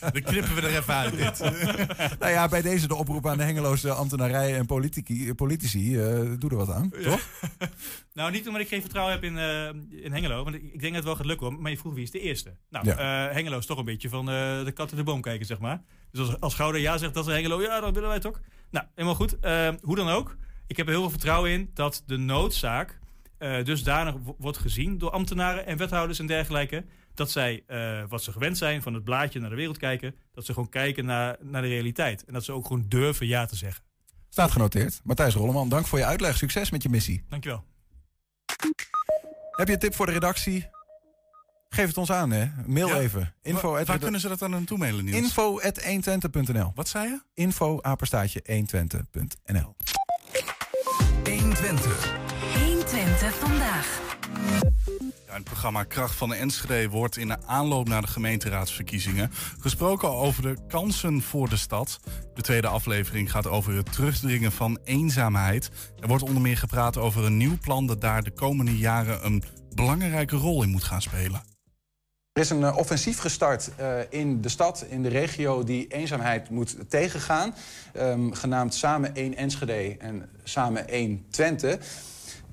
Dan 0.12 0.22
knippen 0.22 0.54
we 0.54 0.60
er 0.60 0.76
even 0.76 0.94
uit 0.94 1.16
dit. 1.16 1.38
Nou 2.18 2.32
ja, 2.32 2.48
bij 2.48 2.62
deze 2.62 2.88
de 2.88 2.94
oproep 2.94 3.26
aan 3.26 3.36
de 3.38 3.44
Hengeloze 3.44 3.92
ambtenarij 3.92 4.56
en 4.56 4.66
politici, 4.66 5.34
politici 5.34 5.98
eh, 6.00 6.18
doe 6.38 6.50
er 6.50 6.56
wat 6.56 6.70
aan, 6.70 6.90
toch? 7.02 7.20
Nou, 8.12 8.30
niet 8.30 8.46
omdat 8.46 8.62
ik 8.62 8.68
geen 8.68 8.80
vertrouwen 8.80 9.14
heb 9.14 9.24
in, 9.24 9.38
eh, 9.38 10.02
in 10.04 10.12
Hengelo. 10.12 10.44
Want 10.44 10.56
ik 10.56 10.62
ik 10.62 10.80
denk 10.80 10.82
dat 10.82 10.94
het 10.94 11.04
wel 11.04 11.14
gaat 11.16 11.26
lukken. 11.26 11.46
hoor. 11.46 11.60
Maar 11.60 11.70
je 11.70 11.78
vroeg 11.78 11.94
wie 11.94 12.02
is 12.02 12.10
de 12.10 12.20
eerste? 12.20 12.54
Nou, 12.70 12.86
Ja. 12.86 13.26
eh, 13.28 13.34
Hengelo 13.34 13.58
is 13.58 13.66
toch 13.66 13.78
een 13.78 13.84
beetje 13.84 14.08
van 14.08 14.30
eh, 14.30 14.64
de 14.64 14.72
kat 14.74 14.90
in 14.90 14.96
de 14.96 15.02
boom 15.04 15.20
kijken, 15.20 15.46
zeg 15.46 15.58
maar. 15.58 15.82
Dus 16.12 16.26
als, 16.28 16.40
als 16.40 16.54
Gouda 16.54 16.78
ja 16.78 16.98
zegt 16.98 17.14
dat 17.14 17.24
ze 17.24 17.30
Hengelo, 17.30 17.62
ja, 17.62 17.80
dan 17.80 17.92
willen 17.92 18.08
wij 18.08 18.16
het 18.16 18.26
ook. 18.26 18.40
Nou, 18.70 18.86
helemaal 18.94 19.14
goed. 19.16 19.36
Uh, 19.42 19.68
hoe 19.82 19.96
dan 19.96 20.08
ook. 20.08 20.36
Ik 20.66 20.76
heb 20.76 20.86
er 20.86 20.92
heel 20.92 21.00
veel 21.02 21.10
vertrouwen 21.10 21.50
in 21.50 21.70
dat 21.74 22.02
de 22.06 22.16
noodzaak 22.16 22.98
uh, 23.40 23.64
dusdanig 23.64 24.14
wordt 24.38 24.58
gezien 24.58 24.98
door 24.98 25.10
ambtenaren 25.10 25.66
en 25.66 25.76
wethouders 25.76 26.18
en 26.18 26.26
dergelijke. 26.26 26.84
Dat 27.14 27.30
zij, 27.30 27.62
uh, 27.68 28.02
wat 28.08 28.22
ze 28.22 28.32
gewend 28.32 28.58
zijn, 28.58 28.82
van 28.82 28.94
het 28.94 29.04
blaadje 29.04 29.40
naar 29.40 29.50
de 29.50 29.56
wereld 29.56 29.78
kijken. 29.78 30.14
Dat 30.32 30.44
ze 30.44 30.52
gewoon 30.52 30.68
kijken 30.68 31.04
naar, 31.04 31.36
naar 31.40 31.62
de 31.62 31.68
realiteit. 31.68 32.24
En 32.24 32.32
dat 32.32 32.44
ze 32.44 32.52
ook 32.52 32.66
gewoon 32.66 32.84
durven 32.88 33.26
ja 33.26 33.46
te 33.46 33.56
zeggen. 33.56 33.84
Staat 34.28 34.50
genoteerd. 34.50 35.00
Matthijs 35.04 35.34
Rolleman, 35.34 35.68
dank 35.68 35.86
voor 35.86 35.98
je 35.98 36.04
uitleg. 36.04 36.36
Succes 36.36 36.70
met 36.70 36.82
je 36.82 36.88
missie. 36.88 37.24
Dankjewel. 37.28 37.64
Heb 39.50 39.66
je 39.66 39.72
een 39.72 39.78
tip 39.78 39.94
voor 39.94 40.06
de 40.06 40.12
redactie? 40.12 40.68
Geef 41.68 41.86
het 41.86 41.96
ons 41.96 42.10
aan, 42.12 42.30
hè. 42.30 42.46
Mail 42.66 42.88
Ja. 42.88 42.98
even. 42.98 43.34
Info 43.42 43.72
Waar, 43.72 43.84
waar 43.84 43.98
kunnen 43.98 44.20
ze 44.20 44.28
dat 44.28 44.38
dan 44.38 44.50
naartoe 44.50 44.78
mailen, 44.78 45.04
Niels? 45.04 45.16
Info 45.16 45.60
120.nl. 45.60 46.72
Wat 46.74 46.88
zei 46.88 47.08
je? 47.08 47.20
Info 47.34 47.78
apenstaatje 47.82 48.42
120.nl. 48.42 49.76
120. 51.24 52.19
120 53.20 53.48
vandaag. 53.48 54.00
Ja, 55.26 55.34
het 55.34 55.44
programma 55.44 55.84
Kracht 55.84 56.14
van 56.14 56.28
de 56.28 56.34
Enschede 56.34 56.88
wordt 56.88 57.16
in 57.16 57.28
de 57.28 57.36
aanloop 57.46 57.88
naar 57.88 58.02
de 58.02 58.08
gemeenteraadsverkiezingen 58.08 59.30
gesproken 59.60 60.08
over 60.08 60.42
de 60.42 60.56
kansen 60.68 61.22
voor 61.22 61.48
de 61.48 61.56
stad. 61.56 62.00
De 62.34 62.42
tweede 62.42 62.66
aflevering 62.66 63.30
gaat 63.30 63.46
over 63.46 63.76
het 63.76 63.92
terugdringen 63.92 64.52
van 64.52 64.78
eenzaamheid. 64.84 65.70
Er 66.00 66.08
wordt 66.08 66.22
onder 66.22 66.42
meer 66.42 66.56
gepraat 66.56 66.96
over 66.96 67.24
een 67.24 67.36
nieuw 67.36 67.58
plan 67.60 67.86
dat 67.86 68.00
daar 68.00 68.22
de 68.22 68.30
komende 68.30 68.78
jaren 68.78 69.24
een 69.26 69.42
belangrijke 69.74 70.36
rol 70.36 70.62
in 70.62 70.68
moet 70.68 70.84
gaan 70.84 71.02
spelen. 71.02 71.42
Er 72.32 72.42
is 72.42 72.50
een 72.50 72.64
eh, 72.64 72.76
offensief 72.76 73.18
gestart 73.18 73.70
eh, 73.76 73.98
in 74.08 74.40
de 74.40 74.48
stad, 74.48 74.86
in 74.88 75.02
de 75.02 75.08
regio, 75.08 75.64
die 75.64 75.86
eenzaamheid 75.86 76.50
moet 76.50 76.76
tegengaan. 76.88 77.54
Ehm, 77.92 78.32
genaamd 78.32 78.74
Samen 78.74 79.14
1 79.14 79.36
Enschede 79.36 79.96
en 79.98 80.28
Samen 80.44 80.88
1 80.88 81.26
Twente. 81.30 81.78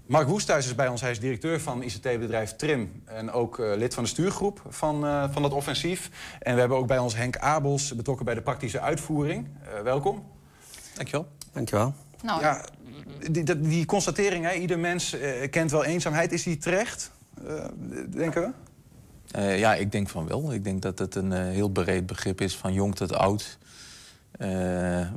Mark 0.08 0.28
Woesthuis 0.28 0.66
is 0.66 0.76
bij 0.76 0.88
ons, 0.88 1.02
hij 1.02 1.12
is 1.12 1.20
directeur 1.20 1.62
van 1.62 1.84
ICT-bedrijf 1.84 2.56
Trim... 2.56 3.02
en 3.06 3.32
ook 3.32 3.60
eh, 3.60 3.76
lid 3.76 3.94
van 3.94 4.04
de 4.04 4.10
stuurgroep 4.10 4.62
van, 4.70 5.06
eh, 5.06 5.24
van 5.32 5.42
dat 5.42 5.54
offensief. 5.54 6.10
En 6.40 6.54
we 6.54 6.60
hebben 6.60 6.78
ook 6.78 6.88
bij 6.88 6.98
ons 6.98 7.16
Henk 7.16 7.38
Abels, 7.38 7.96
betrokken 7.96 8.26
bij 8.26 8.36
de 8.36 8.42
praktische 8.42 8.80
uitvoering. 8.80 9.48
Eh, 9.64 9.82
welkom. 9.82 10.24
Dankjewel. 10.96 11.28
Dankjewel. 11.52 11.94
Nou, 12.24 12.42
Ja, 12.42 12.66
die, 13.32 13.44
die, 13.44 13.60
die 13.60 13.86
constatering, 13.86 14.46
hè, 14.46 14.54
ieder 14.54 14.80
mens 14.80 15.14
eh, 15.14 15.50
kent 15.50 15.72
wel 15.72 15.84
eenzaamheid, 15.84 16.32
is 16.32 16.44
die 16.44 16.58
terecht? 16.58 17.12
Eh, 17.48 17.66
denken 18.10 18.42
we? 18.42 18.50
Eh, 19.40 19.60
ja, 19.60 19.76
ik 19.76 19.92
denk 19.92 20.10
van 20.10 20.28
wel. 20.28 20.54
Ik 20.54 20.64
denk 20.64 20.82
dat 20.82 21.00
het 21.00 21.16
een 21.16 21.32
eh, 21.34 21.40
heel 21.40 21.70
breed 21.70 22.06
begrip 22.06 22.42
is 22.42 22.56
van 22.56 22.74
jong 22.74 22.96
tot 22.96 23.14
oud. 23.14 23.58
Eh, 24.32 24.50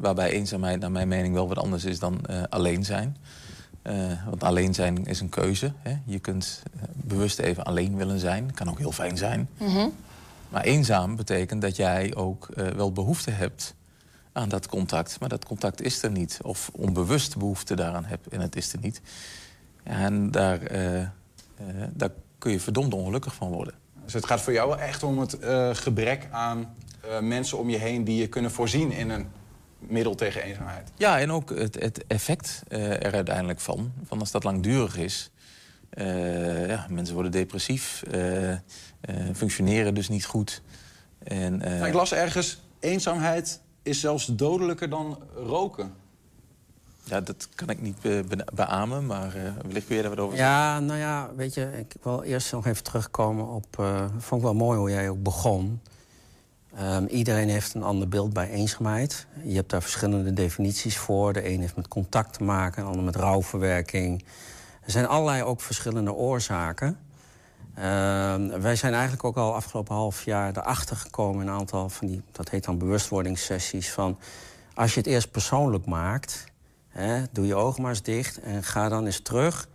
waarbij 0.00 0.30
eenzaamheid 0.30 0.80
naar 0.80 0.90
mijn 0.90 1.08
mening 1.08 1.34
wel 1.34 1.48
wat 1.48 1.58
anders 1.58 1.84
is 1.84 1.98
dan 1.98 2.26
eh, 2.26 2.42
alleen 2.48 2.84
zijn. 2.84 3.16
Eh, 3.82 4.24
want 4.28 4.44
alleen 4.44 4.74
zijn 4.74 5.06
is 5.06 5.20
een 5.20 5.28
keuze. 5.28 5.72
Hè? 5.78 5.96
Je 6.04 6.18
kunt 6.18 6.62
eh, 6.74 6.82
bewust 6.94 7.38
even 7.38 7.64
alleen 7.64 7.96
willen 7.96 8.18
zijn. 8.18 8.54
Kan 8.54 8.70
ook 8.70 8.78
heel 8.78 8.92
fijn 8.92 9.16
zijn. 9.16 9.48
mhm. 9.58 9.88
Maar 10.48 10.62
eenzaam 10.62 11.16
betekent 11.16 11.62
dat 11.62 11.76
jij 11.76 12.14
ook 12.14 12.48
eh, 12.48 12.66
wel 12.66 12.92
behoefte 12.92 13.30
hebt 13.30 13.74
aan 14.32 14.48
dat 14.48 14.66
contact. 14.66 15.20
Maar 15.20 15.28
dat 15.28 15.44
contact 15.44 15.82
is 15.82 16.02
er 16.02 16.10
niet. 16.10 16.38
Of 16.42 16.70
onbewust 16.72 17.36
behoefte 17.36 17.74
daaraan 17.74 18.04
hebt 18.04 18.28
en 18.28 18.40
het 18.40 18.56
is 18.56 18.72
er 18.72 18.78
niet. 18.82 19.00
En 19.82 20.30
daar, 20.30 20.60
daar 21.92 22.10
kun 22.38 22.52
je 22.52 22.60
verdomd 22.60 22.94
ongelukkig 22.94 23.34
van 23.34 23.48
worden. 23.48 23.74
Dus 24.04 24.20
het 24.20 24.26
gaat 24.26 24.40
voor 24.40 24.52
jou 24.52 24.68
wel 24.68 24.78
echt 24.78 25.02
om 25.02 25.18
het 25.18 25.38
eh, 25.38 25.70
gebrek 25.72 26.28
aan 26.30 26.74
eh, 27.00 27.20
mensen 27.20 27.58
om 27.58 27.70
je 27.70 27.76
heen... 27.76 28.04
die 28.04 28.16
je 28.16 28.26
kunnen 28.26 28.50
voorzien 28.50 28.92
in 28.92 29.10
een 29.10 29.26
middel 29.80 30.14
tegen 30.14 30.42
eenzaamheid. 30.42 30.90
Ja, 30.96 31.18
en 31.20 31.30
ook 31.30 31.50
het, 31.50 31.74
het 31.82 32.04
effect 32.06 32.62
eh, 32.68 33.04
er 33.04 33.12
uiteindelijk 33.14 33.60
van. 33.60 33.92
van 34.06 34.18
als 34.20 34.30
dat 34.30 34.44
langdurig 34.44 34.96
is. 34.96 35.30
eh, 35.90 36.68
ja, 36.68 36.86
mensen 36.90 37.14
worden 37.14 37.32
depressief, 37.32 38.02
eh, 38.10 38.50
eh, 38.52 38.58
functioneren 39.34 39.94
dus 39.94 40.08
niet 40.08 40.24
goed. 40.24 40.62
En, 41.22 41.62
eh, 41.62 41.72
Nou, 41.72 41.86
ik 41.86 41.94
las 41.94 42.12
ergens, 42.12 42.60
eenzaamheid 42.80 43.60
is 43.82 44.00
zelfs 44.00 44.26
dodelijker 44.26 44.90
dan 44.90 45.18
roken. 45.36 45.92
ja, 47.04 47.20
dat 47.20 47.48
kan 47.54 47.68
ik 47.68 47.80
niet 47.80 48.00
be- 48.00 48.24
be- 48.28 48.44
beamen, 48.54 49.06
maar 49.06 49.34
eh, 49.34 49.42
wellicht 49.66 49.86
kun 49.86 49.96
je 49.96 50.02
daar 50.02 50.10
wat 50.10 50.24
over 50.24 50.36
Ja, 50.38 50.80
nou 50.80 50.98
ja, 50.98 51.30
weet 51.36 51.54
je, 51.54 51.70
ik 51.78 51.94
wil 52.02 52.22
eerst 52.22 52.52
nog 52.52 52.66
even 52.66 52.84
terugkomen 52.84 53.46
op... 53.48 53.78
eh 53.78 54.04
vond 54.18 54.40
ik 54.40 54.46
wel 54.46 54.54
mooi 54.56 54.78
hoe 54.78 54.90
jij 54.90 55.08
ook 55.08 55.22
begon. 55.22 55.80
Ehm, 56.80 57.04
iedereen 57.04 57.48
heeft 57.48 57.74
een 57.74 57.82
ander 57.82 58.08
beeld 58.08 58.32
bij 58.32 58.50
eenzaamheid. 58.50 59.26
Je 59.42 59.54
hebt 59.54 59.70
daar 59.70 59.82
verschillende 59.82 60.32
definities 60.32 60.98
voor. 60.98 61.32
De 61.32 61.48
een 61.48 61.60
heeft 61.60 61.76
met 61.76 61.88
contact 61.88 62.32
te 62.32 62.44
maken, 62.44 62.82
de 62.82 62.88
ander 62.88 63.04
met 63.04 63.16
rouwverwerking. 63.16 64.24
Er 64.84 64.90
zijn 64.90 65.06
allerlei 65.06 65.42
ook 65.42 65.60
verschillende 65.60 66.12
oorzaken. 66.12 66.98
Ehm, 67.74 68.60
wij 68.60 68.76
zijn 68.76 68.92
eigenlijk 68.92 69.24
ook 69.24 69.36
al 69.36 69.54
afgelopen 69.54 69.94
half 69.94 70.24
jaar 70.24 70.56
erachter 70.56 70.96
gekomen... 70.96 71.46
een 71.46 71.52
aantal 71.52 71.88
van 71.88 72.06
die, 72.06 72.22
dat 72.32 72.48
heet 72.48 72.64
dan 72.64 72.78
bewustwordingssessies... 72.78 73.90
van 73.90 74.18
als 74.74 74.94
je 74.94 75.00
het 75.00 75.08
eerst 75.08 75.30
persoonlijk 75.30 75.86
maakt... 75.86 76.44
Hè, 76.88 77.22
doe 77.32 77.46
je 77.46 77.54
ogen 77.54 77.82
maar 77.82 77.90
eens 77.90 78.02
dicht 78.02 78.40
en 78.40 78.64
ga 78.64 78.88
dan 78.88 79.06
eens 79.06 79.20
terug... 79.20 79.68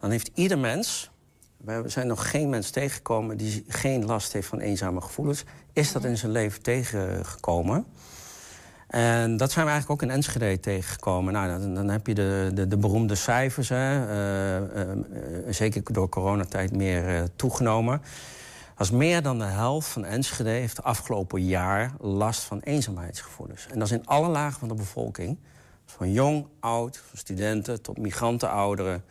dan 0.00 0.10
heeft 0.10 0.30
ieder 0.34 0.58
mens... 0.58 1.10
we 1.56 1.82
zijn 1.86 2.06
nog 2.06 2.30
geen 2.30 2.48
mens 2.48 2.70
tegengekomen... 2.70 3.36
die 3.36 3.64
geen 3.68 4.04
last 4.04 4.32
heeft 4.32 4.48
van 4.48 4.60
eenzame 4.60 5.00
gevoelens... 5.00 5.44
is 5.72 5.92
dat 5.92 6.04
in 6.04 6.18
zijn 6.18 6.32
leven 6.32 6.62
tegengekomen... 6.62 7.86
En 8.86 9.36
dat 9.36 9.52
zijn 9.52 9.64
we 9.64 9.70
eigenlijk 9.70 10.02
ook 10.02 10.08
in 10.08 10.14
Enschede 10.14 10.60
tegengekomen. 10.60 11.32
Nou, 11.32 11.48
dan, 11.48 11.74
dan 11.74 11.88
heb 11.88 12.06
je 12.06 12.14
de, 12.14 12.50
de, 12.54 12.68
de 12.68 12.76
beroemde 12.76 13.14
cijfers, 13.14 13.68
hè. 13.68 14.08
Eh, 14.08 14.56
eh, 14.56 14.90
eh, 14.90 14.98
zeker 15.48 15.92
door 15.92 16.08
coronatijd 16.08 16.72
meer 16.76 17.28
toegenomen. 17.36 18.02
Als 18.76 18.90
meer 18.90 19.22
dan 19.22 19.38
de 19.38 19.44
helft 19.44 19.88
van 19.88 20.04
Enschede 20.04 20.50
heeft 20.50 20.76
de 20.76 20.82
afgelopen 20.82 21.44
jaar 21.44 21.92
last 22.00 22.42
van 22.42 22.60
eenzaamheidsgevoelens. 22.60 23.66
En 23.70 23.78
dat 23.78 23.90
is 23.90 23.96
in 23.98 24.06
alle 24.06 24.28
lagen 24.28 24.58
van 24.58 24.68
de 24.68 24.74
bevolking. 24.74 25.38
Van 25.86 26.12
jong, 26.12 26.46
oud, 26.60 27.02
van 27.08 27.18
studenten 27.18 27.82
tot 27.82 27.98
migrantenouderen. 27.98 29.04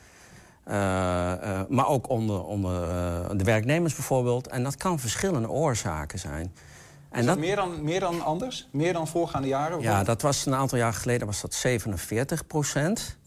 Eh, 0.66 1.32
eh, 1.32 1.68
maar 1.70 1.88
ook 1.88 2.10
onder, 2.10 2.44
onder 2.44 2.84
eh, 2.90 3.30
de 3.36 3.44
werknemers 3.44 3.96
bijvoorbeeld. 3.96 4.48
En 4.48 4.64
dat 4.64 4.76
kan 4.78 5.00
verschillende 5.00 5.50
oorzaken 5.50 6.20
zijn. 6.20 6.56
En 7.10 7.20
is 7.20 7.26
dat, 7.26 7.38
meer, 7.38 7.56
dan, 7.56 7.84
meer 7.84 8.00
dan 8.00 8.24
anders? 8.24 8.68
Meer 8.72 8.94
dan 8.94 9.08
voorgaande 9.08 9.48
jaren? 9.48 9.82
Ja, 9.82 10.04
dat 10.04 10.22
was 10.22 10.46
een 10.46 10.56
aantal 10.56 10.78
jaar 10.78 10.94
geleden 10.94 11.28
was 11.28 11.42
dat 11.42 11.54
47 11.54 12.48
procent. 12.48 13.18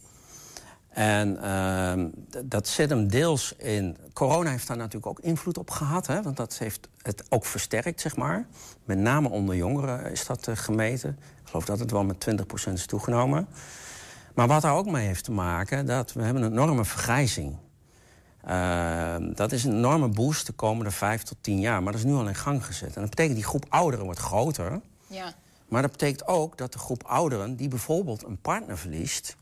En 0.88 1.42
ehm, 1.42 2.09
dat 2.44 2.68
zit 2.68 2.90
hem 2.90 3.09
deels 3.09 3.53
in. 3.57 3.96
Corona 4.12 4.51
heeft 4.51 4.66
daar 4.66 4.77
natuurlijk 4.77 5.07
ook 5.07 5.20
invloed 5.20 5.59
op 5.59 5.70
gehad, 5.70 6.07
hè, 6.07 6.22
want 6.22 6.37
dat 6.37 6.59
heeft 6.59 6.88
het 7.03 7.24
ook 7.29 7.44
versterkt, 7.44 8.01
zeg 8.01 8.16
maar. 8.16 8.46
Met 8.85 8.98
name 8.98 9.29
onder 9.29 9.57
jongeren 9.57 10.11
is 10.11 10.27
dat 10.27 10.48
gemeten. 10.53 11.18
Ik 11.42 11.48
geloof 11.48 11.64
dat 11.64 11.79
het 11.79 11.90
wel 11.90 12.05
met 12.05 12.20
20 12.20 12.46
procent 12.46 12.79
is 12.79 12.87
toegenomen. 12.87 13.48
Maar 14.38 14.48
wat 14.48 14.62
daar 14.62 14.74
ook 14.74 14.87
mee 14.87 15.07
heeft 15.07 15.24
te 15.24 15.33
maken, 15.33 15.87
dat 15.87 16.12
we 16.12 16.22
hebben 16.22 16.42
een 16.42 16.53
enorme 16.53 16.85
vergrijzing. 16.85 17.57
Ehm, 18.44 19.33
dat 19.33 19.53
is 19.53 19.64
een 19.64 19.72
enorme 19.72 20.09
boost 20.09 20.46
de 20.46 20.53
komende 20.53 20.90
vijf 20.90 21.22
tot 21.22 21.37
tien 21.40 21.61
jaar. 21.61 21.83
Maar 21.83 21.92
dat 21.92 22.01
is 22.01 22.07
nu 22.07 22.14
al 22.14 22.29
in 22.29 22.35
gang 22.35 22.64
gezet. 22.64 22.94
En 22.94 23.01
dat 23.01 23.11
betekent 23.11 23.35
die 23.35 23.44
groep 23.44 23.66
ouderen 23.68 24.05
wordt 24.05 24.20
groter. 24.20 24.81
Ja. 25.07 25.35
Maar 25.68 25.83
dat 25.83 25.90
betekent 25.90 26.27
ook 26.27 26.59
dat 26.59 26.72
de 26.72 26.79
groep 26.79 27.05
ouderen 27.05 27.57
die 27.57 27.68
bijvoorbeeld 27.68 28.24
een 28.24 28.40
partner 28.40 28.79
verliest, 28.79 29.37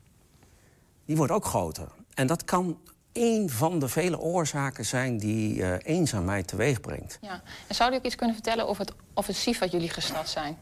die 1.04 1.16
wordt 1.16 1.32
ook 1.32 1.44
groter. 1.44 1.88
En 2.14 2.26
dat 2.26 2.44
kan 2.44 2.78
één 3.12 3.50
van 3.50 3.78
de 3.78 3.88
vele 3.88 4.18
oorzaken 4.18 4.85
zijn 4.85 5.18
die 5.18 5.62
eh, 5.62 5.96
eenzaamheid 5.96 6.46
teweeg 6.46 6.81
brengt. 6.81 7.18
ja. 7.21 7.42
En 7.66 7.75
zou 7.75 7.92
u 7.92 7.94
ook 7.94 8.04
iets 8.04 8.14
kunnen 8.14 8.35
vertellen 8.35 8.68
over 8.68 8.85
het 8.85 8.94
offensief 9.14 9.58
wat 9.58 9.71
jullie 9.71 9.90
gestart 9.90 10.29
zijn? 10.29 10.56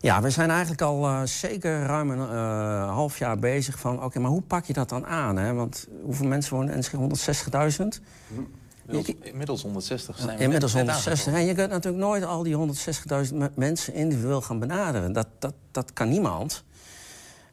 Ja, 0.00 0.22
we 0.22 0.30
zijn 0.30 0.50
eigenlijk 0.50 0.82
al 0.82 1.06
eh, 1.06 1.22
zeker 1.24 1.82
ruim 1.86 2.10
een 2.10 2.28
eh, 2.30 2.90
half 2.94 3.18
jaar 3.18 3.38
bezig 3.38 3.78
van... 3.78 4.02
oké, 4.04 4.18
maar 4.18 4.30
hoe 4.30 4.42
pak 4.42 4.64
je 4.64 4.72
dat 4.72 4.88
dan 4.88 5.06
aan? 5.06 5.36
Hè? 5.36 5.52
Want 5.54 5.86
hoeveel 6.02 6.26
mensen 6.26 6.54
wonen 6.54 6.70
in 6.70 6.76
Enschede? 6.76 7.16
160.000? 7.98 8.02
Inmiddels, 8.86 9.16
inmiddels 9.22 9.62
160 9.62 10.16
zijn 10.18 10.36
we 10.36 10.42
Inmiddels 10.42 10.74
net- 10.74 10.86
net 10.86 10.94
160. 10.94 11.32
En 11.34 11.44
je 11.46 11.54
kunt 11.54 11.70
natuurlijk 11.70 12.02
nooit 12.04 12.24
al 12.24 12.42
die 12.42 12.56
160.000 13.28 13.34
me- 13.34 13.50
mensen 13.54 13.94
individueel 13.94 14.40
gaan 14.40 14.58
benaderen. 14.58 15.12
Dat, 15.12 15.26
dat, 15.38 15.54
dat 15.70 15.92
kan 15.92 16.08
niemand. 16.08 16.64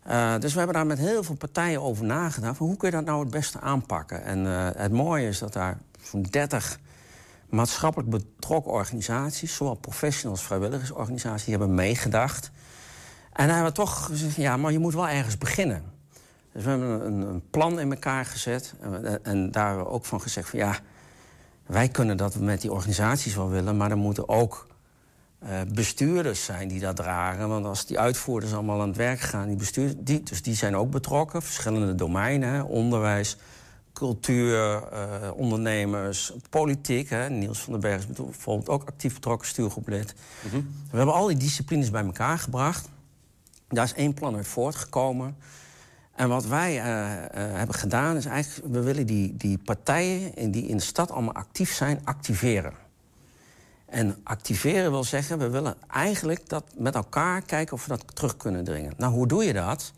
Eh, 0.03 0.33
dus 0.39 0.51
we 0.51 0.57
hebben 0.57 0.75
daar 0.75 0.85
met 0.85 0.97
heel 0.97 1.23
veel 1.23 1.35
partijen 1.35 1.81
over 1.81 2.05
nagedacht. 2.05 2.57
Van 2.57 2.67
hoe 2.67 2.77
kun 2.77 2.89
je 2.89 2.95
dat 2.95 3.05
nou 3.05 3.19
het 3.19 3.29
beste 3.31 3.59
aanpakken? 3.61 4.23
En 4.23 4.39
het 4.77 4.91
mooie 4.91 5.27
is 5.27 5.39
dat 5.39 5.53
daar 5.53 5.77
zo'n 6.03 6.21
30 6.29 6.79
maatschappelijk 7.55 8.09
betrokken 8.09 8.71
organisaties... 8.71 9.55
zowel 9.55 9.75
professionals 9.75 10.39
als 10.39 10.47
vrijwilligersorganisaties, 10.47 11.45
hebben 11.45 11.75
meegedacht. 11.75 12.51
En 13.33 13.49
hebben 13.49 13.65
we 13.65 13.71
toch 13.71 14.05
gezegd, 14.05 14.35
ja, 14.35 14.57
maar 14.57 14.71
je 14.71 14.79
moet 14.79 14.93
wel 14.93 15.07
ergens 15.07 15.37
beginnen. 15.37 15.83
Dus 16.53 16.63
we 16.63 16.69
hebben 16.69 17.05
een, 17.05 17.21
een 17.21 17.49
plan 17.49 17.79
in 17.79 17.91
elkaar 17.91 18.25
gezet. 18.25 18.73
En, 18.81 19.23
en 19.23 19.51
daar 19.51 19.67
hebben 19.67 19.85
we 19.85 19.91
ook 19.91 20.05
van 20.05 20.21
gezegd 20.21 20.49
van 20.49 20.59
ja... 20.59 20.79
wij 21.65 21.87
kunnen 21.87 22.17
dat 22.17 22.35
met 22.35 22.61
die 22.61 22.71
organisaties 22.71 23.35
wel 23.35 23.49
willen... 23.49 23.77
maar 23.77 23.91
er 23.91 23.97
moeten 23.97 24.29
ook 24.29 24.67
eh, 25.39 25.61
bestuurders 25.73 26.45
zijn 26.45 26.67
die 26.67 26.79
dat 26.79 26.95
dragen. 26.95 27.49
Want 27.49 27.65
als 27.65 27.85
die 27.85 27.99
uitvoerders 27.99 28.53
allemaal 28.53 28.81
aan 28.81 28.87
het 28.87 28.97
werk 28.97 29.19
gaan, 29.19 29.47
die 29.47 29.57
bestuurders, 29.57 29.97
die, 29.99 30.23
dus 30.23 30.41
die 30.41 30.55
zijn 30.55 30.75
ook 30.75 30.91
betrokken. 30.91 31.41
Verschillende 31.41 31.95
domeinen, 31.95 32.65
onderwijs, 32.65 33.37
cultuur, 33.95 34.83
eh, 34.83 35.31
ondernemers, 35.35 36.33
politiek. 36.49 37.09
Hè. 37.09 37.29
Niels 37.29 37.59
van 37.59 37.71
den 37.71 37.81
Berg 37.81 37.99
is 37.99 38.07
bijvoorbeeld 38.07 38.69
ook 38.69 38.83
actief 38.87 39.13
betrokken, 39.13 39.47
stuurgroeplid. 39.47 40.15
We 40.91 40.97
hebben 40.97 41.15
al 41.15 41.27
die 41.27 41.37
disciplines 41.37 41.89
bij 41.89 42.05
elkaar 42.05 42.39
gebracht. 42.39 42.89
Daar 43.67 43.83
is 43.83 43.93
één 43.93 44.13
plan 44.13 44.35
uit 44.35 44.47
voortgekomen. 44.47 45.37
En 46.15 46.29
wat 46.29 46.45
wij 46.45 46.81
eh, 46.81 47.23
eh, 47.23 47.29
hebben 47.31 47.75
gedaan 47.75 48.15
is 48.15 48.25
eigenlijk... 48.25 48.73
we 48.73 48.81
willen 48.81 49.05
die, 49.05 49.37
die 49.37 49.57
partijen 49.57 50.51
die 50.51 50.67
in 50.67 50.77
de 50.77 50.83
stad 50.83 51.11
allemaal 51.11 51.33
actief 51.33 51.73
zijn, 51.73 52.01
activeren. 52.03 52.73
En 53.85 54.15
activeren 54.23 54.91
wil 54.91 55.03
zeggen, 55.03 55.37
we 55.37 55.49
willen 55.49 55.75
eigenlijk 55.87 56.49
dat 56.49 56.63
met 56.77 56.95
elkaar 56.95 57.41
kijken 57.41 57.73
of 57.73 57.85
we 57.85 57.89
dat 57.89 58.15
terug 58.15 58.37
kunnen 58.37 58.63
dringen. 58.63 58.93
Nou, 58.97 59.13
hoe 59.13 59.27
doe 59.27 59.43
je 59.43 59.53
dat? 59.53 59.93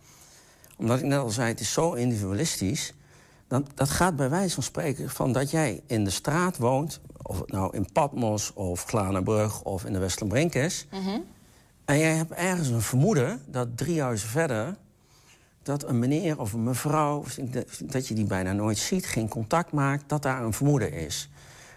Omdat 0.78 1.00
ik 1.00 1.06
net 1.06 1.20
al 1.20 1.30
zei, 1.30 1.48
het 1.48 1.60
is 1.60 1.74
zo 1.74 1.94
individualistisch. 1.94 2.94
Dan, 3.48 3.68
dat 3.76 3.90
gaat 3.90 4.16
bij 4.16 4.30
wijze 4.30 4.54
van 4.54 4.64
spreken 4.64 5.10
van 5.10 5.32
dat 5.32 5.52
jij 5.52 5.82
in 5.86 6.04
de 6.04 6.10
straat 6.10 6.58
woont... 6.58 7.02
of 7.22 7.40
het 7.40 7.52
nou 7.52 7.76
in 7.76 7.92
Patmos 7.92 8.54
of 8.54 8.84
Glanenbrug 8.84 9.64
of 9.64 9.86
in 9.86 9.94
de 9.94 10.00
Westerbrink 10.00 10.54
is... 10.54 10.88
en 11.86 11.98
jij 11.98 12.16
hebt 12.16 12.32
ergens 12.32 12.68
een 12.68 12.82
vermoeden 12.82 13.42
dat 13.46 13.78
drie 13.78 14.02
huizen 14.02 14.30
verder... 14.30 14.76
dat 15.64 15.84
een 15.84 16.00
meneer 16.00 16.40
of 16.40 16.54
een 16.54 16.64
mevrouw, 16.64 17.24
dat 17.84 18.08
je 18.08 18.14
die 18.14 18.26
bijna 18.26 18.52
nooit 18.52 18.78
ziet... 18.78 19.06
geen 19.06 19.28
contact 19.28 19.72
maakt, 19.72 20.04
dat 20.10 20.22
daar 20.22 20.44
een 20.44 20.54
vermoeden 20.54 20.94
is. 20.94 21.30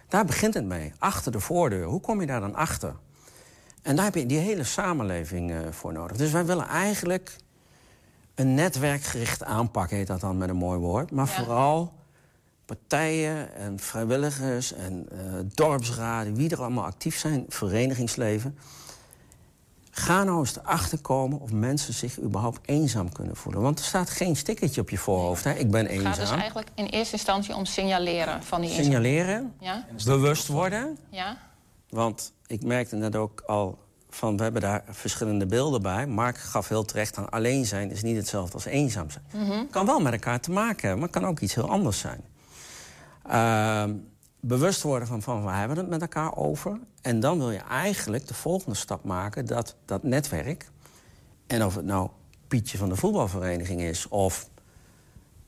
Daar 0.09 0.25
begint 0.25 0.55
het 0.55 0.65
mee, 0.65 0.93
achter 0.99 1.33
de 1.33 1.41
voordeur. 1.41 1.85
Hoe 1.85 2.01
kom 2.01 2.21
je 2.21 2.27
daar 2.27 2.41
dan 2.41 2.55
achter? 2.55 2.95
En 3.83 3.97
daar 3.97 4.05
heb 4.05 4.15
je 4.15 4.27
die 4.27 4.39
hele 4.39 4.65
samenleving 4.65 5.51
eh, 5.51 5.59
voor 5.71 5.93
nodig. 5.93 6.17
Dus 6.17 6.33
wij 6.33 6.47
willen 6.47 6.67
eigenlijk 6.67 7.37
een 8.41 8.55
netwerkgerichte 8.55 9.45
aanpak, 9.45 9.91
heet 9.91 10.07
dat 10.07 10.21
dan 10.21 10.39
met 10.39 10.49
een 10.49 10.57
mooi 10.57 10.79
woord. 10.79 11.11
Maar 11.11 11.29
vooral 11.29 11.93
partijen 12.65 13.55
en 13.55 13.79
vrijwilligers 13.79 14.73
en 14.73 15.07
eh, 15.13 15.19
dorpsraden, 15.55 16.35
wie 16.35 16.51
er 16.51 16.59
allemaal 16.61 16.85
actief 16.85 17.19
zijn, 17.19 17.45
verenigingsleven. 17.49 18.59
Ga 19.91 20.25
nou 20.25 20.39
eens 20.39 20.57
erachter 20.57 20.99
komen 20.99 21.41
of 21.41 21.53
mensen 21.53 21.95
zich 21.95 22.21
überhaupt 22.21 22.61
eenzaam 22.65 23.13
kunnen 23.13 23.37
voelen. 23.37 23.63
Want 23.63 23.79
er 23.79 23.85
staat 23.85 24.11
geen 24.11 24.37
stickertje 24.37 24.81
op 24.81 24.91
je 24.91 24.99
voorhoofd. 24.99 25.45
Hè? 25.45 25.53
Ik 25.53 25.71
ben 25.71 25.87
Het 25.87 26.01
gaat 26.01 26.11
dus 26.15 26.19
eenzaam. 26.19 26.39
eigenlijk 26.39 26.69
in 26.75 26.85
eerste 26.87 27.13
instantie 27.13 27.55
om 27.55 27.65
signaleren 27.65 28.43
van 28.43 28.61
die 28.61 28.71
Signaleren, 28.71 29.55
Ja? 29.61 29.87
bewust 30.05 30.47
worden. 30.47 30.99
Ja? 31.09 31.37
Want 31.89 32.33
ik 32.47 32.63
merkte 32.65 32.97
net 32.97 33.17
ook 33.17 33.41
al 33.47 33.79
van, 34.11 34.37
we 34.37 34.43
hebben 34.43 34.63
daar 34.63 34.83
verschillende 34.89 35.47
beelden 35.47 35.83
bij. 35.83 36.07
Mark 36.07 36.39
gaf 36.39 36.69
heel 36.69 36.85
terecht 36.85 37.17
aan 37.17 37.31
alleen 37.31 37.67
zijn 37.67 37.91
is 37.91 38.03
niet 38.03 38.17
hetzelfde 38.17 38.55
als 38.55 38.65
eenzaam 38.65 39.11
zijn. 39.11 39.25
Mhm. 39.45 39.67
Kan 39.71 39.87
wel 39.87 40.01
met 40.01 40.13
elkaar 40.13 40.41
te 40.41 40.51
maken 40.51 40.81
hebben, 40.81 40.99
maar 40.99 41.09
kan 41.09 41.27
ook 41.27 41.41
iets 41.41 41.55
heel 41.55 41.71
anders 41.71 41.99
zijn. 41.99 42.21
Ehm, 43.29 43.95
bewust 44.41 44.83
worden 44.83 45.09
van, 45.09 45.23
van 45.23 45.43
waar 45.43 45.59
hebben 45.59 45.77
we 45.77 45.83
het 45.83 45.91
met 45.91 46.01
elkaar 46.01 46.37
over. 46.37 46.79
En 47.03 47.21
dan 47.21 47.39
wil 47.39 47.51
je 47.51 47.59
eigenlijk 47.59 48.27
de 48.27 48.35
volgende 48.35 48.77
stap 48.77 49.05
maken 49.05 49.47
dat 49.47 49.77
dat 49.85 50.03
netwerk... 50.03 50.71
en 51.47 51.65
of 51.65 51.75
het 51.75 51.85
nou 51.85 52.11
Pietje 52.49 52.79
van 52.79 52.89
de 52.89 52.97
voetbalvereniging 52.97 53.81
is... 53.81 54.09
of 54.09 54.49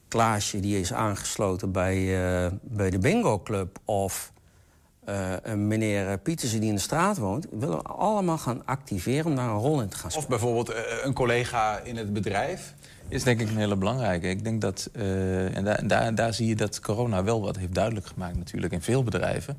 Klaasje 0.09 0.61
die 0.61 0.81
is 0.81 0.93
aangesloten 0.93 1.73
bij, 1.73 1.97
eh, 1.97 2.53
bij 2.63 2.91
de 2.91 2.99
bingo 2.99 3.41
club... 3.41 3.79
of 3.85 4.33
eh, 5.05 5.33
een 5.43 5.67
meneer 5.67 6.19
Pietersen 6.19 6.61
die 6.61 6.69
in 6.69 6.75
de 6.75 6.81
straat 6.81 7.19
woont... 7.19 7.47
willen 7.51 7.77
we 7.77 7.83
allemaal 7.83 8.39
gaan 8.39 8.67
activeren 8.67 9.27
om 9.27 9.37
daar 9.37 9.49
een 9.49 9.59
rol 9.59 9.81
in 9.81 9.89
te 9.89 9.97
gaan 9.97 10.11
spelen. 10.11 10.29
Of 10.29 10.41
bijvoorbeeld 10.41 10.71
eh, 10.71 10.83
een 11.03 11.13
collega 11.13 11.79
in 11.79 11.97
het 11.97 12.13
bedrijf. 12.13 12.75
Is 13.09 13.23
denk 13.23 13.41
ik 13.41 13.49
een 13.49 13.57
hele 13.57 13.77
belangrijke. 13.77 14.29
Ik 14.29 14.45
denk 14.45 14.61
dat, 14.61 14.89
eh, 14.93 15.57
en 15.57 15.65
daar, 15.65 15.87
daar, 15.87 16.15
daar 16.15 16.35
zie 16.35 16.47
je 16.47 16.57
dat 16.57 16.81
corona 16.81 17.25
wel 17.25 17.41
wat 17.41 17.57
heeft 17.57 17.75
duidelijk 17.75 18.07
gemaakt 18.07 18.37
natuurlijk 18.37 18.73
in 18.73 18.83
veel 18.83 19.03
bedrijven. 19.03 19.57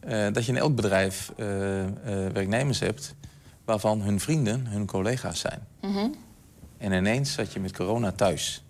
Eh, 0.00 0.32
dat 0.32 0.44
je 0.44 0.52
in 0.52 0.58
elk 0.58 0.74
bedrijf 0.74 1.32
eh, 1.36 1.84
eh, 1.84 1.90
werknemers 2.32 2.80
hebt 2.80 3.14
waarvan 3.64 4.00
hun 4.00 4.20
vrienden 4.20 4.66
hun 4.66 4.86
collega's 4.86 5.40
zijn. 5.40 5.66
Mhm. 5.80 6.08
En 6.78 6.92
ineens 6.92 7.32
zat 7.32 7.52
je 7.52 7.60
met 7.60 7.72
corona 7.72 8.12
thuis. 8.12 8.64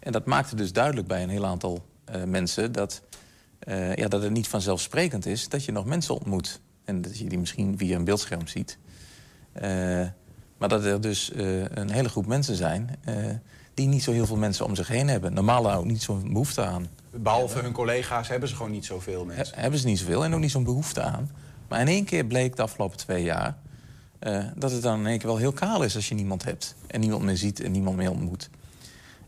En 0.00 0.12
dat 0.12 0.24
maakte 0.24 0.56
dus 0.56 0.72
duidelijk 0.72 1.06
bij 1.06 1.22
een 1.22 1.28
heel 1.28 1.46
aantal 1.46 1.84
eh, 2.04 2.22
mensen 2.22 2.72
dat, 2.72 3.02
eh, 3.68 3.94
ja, 3.94 4.08
dat 4.08 4.22
het 4.22 4.32
niet 4.32 4.48
vanzelfsprekend 4.48 5.26
is 5.26 5.48
dat 5.48 5.64
je 5.64 5.72
nog 5.72 5.84
mensen 5.84 6.14
ontmoet. 6.14 6.60
En 6.84 7.00
dat 7.00 7.18
je 7.18 7.24
die 7.28 7.38
misschien 7.38 7.78
via 7.78 7.96
een 7.96 8.04
beeldscherm 8.04 8.46
ziet. 8.46 8.78
Eh, 9.52 9.62
maar 10.58 10.68
dat 10.68 10.84
er 10.84 11.00
dus 11.00 11.32
eh, 11.32 11.60
een 11.64 11.90
hele 11.90 12.08
groep 12.08 12.26
mensen 12.26 12.56
zijn 12.56 12.90
die 13.74 13.86
niet 13.86 14.02
zo 14.02 14.12
heel 14.12 14.26
veel 14.26 14.36
mensen 14.36 14.64
om 14.64 14.74
zich 14.74 14.88
heen 14.88 15.08
hebben. 15.08 15.32
Normaal 15.32 15.72
ook 15.72 15.84
niet 15.84 16.02
zo'n 16.02 16.32
behoefte 16.32 16.64
aan. 16.64 16.86
Behalve 17.10 17.58
hun 17.58 17.72
collega's 17.72 18.28
hebben 18.28 18.48
ze 18.48 18.56
gewoon 18.56 18.70
niet 18.70 18.84
zoveel 18.84 19.24
mensen. 19.24 19.54
He- 19.54 19.60
hebben 19.60 19.80
ze 19.80 19.86
niet 19.86 19.98
zoveel 19.98 20.24
en 20.24 20.34
ook 20.34 20.40
niet 20.40 20.50
zo'n 20.50 20.64
behoefte 20.64 21.02
aan. 21.02 21.30
Maar 21.68 21.80
in 21.80 21.88
één 21.88 22.04
keer 22.04 22.24
bleek 22.24 22.56
de 22.56 22.62
afgelopen 22.62 22.96
twee 22.96 23.22
jaar... 23.22 23.56
dat 24.54 24.70
het 24.70 24.82
dan 24.82 25.00
in 25.00 25.06
één 25.06 25.18
keer 25.18 25.28
wel 25.28 25.36
heel 25.36 25.52
kaal 25.52 25.82
is 25.82 25.94
als 25.94 26.08
je 26.08 26.14
niemand 26.14 26.44
hebt. 26.44 26.74
En 26.86 27.00
niemand 27.00 27.22
meer 27.22 27.36
ziet 27.36 27.60
en 27.60 27.72
niemand 27.72 27.96
meer 27.96 28.10
ontmoet. 28.10 28.50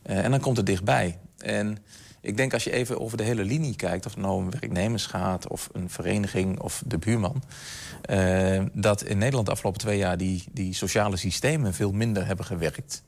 En 0.03 0.31
dan 0.31 0.41
komt 0.41 0.57
het 0.57 0.67
dichtbij. 0.67 1.19
En 1.39 1.79
ik 2.21 2.37
denk 2.37 2.53
als 2.53 2.65
je 2.65 2.71
even 2.71 3.01
over 3.01 3.17
de 3.17 3.23
hele 3.23 3.45
linie 3.45 3.77
kijkt... 3.77 4.07
of 4.07 4.15
het 4.15 4.23
nou 4.23 4.35
om 4.35 4.51
werknemers 4.51 5.07
gaat 5.07 5.49
of 5.49 5.69
een 5.73 5.91
vereniging 5.91 6.61
of 6.61 6.83
de 6.87 6.99
buurman... 6.99 7.43
eh, 8.03 8.65
dat 8.73 9.03
in 9.03 9.19
Nederland 9.19 9.47
de 9.47 9.53
afgelopen 9.53 9.81
twee 9.81 9.99
jaar 9.99 10.17
die, 10.17 10.45
die 10.53 10.75
sociale 10.75 11.17
systemen 11.17 11.75
veel 11.75 11.93
minder 11.93 12.27
hebben 12.27 12.45
gewerkt. 12.45 13.03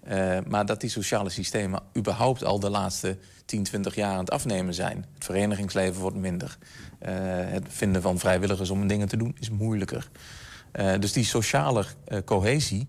Eh, 0.00 0.38
maar 0.46 0.66
dat 0.66 0.80
die 0.80 0.90
sociale 0.90 1.30
systemen 1.30 1.82
überhaupt 1.96 2.44
al 2.44 2.60
de 2.60 2.70
laatste 2.70 3.18
10, 3.44 3.62
20 3.62 3.94
jaar 3.94 4.12
aan 4.12 4.18
het 4.18 4.30
afnemen 4.30 4.74
zijn. 4.74 5.06
Het 5.14 5.24
verenigingsleven 5.24 6.00
wordt 6.00 6.16
minder. 6.16 6.58
Eh, 6.98 7.12
het 7.26 7.64
vinden 7.68 8.02
van 8.02 8.18
vrijwilligers 8.18 8.70
om 8.70 8.86
dingen 8.86 9.08
te 9.08 9.16
doen 9.16 9.36
is 9.40 9.50
moeilijker. 9.50 10.10
Dus 10.98 11.12
die 11.12 11.24
sociale 11.24 11.84
cohesie, 12.24 12.86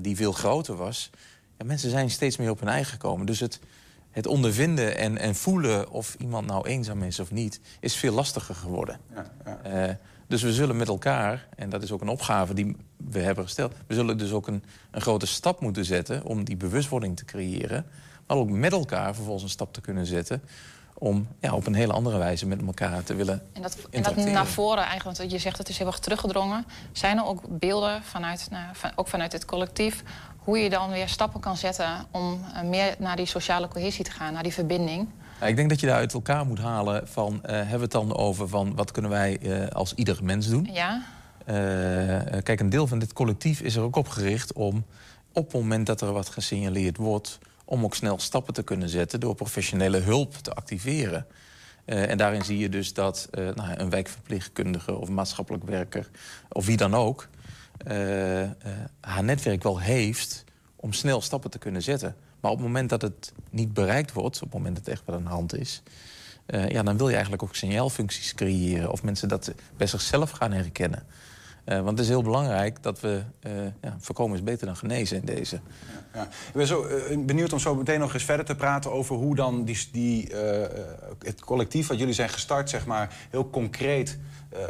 die 0.00 0.16
veel 0.16 0.32
groter 0.32 0.76
was... 0.76 1.10
Ja, 1.58 1.64
mensen 1.64 1.90
zijn 1.90 2.10
steeds 2.10 2.36
meer 2.36 2.50
op 2.50 2.60
hun 2.60 2.68
eigen 2.68 2.92
gekomen. 2.92 3.26
Dus 3.26 3.40
het, 3.40 3.60
het 4.14 4.26
ondervinden 4.26 4.96
en, 4.96 5.18
en 5.18 5.34
voelen 5.34 5.90
of 5.90 6.16
iemand 6.18 6.46
nou 6.46 6.68
eenzaam 6.68 7.02
is 7.02 7.20
of 7.20 7.30
niet... 7.30 7.60
is 7.80 7.96
veel 7.96 8.14
lastiger 8.14 8.54
geworden. 8.54 9.00
Eh, 9.62 9.84
dus 10.26 10.42
we 10.42 10.52
zullen 10.52 10.76
met 10.76 10.88
elkaar, 10.88 11.48
en 11.56 11.70
dat 11.70 11.82
is 11.82 11.92
ook 11.92 12.00
een 12.00 12.08
opgave 12.08 12.54
die 12.54 12.76
we 12.96 13.18
hebben 13.18 13.44
gesteld... 13.44 13.72
we 13.86 13.94
zullen 13.94 14.18
dus 14.18 14.32
ook 14.32 14.46
een, 14.46 14.64
een 14.90 15.00
grote 15.00 15.26
stap 15.26 15.60
moeten 15.60 15.84
zetten 15.84 16.24
om 16.24 16.44
die 16.44 16.56
bewustwording 16.56 17.16
te 17.16 17.24
creëren... 17.24 17.86
maar 18.26 18.36
ook 18.36 18.50
met 18.50 18.72
elkaar 18.72 19.14
vervolgens 19.14 19.44
een 19.44 19.50
stap 19.50 19.72
te 19.72 19.80
kunnen 19.80 20.06
zetten... 20.06 20.42
om 20.94 21.28
ja, 21.40 21.54
op 21.54 21.66
een 21.66 21.74
hele 21.74 21.92
andere 21.92 22.18
wijze 22.18 22.46
met 22.46 22.62
elkaar 22.66 23.02
te 23.02 23.14
willen 23.14 23.42
En 23.52 23.62
dat, 23.62 23.76
en 23.90 24.02
dat 24.02 24.16
naar 24.16 24.46
voren 24.46 24.84
eigenlijk, 24.84 25.18
want 25.18 25.30
je 25.30 25.38
zegt 25.38 25.58
het 25.58 25.68
is 25.68 25.78
heel 25.78 25.86
erg 25.86 25.98
teruggedrongen. 25.98 26.66
Zijn 26.92 27.18
er 27.18 27.24
ook 27.24 27.58
beelden, 27.58 28.02
vanuit, 28.02 28.46
nou, 28.50 28.66
van, 28.72 28.90
ook 28.94 29.08
vanuit 29.08 29.32
het 29.32 29.44
collectief... 29.44 30.02
hoe 30.44 30.58
je 30.58 30.70
dan 30.70 30.90
weer 30.90 31.08
stappen 31.08 31.40
kan 31.40 31.56
zetten 31.56 32.06
om 32.10 32.44
eh, 32.54 32.62
meer 32.62 32.94
naar 32.98 33.16
die 33.16 33.26
sociale 33.26 33.68
cohesie 33.68 34.04
te 34.04 34.10
gaan, 34.10 34.32
naar 34.32 34.42
die 34.42 34.52
verbinding? 34.52 35.08
Ik 35.40 35.56
denk 35.56 35.68
dat 35.68 35.80
je 35.80 35.86
daar 35.86 35.96
uit 35.96 36.12
elkaar 36.12 36.46
moet 36.46 36.58
halen 36.58 37.08
van... 37.08 37.40
eh, 37.42 37.52
hebben 37.52 37.76
we 37.76 37.82
het 37.82 37.90
dan 37.90 38.16
over 38.16 38.48
van 38.48 38.74
wat 38.74 38.90
kunnen 38.90 39.10
wij 39.10 39.38
eh, 39.38 39.68
als 39.68 39.94
ieder 39.94 40.18
mens 40.22 40.48
doen? 40.48 40.68
Ja? 40.72 41.02
Kijk, 42.42 42.60
een 42.60 42.70
deel 42.70 42.86
van 42.86 42.98
dit 42.98 43.12
collectief 43.12 43.60
is 43.60 43.76
er 43.76 43.82
ook 43.82 43.96
op 43.96 44.08
gericht 44.08 44.52
om... 44.52 44.84
op 45.32 45.44
het 45.44 45.52
moment 45.52 45.86
dat 45.86 46.00
er 46.00 46.12
wat 46.12 46.28
gesignaleerd 46.28 46.96
wordt... 46.96 47.38
om 47.64 47.84
ook 47.84 47.94
snel 47.94 48.18
stappen 48.18 48.54
te 48.54 48.62
kunnen 48.62 48.88
zetten... 48.88 49.20
door 49.20 49.34
professionele 49.34 49.98
hulp 49.98 50.34
te 50.34 50.54
activeren. 50.54 51.26
En 51.84 52.18
daarin 52.18 52.44
zie 52.44 52.58
je 52.58 52.68
dus 52.68 52.92
dat 52.92 53.28
nou, 53.32 53.74
een 53.76 53.90
wijkverpleegkundige 53.90 54.94
of 54.94 55.08
maatschappelijk 55.08 55.64
werker... 55.64 56.10
of 56.48 56.66
wie 56.66 56.76
dan 56.76 56.94
ook, 56.94 57.28
haar 59.00 59.24
netwerk 59.24 59.62
wel 59.62 59.80
heeft 59.80 60.44
om 60.76 60.92
snel 60.92 61.20
stappen 61.20 61.50
te 61.50 61.58
kunnen 61.58 61.82
zetten. 61.82 62.16
Maar 62.40 62.50
op 62.50 62.58
het 62.58 62.66
moment 62.66 62.90
dat 62.90 63.02
het 63.02 63.32
niet 63.50 63.74
bereikt 63.74 64.12
wordt... 64.12 64.36
op 64.36 64.42
het 64.42 64.52
moment 64.52 64.76
dat 64.76 64.84
het 64.84 64.94
echt 64.94 65.02
wat 65.06 65.14
aan 65.16 65.22
de 65.22 65.28
hand 65.28 65.54
is... 65.56 65.82
eh, 66.46 66.68
ja, 66.68 66.82
dan 66.82 66.96
wil 66.96 67.06
je 67.06 67.12
eigenlijk 67.12 67.42
ook 67.42 67.54
signaalfuncties 67.54 68.34
creëren... 68.34 68.90
of 68.90 69.02
mensen 69.02 69.28
dat 69.28 69.52
bij 69.76 69.86
zichzelf 69.86 70.30
gaan 70.30 70.52
herkennen. 70.52 71.06
Eh, 71.64 71.76
want 71.76 71.90
het 71.90 71.98
is 72.00 72.08
heel 72.08 72.22
belangrijk 72.22 72.82
dat 72.82 73.00
we... 73.00 73.22
eh, 73.40 73.52
ja, 73.80 73.96
voorkomen 73.98 74.36
is 74.36 74.42
beter 74.42 74.66
dan 74.66 74.76
genezen 74.76 75.16
in 75.16 75.24
deze. 75.24 75.60
Ja. 76.14 76.22
Ik 76.22 76.52
ben 76.52 76.66
zo 76.66 76.84
eh, 76.84 77.18
benieuwd 77.18 77.52
om 77.52 77.58
zo 77.58 77.74
meteen 77.74 78.00
nog 78.00 78.14
eens 78.14 78.24
verder 78.24 78.46
te 78.46 78.56
praten 78.56 78.92
over 78.92 79.16
hoe 79.16 79.34
dan 79.36 79.64
die, 79.64 79.88
die, 79.92 80.30
eh, 80.40 80.84
het 81.18 81.40
collectief 81.40 81.86
wat 81.86 81.98
jullie 81.98 82.14
zijn 82.14 82.28
gestart, 82.28 82.70
zeg 82.70 82.86
maar, 82.86 83.14
heel 83.30 83.50
concreet 83.50 84.18
eh, 84.48 84.60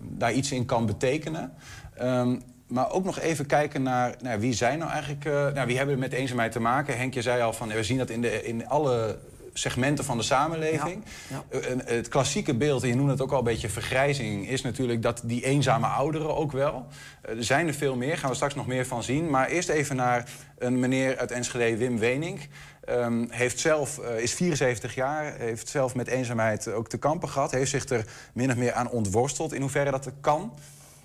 daar 0.00 0.32
iets 0.32 0.52
in 0.52 0.64
kan 0.64 0.86
betekenen. 0.86 1.52
Ehm, 1.94 2.36
maar 2.72 2.90
ook 2.90 3.04
nog 3.04 3.18
even 3.18 3.46
kijken 3.46 3.82
naar 3.82 4.38
wie 4.38 4.52
zijn 4.52 4.78
nou 4.78 4.90
eigenlijk, 4.90 5.24
eh, 5.24 5.32
nou, 5.32 5.66
wie 5.66 5.76
hebben 5.76 5.98
met 5.98 6.12
eenzaamheid 6.12 6.52
te 6.52 6.60
maken. 6.60 6.96
Henk, 6.96 7.14
je 7.14 7.22
zei 7.22 7.42
al 7.42 7.52
van 7.52 7.68
we 7.68 7.82
zien 7.82 7.98
dat 7.98 8.10
in, 8.10 8.20
de, 8.20 8.44
in 8.44 8.68
alle 8.68 9.18
segmenten 9.52 10.04
van 10.04 10.16
de 10.16 10.22
samenleving. 10.22 11.04
Eh, 11.48 11.60
het 11.84 12.08
klassieke 12.08 12.54
beeld, 12.54 12.82
en 12.82 12.88
je 12.88 12.94
noemde 12.94 13.12
het 13.12 13.20
ook 13.20 13.32
al 13.32 13.38
een 13.38 13.44
beetje 13.44 13.68
vergrijzing... 13.68 14.48
is 14.48 14.62
natuurlijk 14.62 15.02
dat 15.02 15.22
die 15.24 15.44
eenzame 15.44 15.86
ouderen 15.86 16.36
ook 16.36 16.52
wel. 16.52 16.86
er 17.22 17.44
zijn 17.44 17.66
er 17.66 17.74
veel 17.74 17.96
meer, 17.96 18.18
gaan 18.18 18.28
we 18.30 18.36
straks 18.36 18.54
nog 18.54 18.66
meer 18.66 18.86
van 18.86 19.02
zien. 19.02 19.30
Maar 19.30 19.48
eerst 19.48 19.68
even 19.68 19.96
naar 19.96 20.28
een 20.58 20.78
meneer 20.80 21.18
uit 21.18 21.30
Enschede, 21.30 21.76
Wim 21.76 21.98
Wenink... 21.98 22.48
Um, 22.88 23.26
heeft 23.30 23.60
zelf, 23.60 23.98
is 23.98 24.34
74 24.34 24.94
jaar, 24.94 25.34
heeft 25.38 25.68
zelf 25.68 25.94
met 25.94 26.06
eenzaamheid 26.06 26.68
ook 26.68 26.88
te 26.88 26.98
kampen 26.98 27.28
gehad. 27.28 27.50
Heeft 27.50 27.70
zich 27.70 27.88
er 27.88 28.06
min 28.32 28.50
of 28.50 28.56
meer 28.56 28.72
aan 28.72 28.90
ontworsteld, 28.90 29.52
in 29.52 29.60
hoeverre 29.60 29.90
dat 29.90 30.10
kan. 30.20 30.52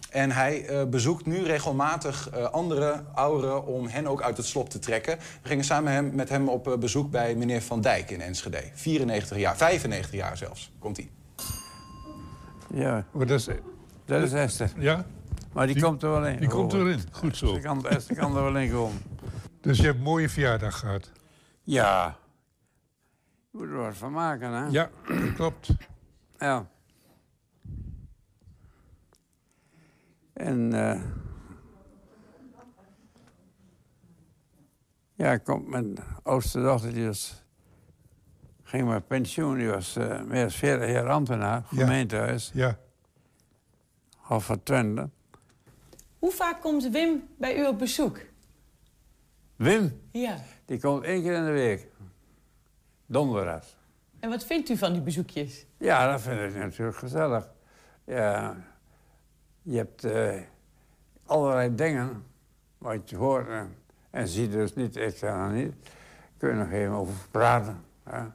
En 0.09 0.31
hij 0.31 0.69
uh, 0.69 0.83
bezoekt 0.83 1.25
nu 1.25 1.43
regelmatig 1.43 2.29
uh, 2.33 2.43
andere 2.43 3.03
ouderen 3.13 3.65
om 3.65 3.87
hen 3.87 4.07
ook 4.07 4.21
uit 4.21 4.37
het 4.37 4.45
slop 4.45 4.69
te 4.69 4.79
trekken. 4.79 5.17
We 5.17 5.47
gingen 5.47 5.63
samen 5.63 5.91
hem, 5.91 6.15
met 6.15 6.29
hem 6.29 6.49
op 6.49 6.67
uh, 6.67 6.77
bezoek 6.77 7.11
bij 7.11 7.35
meneer 7.35 7.61
Van 7.61 7.81
Dijk 7.81 8.11
in 8.11 8.21
Enschede. 8.21 8.63
94 8.73 9.37
jaar, 9.37 9.57
95 9.57 10.11
jaar 10.11 10.37
zelfs, 10.37 10.71
komt 10.79 10.97
hij. 10.97 11.09
Ja, 12.73 13.05
dat 13.13 13.29
is, 13.29 13.47
dat 14.05 14.21
is 14.21 14.33
Esther. 14.33 14.71
Ja? 14.77 15.05
Maar 15.53 15.67
die, 15.67 15.81
komt 15.81 16.03
er 16.03 16.09
wel 16.09 16.25
in. 16.25 16.39
Die 16.39 16.49
komt 16.49 16.73
erin, 16.73 16.99
goed 17.11 17.37
zo. 17.37 17.53
Ze 17.53 17.59
kan, 17.59 17.87
Esther 17.87 18.15
kan 18.15 18.37
er 18.37 18.43
wel 18.43 18.57
in 18.57 18.71
komen. 18.71 19.01
Dus 19.61 19.77
je 19.77 19.83
hebt 19.83 19.97
een 19.97 20.03
mooie 20.03 20.29
verjaardag 20.29 20.79
gehad? 20.79 21.11
Ja. 21.63 22.17
Je 23.51 23.57
moet 23.57 23.67
er 23.67 23.75
wat 23.75 23.97
van 23.97 24.11
maken, 24.11 24.51
hè? 24.51 24.65
Ja, 24.65 24.89
dat 25.07 25.33
klopt. 25.35 25.69
Ja. 26.39 26.67
En 30.37 30.73
uh, 30.73 31.01
ja, 35.13 35.37
komt 35.37 35.67
mijn 35.67 35.97
oudste 36.23 36.61
dochter, 36.61 36.93
die 36.93 37.05
was, 37.05 37.43
ging 38.63 38.87
met 38.87 39.07
pensioen. 39.07 39.57
Die 39.57 39.67
was 39.67 39.97
uh, 39.97 40.21
meer 40.23 40.41
dan 40.41 40.51
40 40.51 40.89
jaar 40.89 41.09
ambtenaar, 41.09 41.63
gemeentehuis. 41.73 42.51
Ja. 42.53 42.77
Half 44.17 44.45
van 44.45 44.63
Twente. 44.63 45.09
Hoe 46.19 46.31
vaak 46.31 46.61
komt 46.61 46.89
Wim 46.89 47.27
bij 47.37 47.59
u 47.59 47.65
op 47.67 47.79
bezoek? 47.79 48.19
Wim? 49.55 50.01
Ja. 50.11 50.37
Die 50.65 50.79
komt 50.79 51.03
één 51.03 51.21
keer 51.21 51.33
in 51.33 51.45
de 51.45 51.51
week. 51.51 51.87
Donderdag. 53.05 53.65
En 54.19 54.29
wat 54.29 54.45
vindt 54.45 54.69
u 54.69 54.77
van 54.77 54.93
die 54.93 55.01
bezoekjes? 55.01 55.65
Ja, 55.77 56.11
dat 56.11 56.21
vind 56.21 56.39
ik 56.39 56.55
natuurlijk 56.55 56.97
gezellig. 56.97 57.49
Ja, 58.05 58.57
je 59.69 59.77
hebt 59.77 60.05
uh, 60.05 60.33
allerlei 61.25 61.75
dingen 61.75 62.23
wat 62.77 63.09
je 63.09 63.15
hoort 63.15 63.47
en, 63.47 63.75
en 64.09 64.27
ziet 64.27 64.51
dus 64.51 64.73
niet, 64.73 64.95
ik 64.95 65.19
dan 65.19 65.53
niet. 65.53 65.73
Kun 66.37 66.49
je 66.49 66.55
nog 66.55 66.71
even 66.71 66.93
over 66.93 67.15
praten. 67.31 67.77
Hè? 68.03 68.25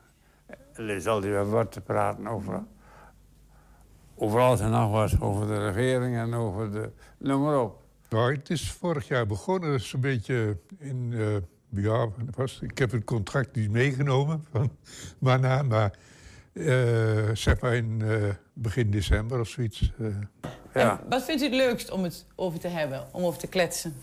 Er 0.72 0.88
is 0.88 1.06
altijd 1.06 1.32
wel 1.32 1.46
wat 1.46 1.72
te 1.72 1.80
praten 1.80 2.26
over, 2.26 2.62
over 4.14 4.40
alles 4.40 4.60
en 4.60 4.70
nog 4.70 4.90
wat. 4.90 5.20
Over 5.20 5.46
de 5.46 5.70
regering 5.70 6.16
en 6.16 6.34
over 6.34 6.72
de... 6.72 6.90
Noem 7.18 7.42
maar 7.42 7.60
op. 7.60 7.82
Nou, 8.08 8.34
het 8.34 8.50
is 8.50 8.72
vorig 8.72 9.08
jaar 9.08 9.26
begonnen, 9.26 9.70
dus 9.70 9.92
een 9.92 10.00
beetje 10.00 10.56
in... 10.78 11.10
Uh, 11.12 11.36
ja, 11.68 12.08
was, 12.34 12.60
ik 12.60 12.78
heb 12.78 12.90
het 12.90 13.04
contract 13.04 13.56
niet 13.56 13.70
meegenomen 13.70 14.44
van 14.50 14.70
Mana, 15.18 15.62
maar 15.62 15.98
uh, 16.52 17.30
zeg 17.32 17.60
maar 17.60 17.74
in 17.74 18.02
begin 18.52 18.90
december 18.90 19.40
of 19.40 19.48
zoiets. 19.48 19.92
Uh. 20.74 20.82
Ja. 20.82 21.00
wat 21.08 21.24
vindt 21.24 21.42
u 21.42 21.44
het 21.44 21.54
leukst 21.54 21.90
om 21.90 22.02
het 22.02 22.26
over 22.36 22.60
te 22.60 22.68
hebben, 22.68 23.06
om 23.12 23.24
over 23.24 23.40
te 23.40 23.46
kletsen? 23.46 23.96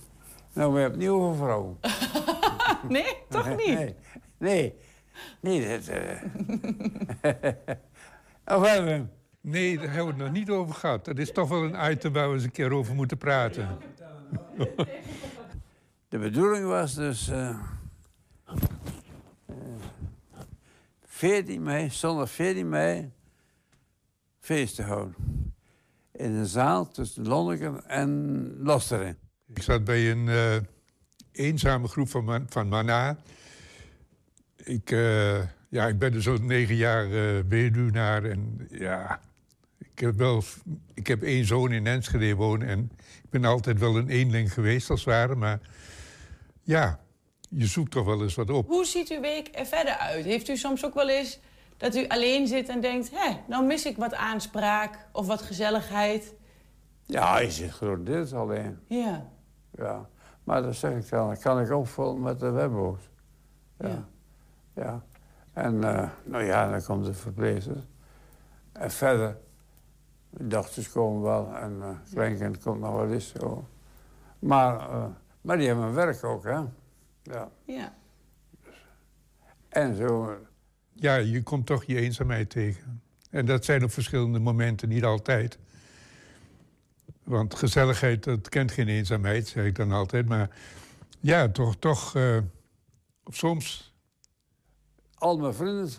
Nou, 0.53 0.73
we 0.73 0.79
hebben 0.79 0.99
het 0.99 1.09
niet 1.09 1.17
over 1.19 1.35
vrouwen. 1.35 1.77
nee, 2.87 3.17
toch 3.29 3.49
niet? 3.49 3.77
Nee, 3.77 3.95
nee. 4.37 4.75
nee 5.39 5.69
dat, 5.69 5.89
of 8.57 8.67
hebben 8.67 8.85
we 8.85 8.91
hem? 8.91 9.09
Nee, 9.41 9.77
daar 9.77 9.85
hebben 9.85 10.05
we 10.05 10.11
het 10.11 10.17
nog 10.17 10.31
niet 10.31 10.49
over 10.49 10.75
gehad. 10.75 11.05
Dat 11.05 11.17
is 11.17 11.31
toch 11.31 11.49
wel 11.49 11.63
een 11.63 11.91
item 11.91 12.13
waar 12.13 12.27
we 12.27 12.33
eens 12.33 12.43
een 12.43 12.51
keer 12.51 12.73
over 12.73 12.95
moeten 12.95 13.17
praten. 13.17 13.77
De 16.07 16.17
bedoeling 16.17 16.65
was 16.65 16.95
dus... 16.95 17.29
Uh, 17.29 17.59
14 21.05 21.63
mei, 21.63 21.89
zondag 21.89 22.29
14 22.29 22.69
mei, 22.69 23.11
feest 24.39 24.75
te 24.75 24.83
houden. 24.83 25.15
In 26.19 26.31
een 26.31 26.45
zaal 26.45 26.87
tussen 26.87 27.27
Lonneken 27.27 27.87
en 27.87 28.53
Losteren. 28.57 29.17
Ik 29.47 29.61
zat 29.61 29.83
bij 29.83 30.11
een 30.11 30.27
uh, 30.27 30.55
eenzame 31.31 31.87
groep 31.87 32.09
van, 32.09 32.23
man, 32.23 32.45
van 32.49 32.67
Mana. 32.67 33.17
Ik, 34.63 34.91
uh, 34.91 35.43
ja, 35.69 35.87
ik 35.87 35.99
ben 35.99 36.11
dus 36.11 36.23
zo'n 36.23 36.45
negen 36.45 36.75
jaar 36.75 37.07
uh, 37.07 37.39
weduwnaar. 37.47 38.23
En 38.23 38.67
ja, 38.69 39.21
ik 39.77 39.99
heb, 39.99 40.15
wel, 40.17 40.43
ik 40.93 41.07
heb 41.07 41.23
één 41.23 41.45
zoon 41.45 41.71
in 41.71 41.87
Enschede 41.87 42.35
wonen. 42.35 42.67
En 42.67 42.91
ik 43.23 43.29
ben 43.29 43.45
altijd 43.45 43.79
wel 43.79 43.97
een 43.97 44.09
eenling 44.09 44.53
geweest 44.53 44.89
als 44.89 44.99
het 44.99 45.09
ware. 45.09 45.35
Maar 45.35 45.59
ja, 46.61 46.99
je 47.49 47.65
zoekt 47.65 47.91
toch 47.91 48.05
wel 48.05 48.23
eens 48.23 48.35
wat 48.35 48.49
op. 48.49 48.67
Hoe 48.67 48.85
ziet 48.85 49.09
uw 49.09 49.21
week 49.21 49.49
er 49.51 49.65
verder 49.65 49.97
uit? 49.97 50.25
Heeft 50.25 50.49
u 50.49 50.57
soms 50.57 50.85
ook 50.85 50.93
wel 50.93 51.09
eens 51.09 51.39
dat 51.79 51.95
u 51.95 52.07
alleen 52.07 52.47
zit 52.47 52.69
en 52.69 52.81
denkt... 52.81 53.09
hé, 53.11 53.37
nou 53.47 53.65
mis 53.65 53.85
ik 53.85 53.97
wat 53.97 54.13
aanspraak 54.13 55.07
of 55.11 55.27
wat 55.27 55.41
gezelligheid? 55.41 56.33
Ja, 57.05 57.39
je 57.39 57.51
zit 57.51 57.71
grotendeels 57.71 58.33
alleen. 58.33 58.79
Ja. 58.87 59.25
Ja, 59.71 60.09
maar 60.43 60.61
dat 60.61 60.75
zeg 60.75 60.97
ik 60.97 61.09
dan. 61.09 61.29
Dat 61.29 61.39
kan 61.39 61.59
ik 61.59 61.71
opvullen 61.71 62.21
met 62.21 62.39
de 62.39 62.49
webbo's. 62.49 63.09
Ja. 63.77 63.87
ja. 63.87 64.05
ja. 64.73 65.03
En 65.53 65.73
uh, 65.73 66.09
nou 66.23 66.43
ja, 66.43 66.69
dan 66.69 66.83
komt 66.83 67.05
de 67.05 67.13
verpleegster. 67.13 67.83
En 68.71 68.91
verder, 68.91 69.37
de 70.29 70.47
dochters 70.47 70.91
komen 70.91 71.21
wel 71.21 71.55
en 71.55 71.77
uh, 71.77 71.89
kleinkind 72.13 72.63
komt 72.63 72.79
nog 72.79 72.95
wel 72.95 73.11
eens 73.11 73.31
zo. 73.31 73.67
Maar, 74.39 74.89
uh, 74.89 75.05
maar 75.41 75.57
die 75.57 75.67
hebben 75.67 75.93
werk 75.93 76.23
ook, 76.23 76.43
hè. 76.43 76.59
Ja. 77.23 77.49
ja. 77.65 77.93
En 79.69 79.95
zo. 79.95 80.37
Ja, 81.01 81.15
je 81.15 81.43
komt 81.43 81.65
toch 81.65 81.83
je 81.83 81.99
eenzaamheid 81.99 82.49
tegen. 82.49 83.01
En 83.29 83.45
dat 83.45 83.65
zijn 83.65 83.83
op 83.83 83.91
verschillende 83.91 84.39
momenten, 84.39 84.89
niet 84.89 85.03
altijd. 85.03 85.59
Want 87.23 87.55
gezelligheid, 87.55 88.23
dat 88.23 88.49
kent 88.49 88.71
geen 88.71 88.87
eenzaamheid, 88.87 89.47
zeg 89.47 89.65
ik 89.65 89.75
dan 89.75 89.91
altijd. 89.91 90.27
Maar 90.27 90.49
ja, 91.19 91.49
toch, 91.49 91.75
toch 91.75 92.15
uh, 92.15 92.37
soms. 93.25 93.93
Al 95.15 95.37
mijn 95.37 95.53
vrienden. 95.53 95.89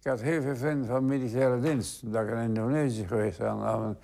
Ik 0.00 0.06
had 0.06 0.20
heel 0.20 0.42
veel 0.42 0.56
vrienden 0.56 0.86
van 0.86 1.06
militaire 1.06 1.60
dienst. 1.60 2.12
Dat 2.12 2.24
ik 2.24 2.30
in 2.30 2.38
Indonesië 2.38 3.06
geweest 3.06 3.38
ben. 3.38 3.98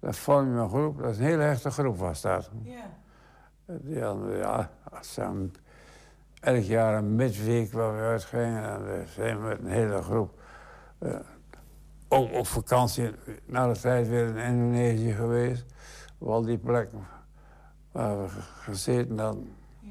Dat 0.00 0.16
vormde 0.16 0.60
een 0.60 0.68
groep, 0.68 0.98
dat 0.98 1.10
is 1.10 1.18
een 1.18 1.24
hele 1.24 1.42
hechte 1.42 1.70
groep 1.70 1.98
was 1.98 2.20
dat. 2.20 2.50
Ja. 2.62 2.98
Die 3.66 4.02
hadden, 4.02 4.36
ja, 4.36 4.70
als 4.90 5.14
dan 5.14 5.52
elk 6.46 6.62
jaar 6.62 6.98
een 6.98 7.14
midweek 7.14 7.72
waar 7.72 7.94
we 7.94 8.00
uitgingen. 8.00 8.64
En 8.64 8.84
we 8.84 9.02
zijn 9.06 9.42
met 9.42 9.58
een 9.58 9.66
hele 9.66 10.02
groep. 10.02 10.40
Uh, 11.00 11.14
ook 12.08 12.32
op 12.32 12.46
vakantie 12.46 13.10
na 13.44 13.72
de 13.72 13.80
tijd 13.80 14.08
weer 14.08 14.26
in 14.28 14.36
Indonesië 14.36 15.12
geweest. 15.12 15.64
Op 16.18 16.28
al 16.28 16.42
die 16.42 16.58
plekken 16.58 17.06
waar 17.92 18.22
we 18.22 18.28
gezeten 18.60 19.18
hadden. 19.18 19.54
Ja. 19.80 19.90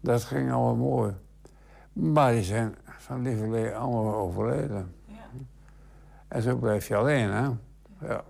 Dat 0.00 0.24
ging 0.24 0.52
allemaal 0.52 0.76
mooi. 0.76 1.14
Maar 1.92 2.32
die 2.32 2.42
zijn 2.42 2.74
van 2.86 3.22
lieverlee 3.22 3.76
allemaal 3.76 4.14
overleden. 4.14 4.94
Ja. 5.06 5.14
En 6.28 6.42
zo 6.42 6.56
blijf 6.56 6.88
je 6.88 6.96
alleen, 6.96 7.30
hè? 7.30 7.48
Ja. 8.06 8.24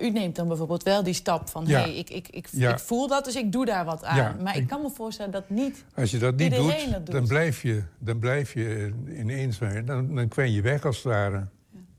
U 0.00 0.10
neemt 0.10 0.36
dan 0.36 0.48
bijvoorbeeld 0.48 0.82
wel 0.82 1.02
die 1.02 1.14
stap 1.14 1.48
van... 1.48 1.66
Ja. 1.66 1.80
hey, 1.80 1.96
ik, 1.96 2.10
ik, 2.10 2.28
ik, 2.28 2.46
Ja. 2.50 2.70
ik 2.70 2.78
voel 2.78 3.08
dat, 3.08 3.24
dus 3.24 3.36
ik 3.36 3.52
doe 3.52 3.64
daar 3.64 3.84
wat 3.84 4.04
aan. 4.04 4.16
Ja, 4.16 4.36
maar 4.42 4.56
ik 4.56 4.66
kan 4.66 4.82
me 4.82 4.90
voorstellen 4.90 5.32
dat 5.32 5.50
niet 5.50 5.84
Als 5.94 6.10
je 6.10 6.18
dat 6.18 6.36
niet 6.36 6.52
iedereen 6.52 6.84
doet, 6.84 6.92
dat 6.92 7.06
doet. 7.06 7.14
Dan, 7.14 7.26
blijf 7.26 7.62
je, 7.62 7.82
dan 7.98 8.18
blijf 8.18 8.54
je 8.54 8.92
in 9.06 9.28
eenzaamheid. 9.28 9.86
Dan, 9.86 10.14
dan 10.14 10.28
kwen 10.28 10.52
je 10.52 10.62
weg 10.62 10.84
als 10.84 10.96
het 10.96 11.04
ware. 11.04 11.46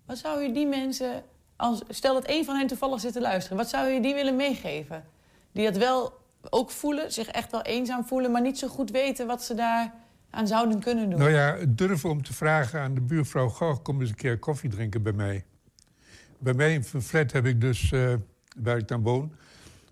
Wat 0.06 0.18
zou 0.18 0.44
u 0.44 0.54
die 0.54 0.68
mensen... 0.68 1.24
Als, 1.56 1.82
stel 1.90 2.14
dat 2.14 2.26
één 2.26 2.46
van 2.46 2.56
hen 2.56 2.68
toevallig 2.68 3.00
zit 3.00 3.14
te 3.14 3.22
luisteren. 3.22 3.58
Wat 3.58 3.70
zou 3.70 3.94
u 3.94 4.02
die 4.02 4.14
willen 4.14 4.36
meegeven? 4.36 5.04
Die 5.52 5.66
dat 5.66 5.78
wel 5.78 6.14
ook 6.50 6.72
voelen, 6.72 7.12
zich 7.12 7.28
echt 7.28 7.52
wel 7.52 7.62
eenzaam 7.62 8.06
voelen... 8.06 8.32
maar 8.32 8.42
niet 8.42 8.60
zo 8.60 8.68
goed 8.68 8.92
weten 8.92 9.28
wat 9.28 9.44
ze 9.44 9.54
daar 9.54 9.94
aan 10.30 10.48
zouden 10.48 10.80
kunnen 10.80 11.10
doen. 11.10 11.20
Nou 11.20 11.32
ja, 11.32 11.58
durven 11.68 12.10
om 12.10 12.24
te 12.24 12.34
vragen 12.34 12.80
aan 12.80 12.94
de 12.94 13.02
buurvrouw... 13.02 13.50
Goh, 13.50 13.76
kom 13.84 14.02
eens 14.02 14.10
een 14.10 14.16
keer 14.16 14.40
koffie 14.40 14.70
drinken 14.70 15.02
bij 15.02 15.14
mij. 15.14 15.44
Bij 16.44 16.54
mij 16.54 16.74
in 16.74 16.84
een 16.94 17.02
flat 17.02 17.32
heb 17.32 17.46
ik 17.46 17.62
dus, 17.62 17.92
eh, 17.92 18.14
waar 18.58 18.78
ik 18.78 18.88
dan 18.88 19.02
woon... 19.02 19.34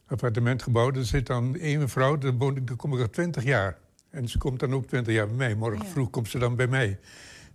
appartement 0.07 0.63
gebouwd. 0.63 0.95
Er 0.95 1.05
zit 1.05 1.27
dan 1.27 1.55
één 1.55 1.79
mevrouw, 1.79 2.17
daar, 2.17 2.33
woon 2.33 2.55
ik, 2.57 2.67
daar 2.67 2.75
kom 2.75 2.93
ik 2.93 2.99
al 2.99 3.09
twintig 3.09 3.43
jaar. 3.43 3.77
En 4.09 4.27
ze 4.29 4.37
komt 4.37 4.59
dan 4.59 4.73
ook 4.73 4.85
twintig 4.85 5.13
jaar 5.13 5.27
bij 5.27 5.35
mij. 5.35 5.55
Morgen 5.55 5.85
vroeg 5.85 6.09
komt 6.09 6.29
ze 6.29 6.39
dan 6.39 6.55
bij 6.55 6.67
mij. 6.67 6.99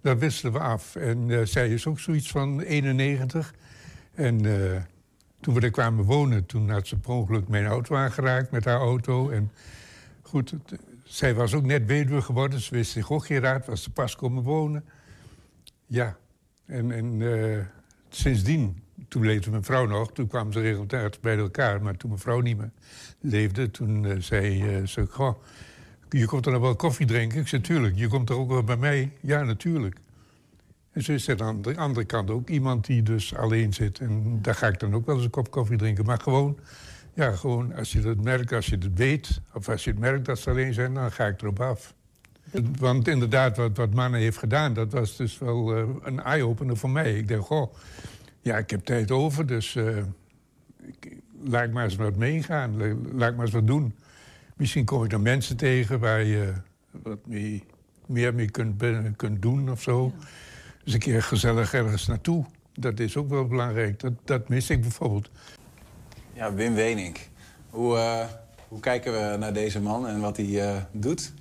Dat 0.00 0.18
wisselen 0.18 0.52
we 0.52 0.58
af. 0.58 0.96
En 0.96 1.30
eh, 1.30 1.44
zij 1.44 1.68
is 1.68 1.86
ook 1.86 1.98
zoiets 2.00 2.30
van 2.30 2.60
91. 2.60 3.54
En 4.14 4.44
eh, 4.46 4.80
toen 5.40 5.54
we 5.54 5.60
er 5.60 5.70
kwamen 5.70 6.04
wonen, 6.04 6.46
toen 6.46 6.70
had 6.70 6.86
ze 6.86 6.98
per 6.98 7.10
ongeluk 7.10 7.48
mijn 7.48 7.66
auto 7.66 7.96
aangeraakt 7.96 8.50
met 8.50 8.64
haar 8.64 8.78
auto. 8.80 9.30
En 9.30 9.50
goed, 10.22 10.50
het- 10.50 10.80
zij 11.04 11.34
was 11.34 11.54
ook 11.54 11.64
net 11.64 11.86
weduwe 11.86 12.22
geworden. 12.22 12.60
Ze 12.60 12.74
wist 12.74 12.90
zich 12.90 13.10
ook 13.12 13.26
geen 13.26 13.40
raad, 13.40 13.66
was 13.66 13.82
ze 13.82 13.90
pas 13.90 14.16
komen 14.16 14.42
wonen. 14.42 14.84
Ja, 15.86 16.16
en, 16.66 16.90
en 16.92 17.22
sindsdien, 18.08 18.82
toen 19.08 19.24
leefde 19.24 19.50
mijn 19.50 19.64
vrouw 19.64 19.86
nog, 19.86 20.12
toen 20.12 20.26
kwamen 20.26 20.52
ze 20.52 20.60
regelmatig 20.60 21.20
bij 21.20 21.38
elkaar. 21.38 21.82
Maar 21.82 21.96
toen 21.96 22.10
mijn 22.10 22.22
vrouw 22.22 22.40
niet 22.40 22.56
meer 22.56 22.70
leefde, 23.20 23.70
toen 23.70 24.06
eh, 24.06 24.16
zei 24.18 24.76
eh, 24.76 24.86
ze: 24.86 25.06
Goh, 25.10 25.42
je 26.10 26.26
komt 26.26 26.46
er 26.46 26.52
nog 26.52 26.60
wel 26.60 26.76
koffie 26.76 27.06
drinken? 27.06 27.40
Ik 27.40 27.48
zei: 27.48 27.62
Tuurlijk, 27.62 27.96
je 27.96 28.08
komt 28.08 28.30
er 28.30 28.36
ook 28.36 28.48
wel 28.48 28.64
bij 28.64 28.76
mij? 28.76 29.12
Ja, 29.20 29.42
natuurlijk. 29.42 29.96
En 30.96 31.02
zo 31.02 31.12
is 31.12 31.28
er 31.28 31.42
aan 31.42 31.62
de 31.62 31.76
andere 31.76 32.06
kant 32.06 32.30
ook 32.30 32.48
iemand 32.48 32.86
die 32.86 33.02
dus 33.02 33.34
alleen 33.34 33.72
zit. 33.72 33.98
En 33.98 34.38
daar 34.42 34.54
ga 34.54 34.66
ik 34.66 34.80
dan 34.80 34.94
ook 34.94 35.06
wel 35.06 35.14
eens 35.14 35.24
een 35.24 35.30
kop 35.30 35.50
koffie 35.50 35.76
drinken. 35.76 36.04
Maar 36.04 36.20
gewoon, 36.20 36.58
ja, 37.14 37.30
gewoon 37.30 37.74
als 37.74 37.92
je 37.92 38.00
dat 38.00 38.22
merkt, 38.22 38.52
als 38.52 38.66
je 38.66 38.76
het 38.76 38.94
weet... 38.94 39.40
of 39.54 39.68
als 39.68 39.84
je 39.84 39.90
het 39.90 39.98
merkt 39.98 40.24
dat 40.24 40.38
ze 40.38 40.50
alleen 40.50 40.74
zijn, 40.74 40.94
dan 40.94 41.12
ga 41.12 41.26
ik 41.26 41.42
erop 41.42 41.60
af. 41.60 41.94
Want 42.78 43.08
inderdaad, 43.08 43.56
wat, 43.56 43.76
wat 43.76 43.94
Manne 43.94 44.18
heeft 44.18 44.38
gedaan... 44.38 44.74
dat 44.74 44.92
was 44.92 45.16
dus 45.16 45.38
wel 45.38 45.76
eh, 45.76 45.84
een 46.02 46.22
eye-opener 46.22 46.76
voor 46.76 46.90
mij. 46.90 47.18
Ik 47.18 47.28
dacht, 47.28 47.46
goh, 47.46 47.74
ja, 48.46 48.56
ik 48.56 48.70
heb 48.70 48.84
tijd 48.84 49.10
over, 49.10 49.46
dus... 49.46 49.76
eh, 49.76 49.96
ik, 50.82 51.16
laat 51.44 51.64
ik 51.64 51.72
maar 51.72 51.84
eens 51.84 51.96
wat 51.96 52.16
meegaan. 52.16 52.76
La- 52.76 52.94
Laat 53.12 53.30
ik 53.30 53.36
maar 53.36 53.44
eens 53.44 53.54
wat 53.54 53.66
doen. 53.66 53.94
Misschien 54.56 54.84
kom 54.84 55.04
ik 55.04 55.10
dan 55.10 55.22
mensen 55.22 55.56
tegen 55.56 56.00
waar 56.00 56.22
je 56.24 56.52
wat 57.02 57.26
mee, 57.26 57.64
meer 58.06 58.34
mee 58.34 58.50
kunt 59.16 59.42
doen 59.42 59.70
of 59.70 59.82
zo. 59.82 60.12
Dus 60.84 60.92
een 60.92 60.98
keer 61.00 61.22
gezellig 61.22 61.74
ergens 61.74 62.06
naartoe. 62.06 62.44
Dat 62.74 63.00
is 63.00 63.16
ook 63.16 63.28
wel 63.28 63.46
belangrijk. 63.46 64.00
Dat, 64.00 64.12
dat 64.24 64.48
mis 64.48 64.70
ik 64.70 64.80
bijvoorbeeld. 64.80 65.30
Ja, 66.32 66.54
Wim 66.54 66.74
Wenink. 66.74 67.18
Hoe, 67.70 67.96
eh, 67.96 68.26
hoe 68.68 68.80
kijken 68.80 69.12
we 69.12 69.36
naar 69.38 69.52
deze 69.52 69.80
man 69.80 70.06
en 70.06 70.20
wat 70.20 70.36
hij 70.36 70.60
eh, 70.70 70.82
doet? 70.92 71.32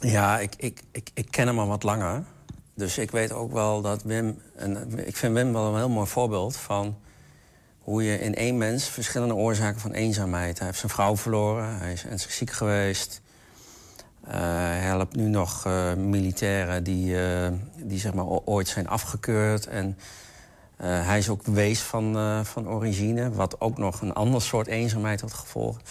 Ja, 0.00 0.38
ik, 0.38 0.54
ik, 0.56 0.80
ik, 0.90 1.10
ik 1.14 1.30
ken 1.30 1.46
hem 1.46 1.58
al 1.58 1.66
wat 1.68 1.82
langer. 1.82 2.24
Dus 2.76 2.98
ik 2.98 3.10
weet 3.10 3.32
ook 3.32 3.52
wel 3.52 3.80
dat 3.80 4.02
Wim... 4.02 4.38
Ik 4.96 5.16
vind 5.16 5.34
Wim 5.34 5.52
wel 5.52 5.66
een 5.66 5.76
heel 5.76 5.88
mooi 5.88 6.06
voorbeeld 6.06 6.56
van... 6.56 6.96
hoe 7.78 8.04
je 8.04 8.18
in 8.18 8.34
één 8.34 8.58
mens 8.58 8.84
verschillende 8.84 9.34
oorzaken 9.34 9.80
van 9.80 9.92
eenzaamheid... 9.92 10.58
Hij 10.58 10.66
heeft 10.66 10.78
zijn 10.78 10.92
vrouw 10.92 11.16
verloren, 11.16 11.78
hij 11.78 11.92
is 11.92 12.04
ernstig 12.04 12.32
ziek 12.32 12.50
geweest. 12.50 13.20
Eh, 14.26 14.40
hij 14.40 14.78
helpt 14.78 15.16
nu 15.16 15.28
nog 15.28 15.66
eh, 15.66 15.94
militairen 15.94 16.84
die, 16.84 17.26
eh, 17.26 17.48
die 17.76 17.98
zeg 17.98 18.14
maar 18.14 18.24
ooit 18.24 18.68
zijn 18.68 18.88
afgekeurd. 18.88 19.66
En 19.66 19.98
hij 20.76 21.18
is 21.18 21.28
ook 21.28 21.42
wees 21.42 21.80
van, 21.80 22.16
van 22.44 22.68
origine, 22.68 23.30
wat 23.30 23.60
ook 23.60 23.78
nog 23.78 24.00
een 24.00 24.12
ander 24.12 24.42
soort 24.42 24.66
eenzaamheid 24.66 25.20
had 25.20 25.32
gevolgd. 25.32 25.90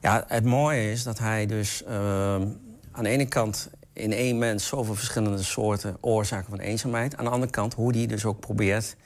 Ja, 0.00 0.24
het 0.28 0.44
mooie 0.44 0.90
is 0.90 1.02
dat 1.02 1.18
hij 1.18 1.46
dus 1.46 1.84
ehm, 1.84 2.46
aan 2.92 3.02
de 3.02 3.08
ene 3.08 3.26
kant 3.26 3.70
in 3.96 4.12
één 4.12 4.38
mens 4.38 4.66
zoveel 4.66 4.94
verschillende 4.94 5.42
soorten 5.42 5.96
oorzaken 6.00 6.48
van 6.48 6.58
eenzaamheid. 6.58 7.16
Aan 7.16 7.24
de 7.24 7.30
andere 7.30 7.52
kant 7.52 7.74
hoe 7.74 7.96
hij 7.96 8.06
dus 8.06 8.24
ook 8.24 8.40
probeert 8.40 8.96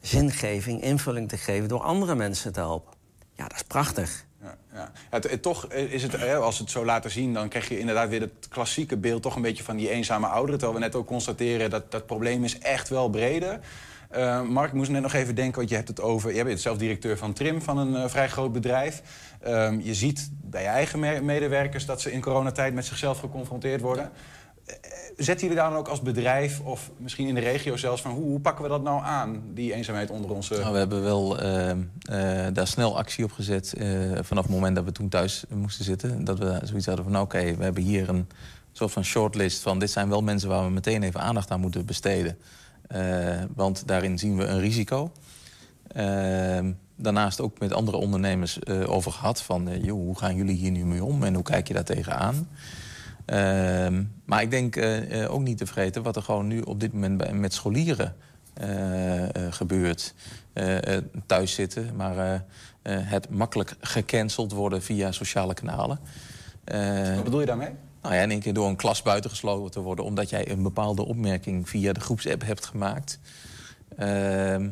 zingeving, 0.00 0.82
invulling 0.82 1.28
te 1.28 1.36
geven 1.36 1.68
door 1.68 1.80
andere 1.80 2.14
mensen 2.14 2.52
te 2.52 2.60
helpen. 2.60 2.92
Ja, 3.34 3.42
dat 3.42 3.56
is 3.56 3.62
prachtig. 3.62 4.24
Ja, 4.42 4.92
ja. 5.10 5.18
Toch 5.40 5.72
is 5.72 6.02
het, 6.02 6.12
hè, 6.12 6.36
als 6.36 6.58
het 6.58 6.70
zo 6.70 6.84
laten 6.84 7.10
zien, 7.10 7.34
dan 7.34 7.48
krijg 7.48 7.68
je 7.68 7.78
inderdaad 7.78 8.08
weer 8.08 8.20
het 8.20 8.48
klassieke 8.48 8.96
beeld... 8.96 9.22
toch 9.22 9.36
een 9.36 9.42
beetje 9.42 9.64
van 9.64 9.76
die 9.76 9.90
eenzame 9.90 10.26
ouderen. 10.26 10.58
Terwijl 10.58 10.80
we 10.80 10.84
net 10.86 10.94
ook 10.94 11.06
constateren 11.06 11.70
dat 11.70 11.90
dat 11.90 12.06
probleem 12.06 12.44
is 12.44 12.58
echt 12.58 12.88
wel 12.88 13.08
breder. 13.08 13.60
Eh, 14.10 14.42
Mark, 14.42 14.68
ik 14.68 14.74
moest 14.74 14.90
net 14.90 15.02
nog 15.02 15.12
even 15.12 15.34
denken, 15.34 15.56
want 15.56 15.68
je 15.68 15.74
hebt 15.74 15.88
het 15.88 16.00
over... 16.00 16.34
je 16.34 16.44
bent 16.44 16.60
zelf 16.60 16.78
directeur 16.78 17.16
van 17.18 17.32
Trim, 17.32 17.62
van 17.62 17.78
een 17.78 17.96
eh, 17.96 18.08
vrij 18.08 18.28
groot 18.28 18.52
bedrijf. 18.52 19.02
Ehm, 19.40 19.80
je 19.82 19.94
ziet 19.94 20.30
bij 20.42 20.62
je 20.62 20.68
eigen 20.68 20.98
me- 20.98 21.20
medewerkers 21.20 21.86
dat 21.86 22.00
ze 22.00 22.12
in 22.12 22.20
coronatijd 22.20 22.74
met 22.74 22.84
zichzelf 22.84 23.18
geconfronteerd 23.18 23.80
worden. 23.80 24.10
Eh, 24.66 24.74
Zetten 25.16 25.46
jullie 25.46 25.62
daar 25.62 25.70
dan 25.70 25.78
ook 25.78 25.88
als 25.88 26.00
bedrijf, 26.02 26.60
of 26.60 26.90
misschien 26.96 27.26
in 27.26 27.34
de 27.34 27.40
regio 27.40 27.76
zelfs... 27.76 28.02
van 28.02 28.10
hoe, 28.10 28.22
hoe 28.22 28.40
pakken 28.40 28.62
we 28.64 28.70
dat 28.70 28.82
nou 28.82 29.02
aan, 29.04 29.42
die 29.54 29.72
eenzaamheid 29.74 30.10
onder 30.10 30.30
onze... 30.30 30.54
Nou, 30.58 30.72
we 30.72 30.78
hebben 30.78 31.02
wel 31.02 31.38
eh, 31.40 31.70
eh, 31.70 32.54
daar 32.54 32.66
snel 32.66 32.98
actie 32.98 33.24
op 33.24 33.32
gezet 33.32 33.74
vanaf 34.20 34.44
het 34.44 34.52
moment 34.54 34.76
dat 34.76 34.84
we 34.84 34.92
toen 34.92 35.08
thuis 35.08 35.44
moesten 35.48 35.84
zitten. 35.84 36.24
Dat 36.24 36.38
we 36.38 36.60
zoiets 36.62 36.86
hadden 36.86 37.04
van, 37.04 37.12
nou, 37.12 37.24
oké, 37.24 37.54
we 37.56 37.64
hebben 37.64 37.82
hier 37.82 38.08
een 38.08 38.28
soort 38.72 38.92
van 38.92 39.04
shortlist 39.04 39.62
van... 39.62 39.78
dit 39.78 39.90
zijn 39.90 40.08
wel 40.08 40.22
mensen 40.22 40.48
waar 40.48 40.64
we 40.64 40.70
meteen 40.70 41.02
even 41.02 41.20
aandacht 41.20 41.50
aan 41.50 41.60
moeten 41.60 41.84
besteden. 41.84 42.38
Eh, 42.90 43.42
want 43.54 43.86
daarin 43.86 44.18
zien 44.18 44.36
we 44.36 44.44
een 44.44 44.60
risico. 44.60 45.12
Ehm, 45.86 46.72
daarnaast 46.96 47.40
ook 47.40 47.58
met 47.58 47.72
andere 47.72 47.96
ondernemers 47.96 48.58
eh, 48.58 48.90
over 48.90 49.12
gehad 49.12 49.42
van... 49.42 49.68
eh, 49.68 49.84
joh, 49.84 49.96
hoe 50.04 50.18
gaan 50.18 50.34
jullie 50.36 50.56
hier 50.56 50.70
nu 50.70 50.84
mee 50.84 51.04
om 51.04 51.22
en 51.22 51.34
hoe 51.34 51.42
kijk 51.42 51.68
je 51.68 51.74
daar 51.74 51.84
tegenaan? 51.84 52.48
Ehm, 53.24 54.02
maar 54.24 54.42
ik 54.42 54.50
denk 54.50 54.76
ook 55.28 55.40
niet 55.42 55.58
te 55.58 55.66
vergeten 55.66 56.02
wat 56.02 56.16
er 56.16 56.22
gewoon 56.22 56.46
nu 56.46 56.60
op 56.60 56.80
dit 56.80 56.92
moment 56.92 57.32
met 57.32 57.52
scholieren 57.52 58.14
gebeurt. 59.50 60.14
Thuis 61.26 61.54
zitten, 61.54 61.96
maar 61.96 62.44
het 62.88 63.30
makkelijk 63.30 63.76
gecanceld 63.80 64.52
worden 64.52 64.82
via 64.82 65.12
sociale 65.12 65.54
kanalen. 65.54 65.98
Eh, 66.64 67.14
Wat 67.14 67.24
bedoel 67.24 67.40
je 67.40 67.46
daarmee? 67.46 67.70
Nou 68.02 68.14
ja, 68.14 68.20
in 68.22 68.30
één 68.30 68.40
keer 68.40 68.54
door 68.54 68.68
een 68.68 68.76
klas 68.76 69.02
buitengesloten 69.02 69.70
te 69.70 69.80
worden... 69.80 70.04
omdat 70.04 70.30
jij 70.30 70.50
een 70.50 70.62
bepaalde 70.62 71.04
opmerking 71.04 71.68
via 71.68 71.92
de 71.92 72.00
groepsapp 72.00 72.42
hebt 72.44 72.66
gemaakt. 72.66 73.18
Ehm, 73.96 74.68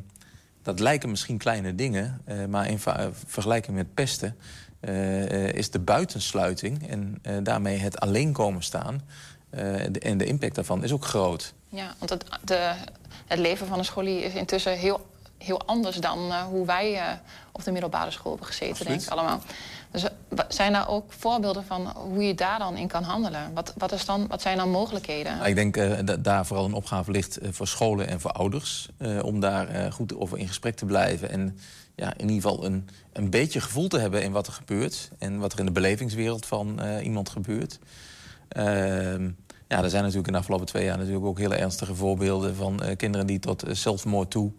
dat 0.63 0.81
lijken 0.81 1.11
misschien 1.11 1.39
kleine 1.39 1.75
dingen, 1.75 2.21
eh, 2.25 2.45
maar 2.45 2.69
in 2.69 2.79
vergelijking 3.27 3.77
met 3.77 3.95
pesten... 3.95 4.37
eh, 4.81 5.53
is 5.53 5.71
de 5.71 5.79
buitensluiting 5.79 6.89
en 6.89 7.19
eh, 7.23 7.37
daarmee 7.43 7.79
het 7.79 8.01
alleen 8.01 8.33
komen 8.33 8.63
staan... 8.63 9.03
de- 9.51 10.01
en 10.01 10.19
de 10.19 10.25
impact 10.25 10.55
daarvan 10.55 10.85
is 10.85 10.93
ook 10.93 11.05
groot. 11.05 11.55
Ja, 11.69 11.95
want 11.99 12.11
het, 12.11 12.25
de, 12.45 12.73
het 13.27 13.39
leven 13.39 13.67
van 13.67 13.79
een 13.79 13.85
scholier 13.85 14.25
is 14.25 14.35
intussen 14.35 14.79
heel, 14.79 15.07
heel 15.39 15.67
anders 15.67 15.97
dan 15.97 16.33
hoe 16.33 16.67
wij 16.67 17.21
op 17.53 17.65
de 17.65 17.73
middelbare 17.73 18.11
school 18.11 18.31
hebben 18.31 18.49
gezeten, 18.49 18.71
Absoluut. 18.71 18.93
denk 18.93 19.13
ik 19.13 19.19
allemaal. 19.19 19.43
Dus 19.91 20.05
eh, 20.05 20.11
zijn 20.49 20.73
daar 20.73 20.89
ook 20.89 21.13
voorbeelden 21.13 21.65
van 21.65 21.87
hoe 21.97 22.23
je 22.23 22.35
daar 22.35 22.59
dan 22.59 22.77
in 22.77 22.89
kan 22.89 23.03
handelen? 23.03 23.55
Wat, 23.55 23.75
wat, 23.77 23.93
is 23.93 24.05
dan, 24.05 24.27
wat 24.27 24.43
zijn 24.43 24.57
dan 24.57 24.71
mogelijkheden? 24.71 25.37
Nou, 25.37 25.49
ik 25.49 25.55
denk 25.55 25.77
eh, 25.77 25.99
dat 26.05 26.25
daar 26.25 26.47
vooral 26.47 26.65
een 26.65 26.73
opgave 26.73 27.11
ligt 27.11 27.37
eh, 27.39 27.49
voor 27.53 27.67
scholen 27.67 28.09
en 28.09 28.21
voor 28.21 28.33
ouders. 28.33 28.89
om 29.23 29.41
daar 29.41 29.93
goed 29.93 30.17
over 30.17 30.39
in 30.39 30.49
gesprek 30.49 30.77
te 30.77 30.85
blijven. 30.85 31.31
En 31.31 31.59
ja, 31.95 32.13
in 32.17 32.29
ieder 32.29 32.51
geval 32.51 32.65
een, 32.65 32.89
een 33.13 33.31
beetje 33.31 33.61
gevoel 33.61 33.89
te 33.89 33.99
hebben 33.99 34.23
in 34.23 34.33
wat 34.33 34.47
er 34.47 34.53
gebeurt. 34.53 35.11
En 35.19 35.39
wat 35.39 35.53
er 35.53 35.59
in 35.59 35.67
de 35.67 35.73
belevingswereld 35.73 36.47
van 36.47 36.81
iemand 37.03 37.29
gebeurt. 37.29 37.79
Ehm, 38.49 39.31
ja, 39.69 39.83
er 39.83 39.91
zijn 39.91 40.03
natuurlijk 40.03 40.27
in 40.27 40.33
de 40.33 40.39
afgelopen 40.39 40.67
twee 40.67 40.85
jaar 40.85 40.99
natuurlijk 40.99 41.25
ook 41.25 41.39
hele 41.39 41.57
ernstige 41.57 41.95
voorbeelden 41.95 42.55
van 42.55 42.81
kinderen 42.97 43.27
die 43.27 43.39
tot 43.39 43.65
zelfmoord 43.71 44.31
toe 44.31 44.53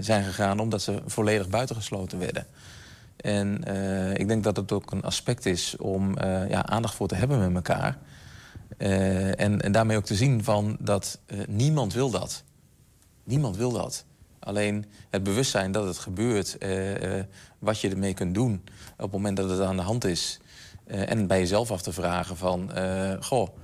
zijn 0.00 0.24
gegaan 0.24 0.60
omdat 0.60 0.82
ze 0.82 1.02
volledig 1.06 1.48
buitengesloten 1.48 2.18
werden. 2.18 2.46
En 3.16 3.64
eh, 3.64 4.14
ik 4.14 4.28
denk 4.28 4.44
dat 4.44 4.56
het 4.56 4.72
ook 4.72 4.90
een 4.90 5.02
aspect 5.02 5.46
is 5.46 5.76
om 5.76 6.16
eh, 6.16 6.48
ja, 6.48 6.66
aandacht 6.66 6.94
voor 6.94 7.08
te 7.08 7.14
hebben 7.14 7.38
met 7.38 7.54
elkaar. 7.54 7.98
Eh, 8.76 9.40
en, 9.40 9.72
daarmee 9.72 9.96
ook 9.96 10.04
te 10.04 10.14
zien 10.14 10.44
van 10.44 10.76
dat 10.80 11.18
eh, 11.26 11.38
niemand 11.48 11.92
wil 11.92 12.10
dat. 12.10 12.42
Niemand 13.24 13.56
wil 13.56 13.72
dat. 13.72 14.04
Alleen 14.38 14.84
het 15.10 15.22
bewustzijn 15.22 15.72
dat 15.72 15.86
het 15.86 15.98
gebeurt, 15.98 16.58
eh, 16.58 17.18
eh, 17.18 17.24
wat 17.58 17.80
je 17.80 17.90
ermee 17.90 18.14
kunt 18.14 18.34
doen 18.34 18.62
op 18.92 19.02
het 19.02 19.12
moment 19.12 19.36
dat 19.36 19.50
het 19.50 19.60
aan 19.60 19.76
de 19.76 19.82
hand 19.82 20.04
is. 20.04 20.40
Eh, 20.88 21.10
en 21.10 21.26
bij 21.26 21.38
jezelf 21.38 21.70
af 21.70 21.82
te 21.82 21.92
vragen 21.92 22.36
van, 22.36 22.72
eh, 22.72 23.12
goh, 23.20 23.48
eh, 23.48 23.54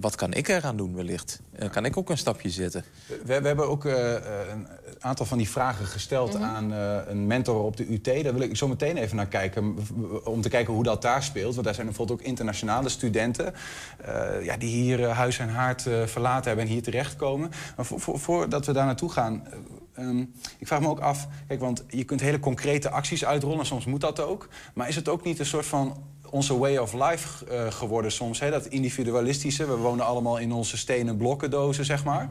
wat 0.00 0.14
kan 0.14 0.32
ik 0.32 0.48
eraan 0.48 0.76
doen 0.76 0.94
wellicht? 0.94 1.40
Eh, 1.52 1.70
kan 1.70 1.84
ik 1.84 1.96
ook 1.96 2.10
een 2.10 2.18
stapje 2.18 2.50
zetten? 2.50 2.84
We, 3.24 3.40
we 3.40 3.46
hebben 3.46 3.68
ook 3.68 3.84
eh, 3.84 4.14
eh, 4.16 4.22
een 4.50 4.66
aantal 5.00 5.26
van 5.26 5.38
die 5.38 5.48
vragen 5.48 5.86
gesteld 5.86 6.36
aan 6.36 6.72
eh, 6.72 6.96
een 7.06 7.26
mentor 7.26 7.62
op 7.64 7.76
de 7.76 7.92
UT. 7.92 8.04
Daar 8.04 8.32
wil 8.32 8.40
ik 8.42 8.56
zo 8.56 8.68
meteen 8.68 8.96
even 8.96 9.16
naar 9.16 9.26
kijken. 9.26 9.78
Om 10.24 10.40
te 10.40 10.48
kijken 10.48 10.74
hoe 10.74 10.82
dat 10.82 11.02
daar 11.02 11.22
speelt. 11.22 11.52
Want 11.52 11.64
daar 11.66 11.74
zijn 11.74 11.86
bijvoorbeeld 11.86 12.20
ook 12.20 12.26
internationale 12.26 12.88
studenten. 12.88 13.54
eh, 13.98 14.44
ja, 14.44 14.56
die 14.56 14.68
hier 14.82 15.04
eh, 15.04 15.16
huis 15.16 15.38
en 15.38 15.48
haard 15.48 15.86
eh, 15.86 16.02
verlaten 16.06 16.46
hebben 16.48 16.64
en 16.66 16.72
hier 16.72 16.82
terechtkomen. 16.82 17.50
Maar 17.76 17.86
vo- 17.86 17.98
vo- 17.98 18.16
voordat 18.16 18.66
we 18.66 18.72
daar 18.72 18.86
naartoe 18.86 19.10
gaan. 19.10 19.46
eh, 19.46 20.04
ehm, 20.04 20.18
ik 20.58 20.66
vraag 20.66 20.80
me 20.80 20.88
ook 20.88 21.00
af. 21.00 21.28
Kijk, 21.48 21.60
want 21.60 21.84
je 21.88 22.04
kunt 22.04 22.20
hele 22.20 22.40
concrete 22.40 22.90
acties 22.90 23.24
uitrollen. 23.24 23.66
Soms 23.66 23.84
moet 23.84 24.00
dat 24.00 24.20
ook. 24.20 24.48
Maar 24.74 24.88
is 24.88 24.96
het 24.96 25.08
ook 25.08 25.24
niet 25.24 25.38
een 25.38 25.46
soort 25.46 25.66
van 25.66 26.02
onze 26.30 26.58
way 26.58 26.76
of 26.76 26.92
life 26.92 27.44
eh, 27.44 27.70
geworden 27.70 28.12
soms. 28.12 28.40
Hè? 28.40 28.50
Dat 28.50 28.66
individualistische. 28.66 29.66
We 29.66 29.76
wonen 29.76 30.04
allemaal 30.04 30.38
in 30.38 30.52
onze 30.52 30.76
stenen 30.76 31.16
blokkendozen, 31.16 31.84
zeg 31.84 32.04
maar. 32.04 32.28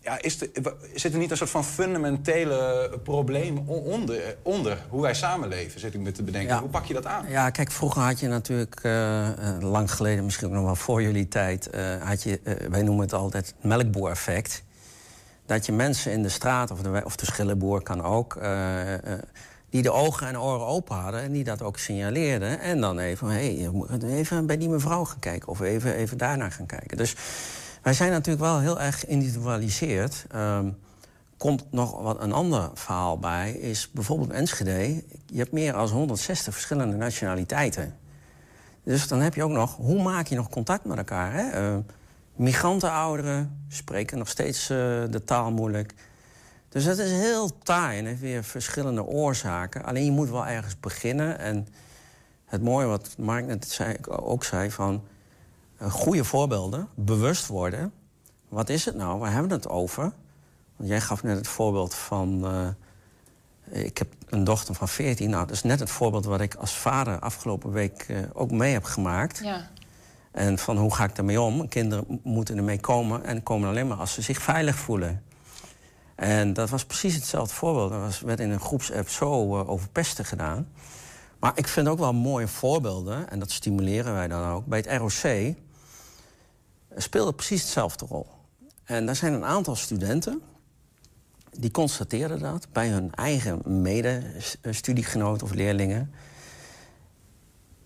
Ja, 0.00 0.22
is 0.22 0.38
de, 0.38 0.74
zit 0.94 1.12
er 1.12 1.18
niet 1.18 1.30
een 1.30 1.36
soort 1.36 1.50
van 1.50 1.64
fundamentele 1.64 2.90
probleem 3.02 3.58
onder, 3.68 4.36
onder 4.42 4.78
hoe 4.88 5.02
wij 5.02 5.14
samenleven, 5.14 5.80
zit 5.80 5.94
ik 5.94 6.00
me 6.00 6.12
te 6.12 6.22
bedenken. 6.22 6.54
Ja. 6.54 6.60
Hoe 6.60 6.68
pak 6.68 6.84
je 6.84 6.94
dat 6.94 7.06
aan? 7.06 7.24
Ja, 7.28 7.50
kijk, 7.50 7.70
vroeger 7.70 8.02
had 8.02 8.20
je 8.20 8.28
natuurlijk, 8.28 8.80
eh, 8.82 9.28
eh, 9.28 9.60
lang 9.60 9.90
geleden, 9.90 10.24
misschien 10.24 10.46
ook 10.46 10.52
nog 10.52 10.64
wel 10.64 10.76
voor 10.76 11.02
jullie 11.02 11.28
tijd, 11.28 11.70
had 12.02 12.22
je, 12.22 12.40
wij 12.70 12.82
noemen 12.82 13.04
het 13.04 13.14
altijd 13.14 13.46
het 13.46 13.64
melkboer-effect. 13.64 14.62
Dat 15.46 15.66
je 15.66 15.72
mensen 15.72 16.12
in 16.12 16.22
de 16.22 16.28
straat, 16.28 16.70
of 16.70 16.80
de, 16.80 17.02
of 17.04 17.16
de 17.16 17.26
schillenboer 17.26 17.82
kan 17.82 18.02
ook, 18.02 18.38
die 19.74 19.82
de 19.82 19.92
ogen 19.92 20.26
en 20.26 20.40
oren 20.40 20.66
open 20.66 20.96
hadden 20.96 21.22
en 21.22 21.32
die 21.32 21.44
dat 21.44 21.62
ook 21.62 21.78
signaleerden. 21.78 22.60
En 22.60 22.80
dan 22.80 22.98
even, 22.98 23.28
hey, 23.28 23.70
even 24.02 24.46
bij 24.46 24.56
die 24.56 24.68
mevrouw 24.68 25.04
gaan 25.04 25.18
kijken 25.18 25.48
of 25.48 25.60
even, 25.60 25.94
even 25.94 26.18
daarna 26.18 26.50
gaan 26.50 26.66
kijken. 26.66 26.96
Dus 26.96 27.16
wij 27.82 27.92
zijn 27.92 28.10
natuurlijk 28.10 28.44
wel 28.44 28.60
heel 28.60 28.80
erg 28.80 29.00
geïndividualiseerd. 29.00 30.24
Ehm, 30.30 30.70
komt 31.36 31.64
nog 31.70 32.02
wat 32.02 32.22
een 32.22 32.32
ander 32.32 32.70
verhaal 32.74 33.18
bij, 33.18 33.52
is 33.52 33.90
bijvoorbeeld 33.90 34.30
Enschede. 34.30 35.04
Je 35.26 35.38
hebt 35.38 35.52
meer 35.52 35.72
dan 35.72 35.88
160 35.88 36.52
verschillende 36.52 36.96
nationaliteiten. 36.96 37.94
Dus 38.84 39.08
dan 39.08 39.20
heb 39.20 39.34
je 39.34 39.42
ook 39.42 39.50
nog, 39.50 39.76
hoe 39.76 40.02
maak 40.02 40.26
je 40.26 40.36
nog 40.36 40.48
contact 40.48 40.84
met 40.84 40.96
elkaar? 40.96 41.32
Hè? 41.32 41.72
Uh, 41.72 41.78
migrantenouderen 42.36 43.64
spreken 43.68 44.18
nog 44.18 44.28
steeds 44.28 44.70
uh, 44.70 44.76
de 45.10 45.22
taal 45.24 45.52
moeilijk. 45.52 45.94
Dus 46.74 46.84
dat 46.84 46.98
is 46.98 47.10
heel 47.10 47.58
taai 47.58 47.98
en 47.98 48.06
heeft 48.06 48.20
weer 48.20 48.44
verschillende 48.44 49.04
oorzaken. 49.04 49.84
Alleen 49.84 50.04
je 50.04 50.10
moet 50.10 50.30
wel 50.30 50.46
ergens 50.46 50.80
beginnen. 50.80 51.38
En 51.38 51.68
het 52.44 52.62
mooie 52.62 52.86
wat 52.86 53.14
Mark 53.18 53.46
net 53.46 53.68
zei, 53.68 53.96
ook 54.08 54.44
zei, 54.44 54.70
van 54.70 55.02
uh, 55.82 55.90
goede 55.90 56.24
voorbeelden, 56.24 56.88
bewust 56.94 57.46
worden. 57.46 57.92
Wat 58.48 58.68
is 58.68 58.84
het 58.84 58.94
nou? 58.94 59.18
Waar 59.18 59.32
hebben 59.32 59.48
we 59.48 59.54
het 59.54 59.68
over? 59.68 60.12
Want 60.76 60.88
jij 60.88 61.00
gaf 61.00 61.22
net 61.22 61.36
het 61.36 61.48
voorbeeld 61.48 61.94
van... 61.94 62.44
Uh, 62.44 62.68
ik 63.84 63.98
heb 63.98 64.08
een 64.28 64.44
dochter 64.44 64.74
van 64.74 64.88
14. 64.88 65.30
Nou, 65.30 65.46
dat 65.46 65.54
is 65.54 65.62
net 65.62 65.80
het 65.80 65.90
voorbeeld 65.90 66.24
wat 66.24 66.40
ik 66.40 66.54
als 66.54 66.76
vader 66.76 67.18
afgelopen 67.18 67.72
week 67.72 68.06
uh, 68.08 68.18
ook 68.32 68.50
mee 68.50 68.72
heb 68.72 68.84
gemaakt. 68.84 69.40
Ja. 69.42 69.68
En 70.30 70.58
van 70.58 70.76
hoe 70.76 70.94
ga 70.94 71.04
ik 71.04 71.16
daarmee 71.16 71.40
om? 71.40 71.68
Kinderen 71.68 72.20
moeten 72.22 72.56
ermee 72.56 72.80
komen 72.80 73.24
en 73.24 73.42
komen 73.42 73.68
alleen 73.68 73.86
maar 73.86 73.96
als 73.96 74.12
ze 74.12 74.22
zich 74.22 74.42
veilig 74.42 74.76
voelen. 74.76 75.22
En 76.14 76.52
dat 76.52 76.70
was 76.70 76.84
precies 76.84 77.14
hetzelfde 77.14 77.54
voorbeeld. 77.54 77.90
Dat 77.90 78.20
werd 78.20 78.40
in 78.40 78.50
een 78.50 78.60
groepsapp 78.60 79.08
zo 79.08 79.60
uh, 79.60 79.68
over 79.68 79.88
pesten 79.88 80.24
gedaan. 80.24 80.68
Maar 81.38 81.52
ik 81.54 81.68
vind 81.68 81.88
ook 81.88 81.98
wel 81.98 82.12
mooie 82.12 82.48
voorbeelden, 82.48 83.30
en 83.30 83.38
dat 83.38 83.50
stimuleren 83.50 84.14
wij 84.14 84.28
dan 84.28 84.50
ook. 84.50 84.66
Bij 84.66 84.78
het 84.78 84.98
ROC 84.98 85.54
speelde 86.96 87.32
precies 87.32 87.60
hetzelfde 87.62 88.06
rol. 88.06 88.26
En 88.84 89.06
daar 89.06 89.16
zijn 89.16 89.32
een 89.32 89.44
aantal 89.44 89.76
studenten 89.76 90.42
die 91.58 91.70
constateerden 91.70 92.38
dat 92.38 92.66
bij 92.72 92.88
hun 92.88 93.14
eigen 93.14 93.82
medestudiegenoten 93.82 95.46
of 95.46 95.52
leerlingen. 95.52 96.12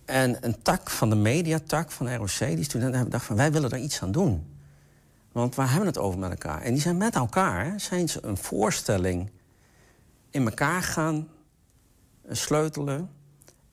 En 0.05 0.37
een 0.41 0.62
tak 0.62 0.91
van 0.91 1.11
de 1.11 1.16
mediatak 1.16 1.91
van 1.91 2.14
ROC, 2.14 2.39
die 2.39 2.64
studenten 2.64 2.81
hebben 2.81 3.01
gedacht 3.01 3.24
van 3.24 3.37
wij 3.37 3.53
willen 3.53 3.70
daar 3.70 3.81
iets 3.81 4.03
aan 4.03 4.12
doen. 4.12 4.57
Want 5.39 5.55
waar 5.55 5.66
hebben 5.66 5.93
we 5.93 5.99
het 5.99 5.99
over 6.07 6.18
met 6.18 6.30
elkaar? 6.30 6.62
En 6.62 6.72
die 6.72 6.82
zijn 6.82 6.97
met 6.97 7.14
elkaar, 7.14 7.80
zijn 7.80 8.09
ze 8.09 8.18
een 8.22 8.36
voorstelling 8.36 9.30
in 10.30 10.45
elkaar 10.45 10.82
gaan 10.82 11.28
sleutelen. 12.28 13.11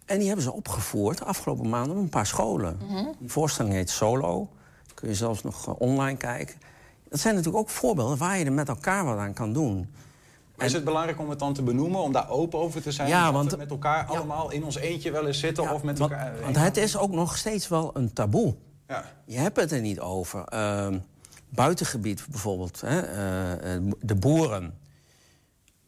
En 0.05 0.18
die 0.18 0.28
hebben 0.28 0.45
ze 0.45 0.53
opgevoerd 0.53 1.24
afgelopen 1.24 1.70
maanden 1.70 1.97
op 1.97 2.03
een 2.03 2.09
paar 2.09 2.26
scholen. 2.26 2.78
Mhm. 2.88 3.05
Die 3.20 3.30
voorstelling 3.30 3.74
heet 3.74 3.89
Solo. 3.89 4.49
Kun 4.93 5.07
je 5.09 5.16
zelfs 5.16 5.43
nog 5.43 5.68
online 5.76 6.18
kijken. 6.18 6.55
Dat 7.09 7.20
zijn 7.20 7.36
natuurlijk 7.36 7.63
ook 7.63 7.70
voorbeelden 7.70 8.18
waar 8.18 8.38
je 8.38 8.45
er 8.45 8.53
met 8.53 8.68
elkaar 8.68 9.05
wat 9.05 9.18
aan 9.18 9.34
kan 9.34 9.53
doen. 9.53 9.93
Maar 10.55 10.66
is 10.66 10.74
het 10.74 10.84
belangrijk 10.84 11.20
om 11.20 11.30
het 11.30 11.39
dan 11.39 11.53
te 11.53 11.63
benoemen, 11.63 11.99
om 11.99 12.11
daar 12.11 12.30
open 12.30 12.59
over 12.59 12.82
te 12.82 12.91
zijn? 12.91 13.07
Ja, 13.07 13.24
Dat 13.26 13.34
want- 13.34 13.51
we 13.51 13.57
met 13.57 13.70
elkaar 13.70 14.05
allemaal 14.05 14.51
in 14.51 14.63
ons 14.63 14.76
eentje 14.76 15.11
wel 15.11 15.28
eens 15.28 15.39
zitten 15.39 15.72
of 15.72 15.84
met 15.84 15.97
Want, 15.99 16.11
elkaar... 16.11 16.34
want 16.41 16.55
het 16.55 16.78
is 16.78 16.97
ook 16.97 17.11
nog 17.11 17.38
steeds 17.38 17.68
wel 17.68 17.89
een 17.93 18.13
taboe. 18.13 18.55
Ja. 18.88 19.03
Je 19.26 19.38
hebt 19.38 19.57
het 19.57 19.72
er 19.72 19.82
niet 19.82 19.99
over. 19.99 20.43
Ehm, 20.43 20.97
buitengebied 21.56 22.26
bijvoorbeeld, 22.30 22.82
hè, 22.82 22.99
eh, 22.99 23.76
eh, 23.76 23.84
de 24.01 24.16
boeren. 24.16 24.78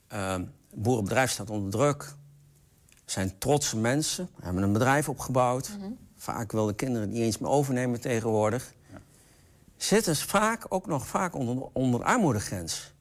Het 0.08 0.50
boerenbedrijf 0.74 1.32
staat 1.32 1.50
onder 1.50 1.72
druk. 1.72 2.14
Zijn 3.06 3.38
trotse 3.38 3.78
mensen, 3.78 4.30
hebben 4.42 4.64
een 4.64 4.74
bedrijf 4.74 5.10
opgebouwd. 5.10 5.70
Vaak 6.18 6.52
willen 6.52 6.76
kinderen 6.76 7.10
niet 7.10 7.22
eens 7.22 7.38
meer 7.38 7.50
overnemen 7.50 8.02
tegenwoordig. 8.02 8.74
Zitten 9.78 10.16
ze 10.16 10.28
vaak 10.28 10.66
ook 10.70 10.88
nog 10.88 11.08
vaak 11.08 11.36
onder, 11.36 11.68
onder 11.74 12.00
de 12.00 12.06
armoedegrens. 12.06 12.94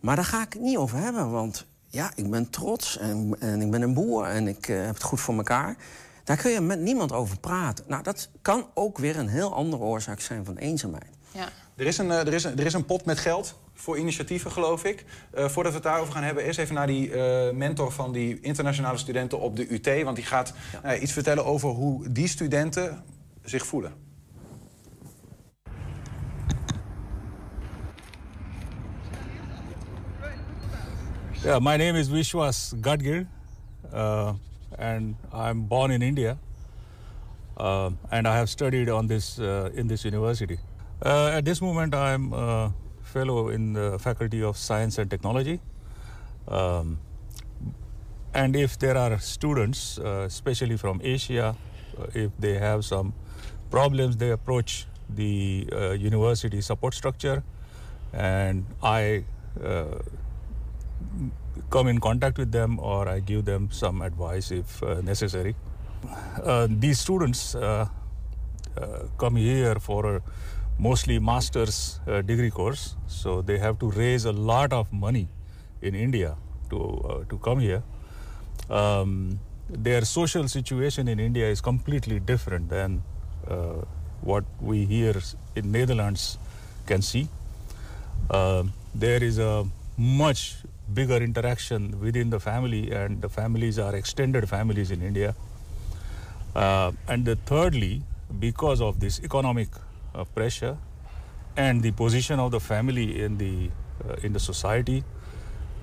Maar 0.00 0.16
daar 0.16 0.24
ga 0.24 0.42
ik 0.42 0.52
het 0.52 0.62
niet 0.62 0.76
over 0.76 0.98
hebben, 0.98 1.30
want 1.30 1.66
ja, 1.94 2.12
ik 2.14 2.30
ben 2.30 2.50
trots 2.50 2.98
en, 2.98 3.36
en 3.38 3.60
ik 3.60 3.70
ben 3.70 3.82
een 3.82 3.94
boer 3.94 4.24
en 4.24 4.48
ik 4.48 4.68
eh, 4.68 4.84
heb 4.84 4.94
het 4.94 5.02
goed 5.02 5.20
voor 5.20 5.36
elkaar. 5.36 5.76
Daar 6.24 6.36
kun 6.36 6.50
je 6.50 6.60
met 6.60 6.80
niemand 6.80 7.12
over 7.12 7.38
praten. 7.38 7.84
Nou, 7.88 8.02
dat 8.02 8.28
kan 8.42 8.66
ook 8.74 8.98
weer 8.98 9.18
een 9.18 9.28
heel 9.28 9.54
andere 9.54 9.82
oorzaak 9.82 10.20
zijn 10.20 10.44
van 10.44 10.56
eenzaamheid. 10.56 11.10
Ja. 11.30 11.48
Er 11.76 11.86
is, 11.86 11.98
een, 11.98 12.10
eh, 12.10 12.18
er, 12.18 12.32
is 12.32 12.44
een, 12.44 12.58
er 12.58 12.66
is 12.66 12.72
een 12.72 12.84
pot 12.84 13.04
met 13.04 13.18
geld 13.18 13.58
voor 13.72 13.98
initiatieven, 13.98 14.50
geloof 14.50 14.84
ik. 14.84 15.04
Eh, 15.30 15.48
voordat 15.48 15.72
we 15.72 15.78
het 15.78 15.86
daarover 15.86 16.12
gaan 16.12 16.22
hebben, 16.22 16.44
eerst 16.44 16.58
even 16.58 16.74
naar 16.74 16.86
die 16.86 17.12
eh, 17.12 17.52
mentor 17.54 17.92
van 17.92 18.12
die 18.12 18.40
internationale 18.40 18.98
studenten 18.98 19.40
op 19.40 19.56
de 19.56 19.72
UT. 19.72 20.02
Want 20.02 20.16
die 20.16 20.24
gaat 20.24 20.54
ja, 20.82 20.96
iets 20.96 21.12
vertellen 21.12 21.44
over 21.44 21.68
hoe 21.68 22.08
die 22.08 22.28
studenten 22.28 23.02
zich 23.42 23.66
voelen. 23.66 23.92
Yeah, 31.42 31.60
my 31.60 31.76
name 31.76 31.98
is 31.98 32.08
Vishwas 32.08 32.72
Gadgir, 32.80 33.26
uh, 33.92 34.32
and 34.78 35.16
I'm 35.32 35.68
born 35.68 35.90
in 35.90 36.02
India, 36.02 36.38
uh, 37.58 37.90
and 38.08 38.26
I 38.26 38.30
have 38.30 38.46
studied 38.46 38.90
on 38.90 39.06
this 39.06 39.38
uh, 39.38 39.64
in 39.74 39.86
this 39.86 40.04
university. 40.04 40.58
Uh, 41.04 41.28
at 41.34 41.44
this 41.44 41.60
moment, 41.60 41.94
I'm 41.94 42.32
a 42.32 42.72
fellow 43.02 43.50
in 43.50 43.74
the 43.74 43.98
Faculty 43.98 44.42
of 44.42 44.56
Science 44.56 44.96
and 44.96 45.10
Technology. 45.10 45.60
Um, 46.48 46.98
and 48.32 48.56
if 48.56 48.78
there 48.78 48.96
are 48.96 49.18
students, 49.18 49.98
uh, 49.98 50.24
especially 50.26 50.78
from 50.78 51.02
Asia, 51.04 51.56
uh, 51.98 52.06
if 52.14 52.30
they 52.38 52.54
have 52.54 52.86
some 52.86 53.12
problems, 53.70 54.16
they 54.16 54.30
approach 54.30 54.86
the 55.10 55.68
uh, 55.72 55.90
university 55.90 56.62
support 56.62 56.94
structure, 56.94 57.42
and 58.14 58.64
I 58.82 59.24
uh, 59.62 59.98
come 61.68 61.88
in 61.88 62.00
contact 62.00 62.38
with 62.38 62.50
them 62.50 62.78
or 62.80 63.10
I 63.10 63.20
give 63.20 63.44
them 63.44 63.68
some 63.70 64.00
advice 64.00 64.50
if 64.50 64.82
necessary. 65.02 65.54
These 66.66 66.98
students 66.98 67.54
come 69.18 69.36
here 69.36 69.74
for 69.76 70.16
a 70.16 70.22
mostly 70.78 71.18
master's 71.18 72.00
uh, 72.06 72.22
degree 72.22 72.50
course, 72.50 72.96
so 73.06 73.42
they 73.42 73.58
have 73.58 73.78
to 73.78 73.90
raise 73.90 74.24
a 74.24 74.32
lot 74.32 74.72
of 74.72 74.92
money 74.92 75.28
in 75.82 75.94
India 75.94 76.36
to 76.70 76.78
uh, 76.78 77.24
to 77.28 77.38
come 77.38 77.60
here. 77.60 77.82
Um, 78.70 79.40
their 79.68 80.04
social 80.04 80.48
situation 80.48 81.08
in 81.08 81.20
India 81.20 81.48
is 81.48 81.60
completely 81.60 82.20
different 82.20 82.68
than 82.68 83.02
uh, 83.48 83.84
what 84.20 84.44
we 84.60 84.84
here 84.84 85.20
in 85.56 85.72
Netherlands 85.72 86.38
can 86.86 87.02
see. 87.02 87.28
Um 88.30 88.72
there 88.94 89.22
is 89.24 89.38
a 89.38 89.66
much 89.96 90.56
bigger 90.92 91.16
interaction 91.16 92.00
within 92.00 92.30
the 92.30 92.38
family, 92.38 92.92
and 92.92 93.20
the 93.20 93.28
families 93.28 93.78
are 93.78 93.94
extended 93.96 94.48
families 94.48 94.90
in 94.90 95.02
India. 95.02 95.34
Uh, 96.54 96.92
and 97.08 97.24
the 97.24 97.34
thirdly, 97.34 98.02
because 98.38 98.80
of 98.80 99.00
this 99.00 99.20
economic 99.20 99.68
pressure 100.22 100.76
and 101.56 101.82
the 101.82 101.90
position 101.92 102.38
of 102.40 102.50
the 102.50 102.60
family 102.60 103.22
in 103.22 103.38
the 103.38 103.70
uh, 104.08 104.16
in 104.22 104.32
the 104.32 104.40
society, 104.40 105.04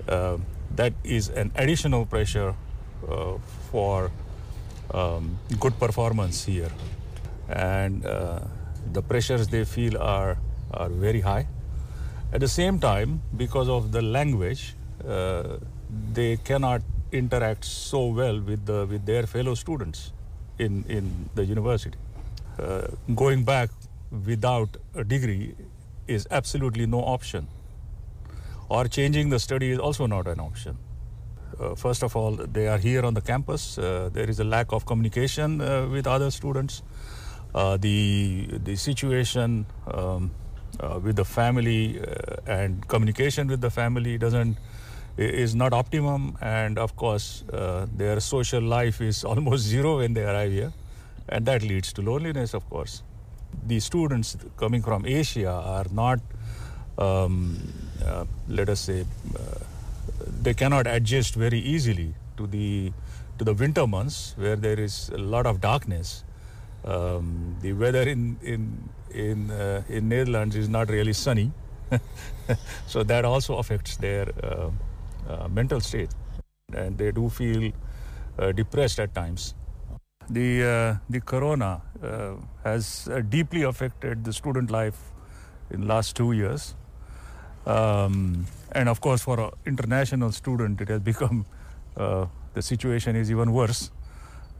uh, 0.08 0.36
that 0.76 0.92
is 1.02 1.28
an 1.30 1.50
additional 1.56 2.04
pressure 2.04 2.54
uh, 3.08 3.38
for 3.70 4.10
um, 4.92 5.38
good 5.58 5.78
performance 5.78 6.44
here, 6.44 6.70
and 7.48 8.02
the 8.92 9.02
pressures 9.02 9.48
they 9.48 9.64
feel 9.64 9.96
are 9.98 10.36
are 10.72 10.88
very 10.88 11.20
high. 11.20 11.46
At 12.32 12.40
the 12.40 12.48
same 12.48 12.78
time, 12.78 13.22
because 13.36 13.68
of 13.68 13.92
the 13.92 14.02
language, 14.02 14.74
uh, 15.06 15.58
they 16.12 16.36
cannot 16.36 16.82
interact 17.12 17.64
so 17.64 18.06
well 18.06 18.40
with 18.40 18.66
the 18.66 18.86
with 18.86 19.06
their 19.06 19.26
fellow 19.26 19.54
students 19.54 20.12
in 20.58 20.84
in 20.88 21.30
the 21.34 21.44
university. 21.44 21.98
Uh, 22.58 22.88
going 23.14 23.44
back 23.44 23.70
without 24.26 24.76
a 24.94 25.04
degree 25.04 25.54
is 26.06 26.26
absolutely 26.30 26.86
no 26.86 27.00
option. 27.00 27.48
Or 28.68 28.86
changing 28.86 29.30
the 29.30 29.38
study 29.38 29.70
is 29.70 29.78
also 29.78 30.06
not 30.06 30.26
an 30.26 30.40
option. 30.40 30.78
Uh, 31.58 31.74
first 31.74 32.02
of 32.02 32.16
all, 32.16 32.32
they 32.32 32.68
are 32.68 32.78
here 32.78 33.04
on 33.04 33.14
the 33.14 33.20
campus. 33.20 33.78
Uh, 33.78 34.10
there 34.12 34.28
is 34.28 34.40
a 34.40 34.44
lack 34.44 34.72
of 34.72 34.86
communication 34.86 35.60
uh, 35.60 35.86
with 35.86 36.06
other 36.06 36.30
students. 36.30 36.82
Uh, 37.54 37.76
the 37.76 38.48
the 38.64 38.74
situation 38.76 39.66
um, 39.92 40.30
uh, 40.80 40.98
with 41.02 41.16
the 41.16 41.24
family 41.24 42.00
uh, 42.00 42.36
and 42.46 42.88
communication 42.88 43.46
with 43.46 43.60
the 43.60 43.70
family 43.70 44.16
doesn't 44.16 44.56
is 45.18 45.54
not 45.54 45.74
optimum, 45.74 46.38
and 46.40 46.78
of 46.78 46.96
course, 46.96 47.44
their 47.98 48.18
social 48.20 48.62
life 48.62 49.02
is 49.02 49.24
almost 49.32 49.64
zero 49.64 49.98
when 49.98 50.14
they 50.14 50.24
arrive 50.24 50.50
here, 50.50 50.72
and 51.28 51.44
that 51.44 51.62
leads 51.62 51.92
to 51.92 52.00
loneliness, 52.00 52.54
of 52.54 52.68
course. 52.70 53.02
The 53.66 53.80
students 53.80 54.36
coming 54.56 54.82
from 54.82 55.06
Asia 55.06 55.50
are 55.50 55.86
not, 55.90 56.20
um, 56.98 57.58
uh, 58.04 58.24
let 58.48 58.68
us 58.68 58.80
say, 58.80 59.04
uh, 59.36 59.64
they 60.42 60.54
cannot 60.54 60.86
adjust 60.86 61.34
very 61.34 61.58
easily 61.58 62.14
to 62.36 62.46
the 62.46 62.92
to 63.38 63.44
the 63.44 63.54
winter 63.54 63.86
months 63.86 64.34
where 64.36 64.56
there 64.56 64.78
is 64.78 65.10
a 65.10 65.18
lot 65.18 65.46
of 65.46 65.60
darkness. 65.60 66.24
Um, 66.84 67.56
the 67.60 67.72
weather 67.72 68.02
in 68.02 68.36
in 68.42 68.88
in 69.10 69.50
uh, 69.50 69.82
in 69.88 70.08
Netherlands 70.08 70.56
is 70.56 70.68
not 70.68 70.88
really 70.88 71.12
sunny, 71.12 71.52
so 72.86 73.02
that 73.04 73.24
also 73.24 73.58
affects 73.58 73.96
their 73.96 74.28
uh, 74.42 74.70
uh, 75.28 75.48
mental 75.48 75.80
state, 75.80 76.10
and 76.74 76.98
they 76.98 77.12
do 77.12 77.28
feel 77.28 77.72
uh, 78.38 78.52
depressed 78.52 78.98
at 78.98 79.14
times. 79.14 79.54
The 80.30 80.64
uh, 80.64 80.96
the 81.10 81.20
corona 81.20 81.82
uh, 82.02 82.34
has 82.64 83.08
uh, 83.08 83.20
deeply 83.20 83.62
affected 83.62 84.24
the 84.24 84.32
student 84.32 84.70
life 84.70 85.12
in 85.70 85.82
the 85.82 85.86
last 85.86 86.16
two 86.16 86.32
years. 86.32 86.74
Um, 87.66 88.46
and 88.72 88.88
of 88.88 89.00
course, 89.00 89.22
for 89.22 89.38
an 89.40 89.50
international 89.66 90.32
student, 90.32 90.80
it 90.80 90.88
has 90.88 91.00
become 91.00 91.44
the 91.96 92.62
situation 92.62 93.16
is 93.16 93.30
even 93.30 93.52
worse. 93.52 93.90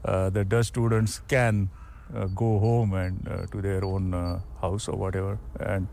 The 0.03 0.45
Dutch 0.47 0.67
students 0.67 1.21
can 1.27 1.69
uh, 2.13 2.27
go 2.27 2.59
home 2.59 2.93
and 2.93 3.27
uh, 3.27 3.45
to 3.47 3.61
their 3.61 3.83
own 3.83 4.13
uh, 4.13 4.39
house 4.61 4.87
or 4.87 4.95
whatever, 4.95 5.39
and 5.59 5.87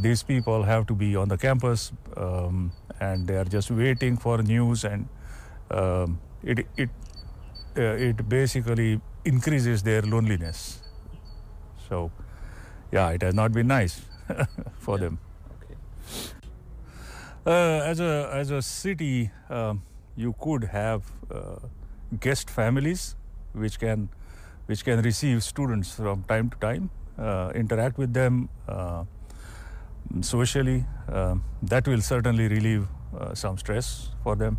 these 0.00 0.22
people 0.22 0.62
have 0.62 0.86
to 0.86 0.94
be 0.94 1.16
on 1.16 1.28
the 1.28 1.36
campus, 1.36 1.90
um, 2.16 2.70
and 3.00 3.26
they 3.26 3.36
are 3.36 3.44
just 3.44 3.70
waiting 3.70 4.16
for 4.16 4.40
news, 4.42 4.84
and 4.84 5.08
um, 5.72 6.20
it 6.44 6.66
it 6.76 6.90
uh, 7.76 8.08
it 8.08 8.28
basically 8.28 9.00
increases 9.24 9.82
their 9.82 10.02
loneliness. 10.02 10.82
So, 11.88 12.10
yeah, 12.90 13.10
it 13.10 13.22
has 13.22 13.34
not 13.34 13.52
been 13.52 13.66
nice 13.68 14.02
for 14.78 14.98
them. 14.98 15.18
Uh, 17.44 17.50
as 17.84 17.98
a 17.98 18.30
as 18.32 18.50
a 18.50 18.62
city, 18.62 19.30
um, 19.50 19.82
you 20.16 20.32
could 20.40 20.64
have 20.64 21.02
uh, 21.30 21.56
guest 22.20 22.48
families, 22.48 23.16
which 23.52 23.80
can 23.80 24.08
which 24.66 24.84
can 24.84 25.02
receive 25.02 25.42
students 25.42 25.92
from 25.94 26.22
time 26.24 26.50
to 26.50 26.56
time, 26.58 26.90
uh, 27.18 27.50
interact 27.54 27.98
with 27.98 28.12
them 28.12 28.48
uh, 28.68 29.04
socially. 30.20 30.84
Um, 31.08 31.42
that 31.62 31.88
will 31.88 32.00
certainly 32.00 32.46
relieve 32.46 32.86
uh, 33.18 33.34
some 33.34 33.58
stress 33.58 34.10
for 34.22 34.36
them. 34.36 34.58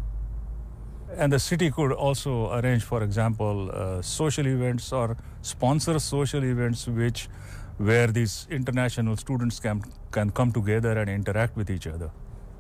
And 1.16 1.32
the 1.32 1.40
city 1.40 1.70
could 1.70 1.92
also 1.92 2.52
arrange, 2.52 2.84
for 2.84 3.04
example, 3.04 3.70
uh, 3.72 4.02
social 4.02 4.48
events 4.48 4.92
or 4.92 5.16
sponsor 5.42 6.00
social 6.00 6.44
events, 6.44 6.88
which 6.88 7.30
where 7.78 8.08
these 8.08 8.48
international 8.50 9.18
students 9.18 9.60
can 9.60 9.84
can 10.12 10.32
come 10.32 10.52
together 10.52 10.98
and 10.98 11.10
interact 11.10 11.56
with 11.56 11.70
each 11.70 11.88
other. 11.88 12.10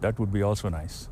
That 0.01 0.19
would 0.19 0.31
be 0.31 0.43
also 0.43 0.69
nice. 0.69 1.09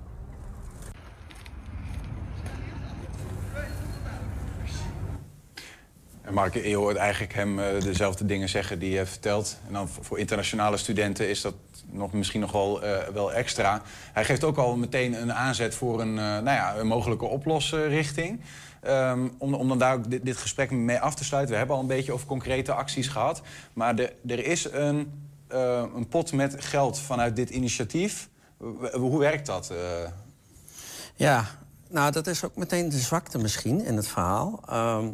Mark, 6.32 6.54
je 6.54 6.76
hoort 6.76 6.96
eigenlijk 6.96 7.34
hem 7.34 7.60
eh, 7.60 7.82
dezelfde 7.82 8.26
dingen 8.26 8.50
zeggen 8.50 8.80
die 8.80 8.92
je 8.92 9.06
vertelt. 9.06 9.58
En 9.68 9.74
dan 9.74 9.90
voor 9.90 10.20
internationale 10.20 10.78
studenten 10.78 11.30
is 11.30 11.42
dat 11.42 11.54
nog, 11.90 12.14
misschien 12.14 12.42
nog 12.42 12.52
wel, 12.52 12.84
eh, 12.84 13.08
wel 13.08 13.34
extra. 13.34 13.82
Hij 14.14 14.26
geeft 14.26 14.44
ook 14.44 14.58
al 14.58 14.76
meteen 14.76 15.22
een 15.22 15.34
aanzet 15.34 15.76
voor 15.76 16.02
een, 16.02 16.18
eh, 16.18 16.24
nou 16.24 16.44
ja, 16.44 16.76
een 16.76 16.88
mogelijke 16.88 17.26
oplosrichting. 17.26 18.42
Ehm, 18.82 19.28
om, 19.38 19.54
om 19.54 19.68
dan 19.68 19.78
daar 19.78 19.94
ook 19.94 20.10
dit, 20.10 20.26
dit 20.26 20.38
gesprek 20.38 20.72
mee 20.72 21.00
af 21.00 21.16
te 21.16 21.24
sluiten. 21.24 21.52
We 21.52 21.58
hebben 21.58 21.76
al 21.76 21.82
een 21.82 21.88
beetje 21.88 22.12
over 22.12 22.28
concrete 22.28 22.74
acties 22.74 23.08
gehad. 23.08 23.42
Maar 23.74 24.00
er 24.28 24.46
is 24.46 24.72
een, 24.72 25.30
een 25.96 26.08
pot 26.08 26.34
met 26.34 26.56
geld 26.64 27.00
vanuit 27.00 27.36
dit 27.36 27.50
initiatief. 27.50 28.30
Hoe 28.94 29.20
werkt 29.20 29.46
dat? 29.46 29.74
Ja, 31.16 31.46
nou 31.90 32.12
dat 32.12 32.28
is 32.28 32.44
ook 32.44 32.56
meteen 32.56 32.90
de 32.90 33.00
zwakte 33.00 33.38
misschien 33.38 33.86
in 33.86 33.96
het 33.96 34.08
verhaal. 34.08 34.60
Ehm, 34.70 35.08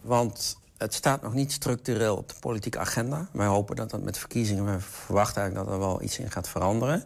want 0.00 0.60
het 0.82 0.94
staat 0.94 1.22
nog 1.22 1.34
niet 1.34 1.52
structureel 1.52 2.16
op 2.16 2.28
de 2.28 2.34
politieke 2.40 2.78
agenda. 2.78 3.28
Wij 3.32 3.46
hopen 3.46 3.76
dat 3.76 3.90
dat 3.90 4.02
met 4.02 4.18
verkiezingen... 4.18 4.64
we 4.64 4.80
verwachten 4.80 5.42
eigenlijk 5.42 5.70
dat 5.70 5.80
er 5.80 5.86
wel 5.86 6.02
iets 6.02 6.18
in 6.18 6.30
gaat 6.30 6.48
veranderen. 6.48 7.04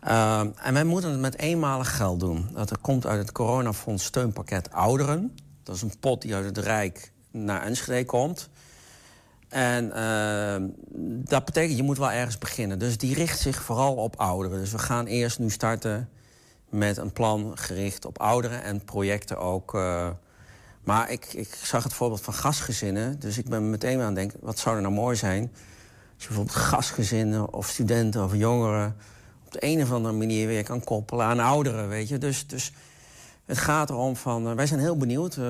Ehm, 0.00 0.48
en 0.56 0.74
wij 0.74 0.84
moeten 0.84 1.10
het 1.10 1.20
met 1.20 1.38
eenmalig 1.38 1.96
geld 1.96 2.20
doen. 2.20 2.48
Dat 2.52 2.80
komt 2.80 3.06
uit 3.06 3.18
het 3.18 3.32
coronafonds 3.32 4.04
steunpakket 4.04 4.72
ouderen. 4.72 5.36
Dat 5.62 5.74
is 5.74 5.82
een 5.82 5.98
pot 6.00 6.22
die 6.22 6.34
uit 6.34 6.44
het 6.44 6.58
Rijk 6.58 7.12
naar 7.30 7.62
Enschede 7.62 8.04
komt. 8.04 8.48
En 9.48 9.92
ehm, 9.92 10.68
dat 11.24 11.44
betekent, 11.44 11.76
je 11.76 11.82
moet 11.82 11.98
wel 11.98 12.10
ergens 12.10 12.38
beginnen. 12.38 12.78
Dus 12.78 12.98
die 12.98 13.14
richt 13.14 13.38
zich 13.38 13.62
vooral 13.62 13.94
op 13.94 14.16
ouderen. 14.16 14.58
Dus 14.58 14.72
we 14.72 14.78
gaan 14.78 15.06
eerst 15.06 15.38
nu 15.38 15.50
starten 15.50 16.08
met 16.68 16.96
een 16.96 17.12
plan 17.12 17.52
gericht 17.54 18.04
op 18.04 18.18
ouderen 18.20 18.62
en 18.62 18.84
projecten 18.84 19.38
ook. 19.38 19.74
eh, 19.74 20.08
maar 20.84 21.10
ik, 21.10 21.32
ik 21.32 21.54
zag 21.62 21.82
het 21.82 21.92
voorbeeld 21.92 22.20
van 22.20 22.34
gastgezinnen. 22.34 23.20
Dus 23.20 23.38
ik 23.38 23.48
ben 23.48 23.70
meteen 23.70 23.98
aan 24.00 24.06
het 24.06 24.14
denken, 24.14 24.38
wat 24.42 24.58
zou 24.58 24.76
er 24.76 24.82
nou 24.82 24.94
mooi 24.94 25.16
zijn... 25.16 25.42
als 26.14 26.22
je 26.22 26.26
bijvoorbeeld 26.26 26.56
gastgezinnen 26.56 27.52
of 27.52 27.68
studenten 27.68 28.24
of 28.24 28.34
jongeren... 28.34 28.96
op 29.46 29.52
de 29.52 29.58
een 29.60 29.82
of 29.82 29.92
andere 29.92 30.14
manier 30.14 30.46
weer 30.46 30.64
kan 30.64 30.84
koppelen 30.84 31.26
aan 31.26 31.40
ouderen, 31.40 31.88
weet 31.88 32.08
je. 32.08 32.18
Dus, 32.18 32.46
dus 32.46 32.72
het 33.44 33.58
gaat 33.58 33.90
erom 33.90 34.16
van... 34.16 34.48
eh, 34.48 34.54
wij 34.54 34.66
zijn 34.66 34.80
heel 34.80 34.96
benieuwd. 34.96 35.36
eh, 35.36 35.42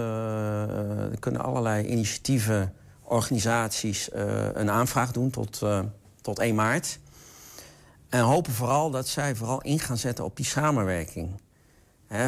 er 1.10 1.18
kunnen 1.18 1.42
allerlei 1.42 1.86
initiatieven, 1.86 2.74
organisaties... 3.02 4.08
een 4.52 4.70
aanvraag 4.70 5.12
doen 5.12 5.30
tot, 5.30 5.62
tot 6.20 6.38
1 6.38 6.54
maart. 6.54 6.98
En 8.08 8.20
hopen 8.20 8.52
vooral 8.52 8.90
dat 8.90 9.08
zij 9.08 9.34
vooral 9.34 9.60
in 9.60 9.78
gaan 9.78 9.96
zetten 9.96 10.24
op 10.24 10.36
die 10.36 10.46
samenwerking. 10.46 11.40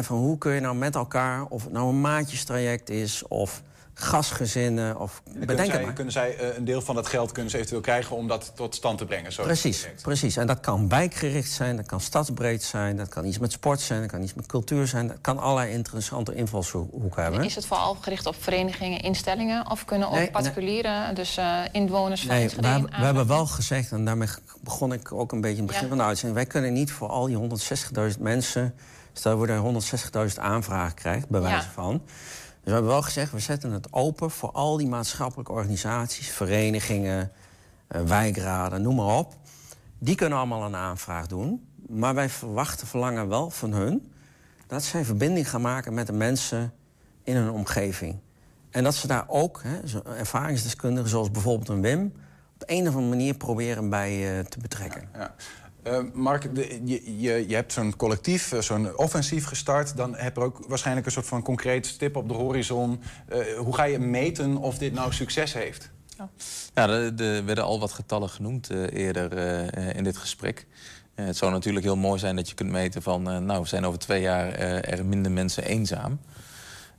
Van 0.01 0.17
hoe 0.17 0.37
kun 0.37 0.51
je 0.53 0.59
nou 0.59 0.75
met 0.75 0.95
elkaar, 0.95 1.45
of 1.49 1.63
het 1.63 1.71
nou 1.71 1.89
een 1.89 2.01
maatjestraject 2.01 2.89
is... 2.89 3.27
of 3.27 3.61
gastgezinnen, 3.97 4.99
of 4.99 5.21
Kunnen 5.23 5.39
bedenk 5.47 5.67
het 5.67 5.75
zij, 5.75 5.85
maar. 5.85 5.93
kunnen 5.93 6.13
zij 6.13 6.37
eh, 6.37 6.57
een 6.57 6.65
deel 6.65 6.81
van 6.81 6.95
dat 6.95 7.07
geld 7.07 7.31
kunnen 7.31 7.51
ze 7.51 7.57
eventueel 7.57 7.81
krijgen 7.81 8.15
om 8.15 8.27
dat 8.27 8.51
tot 8.55 8.75
stand 8.75 8.97
te 8.97 9.05
brengen? 9.05 9.31
Zo 9.31 9.41
het 9.41 9.51
Precies, 9.51 9.87
precies. 10.01 10.37
En 10.37 10.47
dat 10.47 10.59
kan 10.59 10.89
wijkgericht 10.89 11.51
zijn, 11.51 11.75
dat 11.75 11.85
kan 11.85 12.01
stadsbreed 12.01 12.63
zijn... 12.63 12.97
dat 12.97 13.07
kan 13.09 13.25
iets 13.25 13.37
met 13.39 13.51
sport 13.51 13.79
zijn, 13.81 14.01
dat 14.01 14.11
kan 14.11 14.21
iets 14.23 14.33
met 14.33 14.45
cultuur 14.45 14.87
zijn... 14.87 15.07
dat 15.07 15.17
kan 15.21 15.37
allerlei 15.39 15.71
interessante 15.71 16.35
invalshoeken 16.35 17.23
hebben. 17.23 17.43
Is 17.43 17.55
het 17.55 17.65
vooral 17.65 17.95
gericht 18.01 18.25
op 18.25 18.35
verenigingen, 18.39 18.99
instellingen? 19.01 19.71
Of 19.71 19.85
kunnen 19.85 20.07
ook 20.07 20.13
Nee, 20.13 20.21
nee. 20.23 20.31
particulieren, 20.31 21.15
dus 21.15 21.37
eh, 21.37 21.59
inwoners 21.71 22.21
van 22.21 22.35
Nee, 22.35 22.49
hebben- 22.49 22.89
we 22.99 23.05
hebben 23.05 23.27
wel 23.27 23.45
gezegd, 23.45 23.91
en 23.91 24.05
daarmee 24.05 24.27
begon 24.61 24.93
ik 24.93 25.11
ook 25.11 25.31
een 25.31 25.41
beetje 25.41 25.57
in 25.57 25.63
het 25.63 25.71
begin 25.71 25.83
Ja. 25.83 25.89
van 25.89 25.97
de 25.97 26.03
uitzending... 26.03 26.35
wij 26.39 26.45
kunnen 26.49 26.73
niet 26.73 26.91
voor 26.91 27.07
al 27.09 27.25
die 27.25 27.37
160.000 28.13 28.19
mensen... 28.19 28.75
stel 29.17 29.39
we 29.39 29.47
er 29.47 30.29
160.000 30.29 30.39
aanvragen 30.39 30.95
krijgen, 30.95 31.27
bij 31.29 31.41
wijze 31.41 31.65
Ja. 31.65 31.71
van... 31.73 32.01
Dus 32.03 32.73
we 32.73 32.79
hebben 32.79 32.91
wel 32.91 33.01
gezegd, 33.01 33.31
we 33.31 33.39
zetten 33.39 33.71
het 33.71 33.93
open 33.93 34.31
voor 34.31 34.51
al 34.51 34.77
die 34.77 34.87
maatschappelijke 34.87 35.51
organisaties... 35.51 36.29
verenigingen, 36.29 37.31
eh, 37.87 38.01
wijkraden, 38.01 38.81
noem 38.81 38.95
maar 38.95 39.17
op. 39.17 39.35
Die 39.99 40.15
kunnen 40.15 40.37
allemaal 40.37 40.63
een 40.63 40.75
aanvraag 40.75 41.27
doen. 41.27 41.67
Maar 41.87 42.13
wij 42.15 42.29
verwachten, 42.29 42.87
verlangen 42.87 43.27
wel 43.27 43.49
van 43.49 43.73
hun... 43.73 44.11
dat 44.67 44.83
zij 44.83 45.05
verbinding 45.05 45.49
gaan 45.49 45.61
maken 45.61 45.93
met 45.93 46.07
de 46.07 46.13
mensen 46.13 46.73
in 47.23 47.35
hun 47.35 47.49
omgeving. 47.49 48.19
En 48.69 48.83
dat 48.83 48.95
ze 48.95 49.07
daar 49.07 49.25
ook, 49.27 49.61
hè, 49.63 50.01
ervaringsdeskundigen 50.17 51.09
zoals 51.09 51.31
bijvoorbeeld 51.31 51.69
een 51.69 51.81
Wim... 51.81 52.13
op 52.53 52.63
een 52.65 52.81
of 52.81 52.93
andere 52.93 53.09
manier 53.09 53.33
proberen 53.33 53.89
bij 53.89 54.39
eh, 54.39 54.45
te 54.45 54.59
betrekken. 54.59 55.09
Ja. 55.13 55.35
Eh, 55.85 55.99
Mark, 56.13 56.55
de- 56.55 56.79
je, 56.83 57.19
je, 57.21 57.47
je 57.47 57.55
hebt 57.55 57.73
zo'n 57.73 57.95
collectief, 57.95 58.51
eh, 58.51 58.59
zo'n 58.61 58.97
offensief 58.97 59.45
gestart. 59.45 59.97
Dan 59.97 60.15
heb 60.15 60.35
je 60.35 60.41
ook 60.41 60.65
waarschijnlijk 60.67 61.05
een 61.05 61.11
soort 61.11 61.25
van 61.25 61.41
concreet 61.41 61.85
stip 61.85 62.15
op 62.15 62.27
de 62.27 62.33
horizon. 62.33 63.01
Eh, 63.29 63.39
hoe 63.57 63.75
ga 63.75 63.83
je 63.83 63.99
meten 63.99 64.57
of 64.57 64.77
dit 64.77 64.93
nou 64.93 65.13
succes 65.13 65.53
heeft? 65.53 65.91
Ja, 66.73 66.87
er, 66.89 67.21
er 67.21 67.45
werden 67.45 67.63
al 67.63 67.79
wat 67.79 67.91
getallen 67.91 68.29
genoemd 68.29 68.69
eh, 68.69 68.83
eerder 68.93 69.37
eh, 69.37 69.95
in 69.95 70.03
dit 70.03 70.17
gesprek. 70.17 70.67
Eh, 71.15 71.25
het 71.25 71.37
zou 71.37 71.51
natuurlijk 71.51 71.85
heel 71.85 71.95
mooi 71.97 72.19
zijn 72.19 72.35
dat 72.35 72.49
je 72.49 72.55
kunt 72.55 72.71
meten 72.71 73.01
van... 73.01 73.29
eh, 73.29 73.37
nou, 73.37 73.65
zijn 73.65 73.85
over 73.85 73.99
twee 73.99 74.21
jaar 74.21 74.49
eh, 74.51 74.91
er 74.99 75.05
minder 75.05 75.31
mensen 75.31 75.63
eenzaam. 75.63 76.19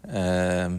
Ehm, 0.09 0.79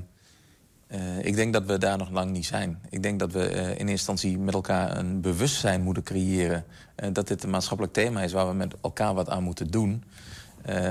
eh, 0.88 1.26
ik 1.26 1.36
denk 1.36 1.54
dat 1.54 1.66
we 1.66 1.78
daar 1.78 1.98
nog 1.98 2.10
lang 2.10 2.32
niet 2.32 2.46
zijn. 2.46 2.82
Ik 2.90 3.04
denk 3.04 3.20
dat 3.20 3.32
we 3.32 3.48
eh, 3.48 3.62
in 3.64 3.68
eerste 3.68 3.92
instantie 3.92 4.38
met 4.38 4.54
elkaar 4.54 4.98
een 4.98 5.22
bewustzijn 5.22 5.82
moeten 5.82 6.04
creëren... 6.04 6.66
eh, 6.96 7.10
dat 7.14 7.28
dit 7.28 7.44
een 7.44 7.50
maatschappelijk 7.50 7.94
thema 7.94 8.22
is 8.22 8.32
waar 8.32 8.48
we 8.48 8.54
met 8.54 8.74
elkaar 8.82 9.14
wat 9.14 9.30
aan 9.30 9.44
moeten 9.44 9.68
doen... 9.68 10.04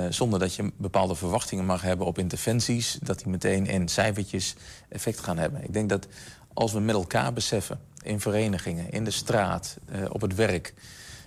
Zonder 0.09 0.39
dat 0.39 0.55
je 0.55 0.73
bepaalde 0.77 1.15
verwachtingen 1.15 1.65
mag 1.65 1.83
hebben 1.83 2.07
op 2.07 2.19
interventies... 2.19 2.99
dat 3.03 3.19
die 3.19 3.29
meteen 3.29 3.67
in 3.67 3.89
cijfertjes 3.89 4.55
effect 4.89 5.21
gaan 5.21 5.39
hebben. 5.39 5.65
Ik 5.65 5.73
denk 5.73 5.89
dat 5.89 6.07
als 6.55 6.73
we 6.73 6.81
met 6.81 6.95
elkaar 6.95 7.33
beseffen, 7.33 7.81
in 8.03 8.21
verenigingen, 8.21 8.91
in 8.91 9.05
de 9.05 9.11
straat, 9.11 9.79
op 10.09 10.21
het 10.21 10.35
werk... 10.35 10.75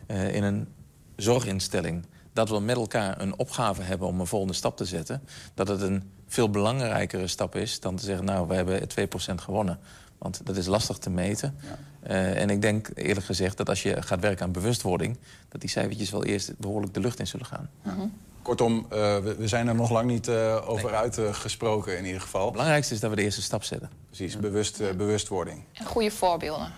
in 0.07 0.43
een 0.43 0.67
zorginstelling, 1.15 2.05
dat 2.33 2.49
we 2.49 2.59
met 2.59 2.75
elkaar 2.75 3.21
een 3.21 3.37
opgave 3.37 3.81
hebben 3.81 4.07
om 4.07 4.19
een 4.19 4.27
volgende 4.27 4.53
stap 4.53 4.77
te 4.77 4.85
zetten... 4.85 5.21
dat 5.53 5.67
het 5.67 5.81
een 5.81 6.03
veel 6.29 6.49
belangrijkere 6.49 7.27
stap 7.27 7.55
is 7.55 7.79
dan 7.79 7.95
te 7.95 8.03
zeggen... 8.03 8.25
nou, 8.25 8.47
we 8.47 8.55
hebben 8.55 8.81
2% 8.81 9.35
gewonnen. 9.35 9.79
Want 10.17 10.41
dat 10.43 10.57
is 10.57 10.65
lastig 10.65 10.97
te 10.97 11.09
meten. 11.09 11.55
Eh, 11.99 12.41
en 12.41 12.49
ik 12.49 12.61
denk 12.61 12.89
eerlijk 12.93 13.25
gezegd 13.25 13.57
dat 13.57 13.69
als 13.69 13.83
je 13.83 14.01
gaat 14.01 14.19
werken 14.19 14.45
aan 14.45 14.51
bewustwording... 14.51 15.17
dat 15.49 15.61
die 15.61 15.69
cijfertjes 15.69 16.09
wel 16.09 16.25
eerst 16.25 16.57
behoorlijk 16.57 16.93
de 16.93 16.99
lucht 16.99 17.19
in 17.19 17.27
zullen 17.27 17.45
gaan. 17.45 17.69
Mhm. 17.83 18.07
Kortom, 18.41 18.85
eh, 18.89 18.97
we, 19.17 19.35
we 19.37 19.47
zijn 19.47 19.67
er 19.67 19.75
nog 19.75 19.89
lang 19.89 20.09
niet 20.09 20.27
eh, 20.27 20.69
over 20.69 20.95
uitgesproken 20.95 21.97
in 21.97 22.05
ieder 22.05 22.21
geval. 22.21 22.43
Het 22.43 22.51
belangrijkste 22.51 22.93
is 22.93 22.99
dat 22.99 23.09
we 23.09 23.15
de 23.15 23.21
eerste 23.21 23.41
stap 23.41 23.63
zetten. 23.63 23.89
Precies, 24.05 24.37
bewust, 24.37 24.97
bewustwording. 24.97 25.63
En 25.73 25.85
goede 25.85 26.11
voorbeelden. 26.11 26.71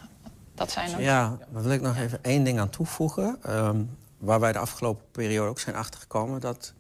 Dat 0.56 0.72
zijn 0.72 0.92
er. 0.92 1.02
Ja, 1.02 1.38
daar 1.52 1.64
wil 1.64 1.72
ik 1.72 1.82
nog 1.82 1.98
even 1.98 2.20
één 2.22 2.44
ding 2.44 2.60
aan 2.60 2.70
toevoegen. 2.70 3.38
Ehm, 3.42 3.84
waar 4.18 4.40
wij 4.40 4.52
de 4.52 4.60
afgelopen 4.60 5.06
periode 5.12 5.50
ook 5.50 5.60
zijn 5.60 5.76
achtergekomen... 5.76 6.40
dat 6.40 6.74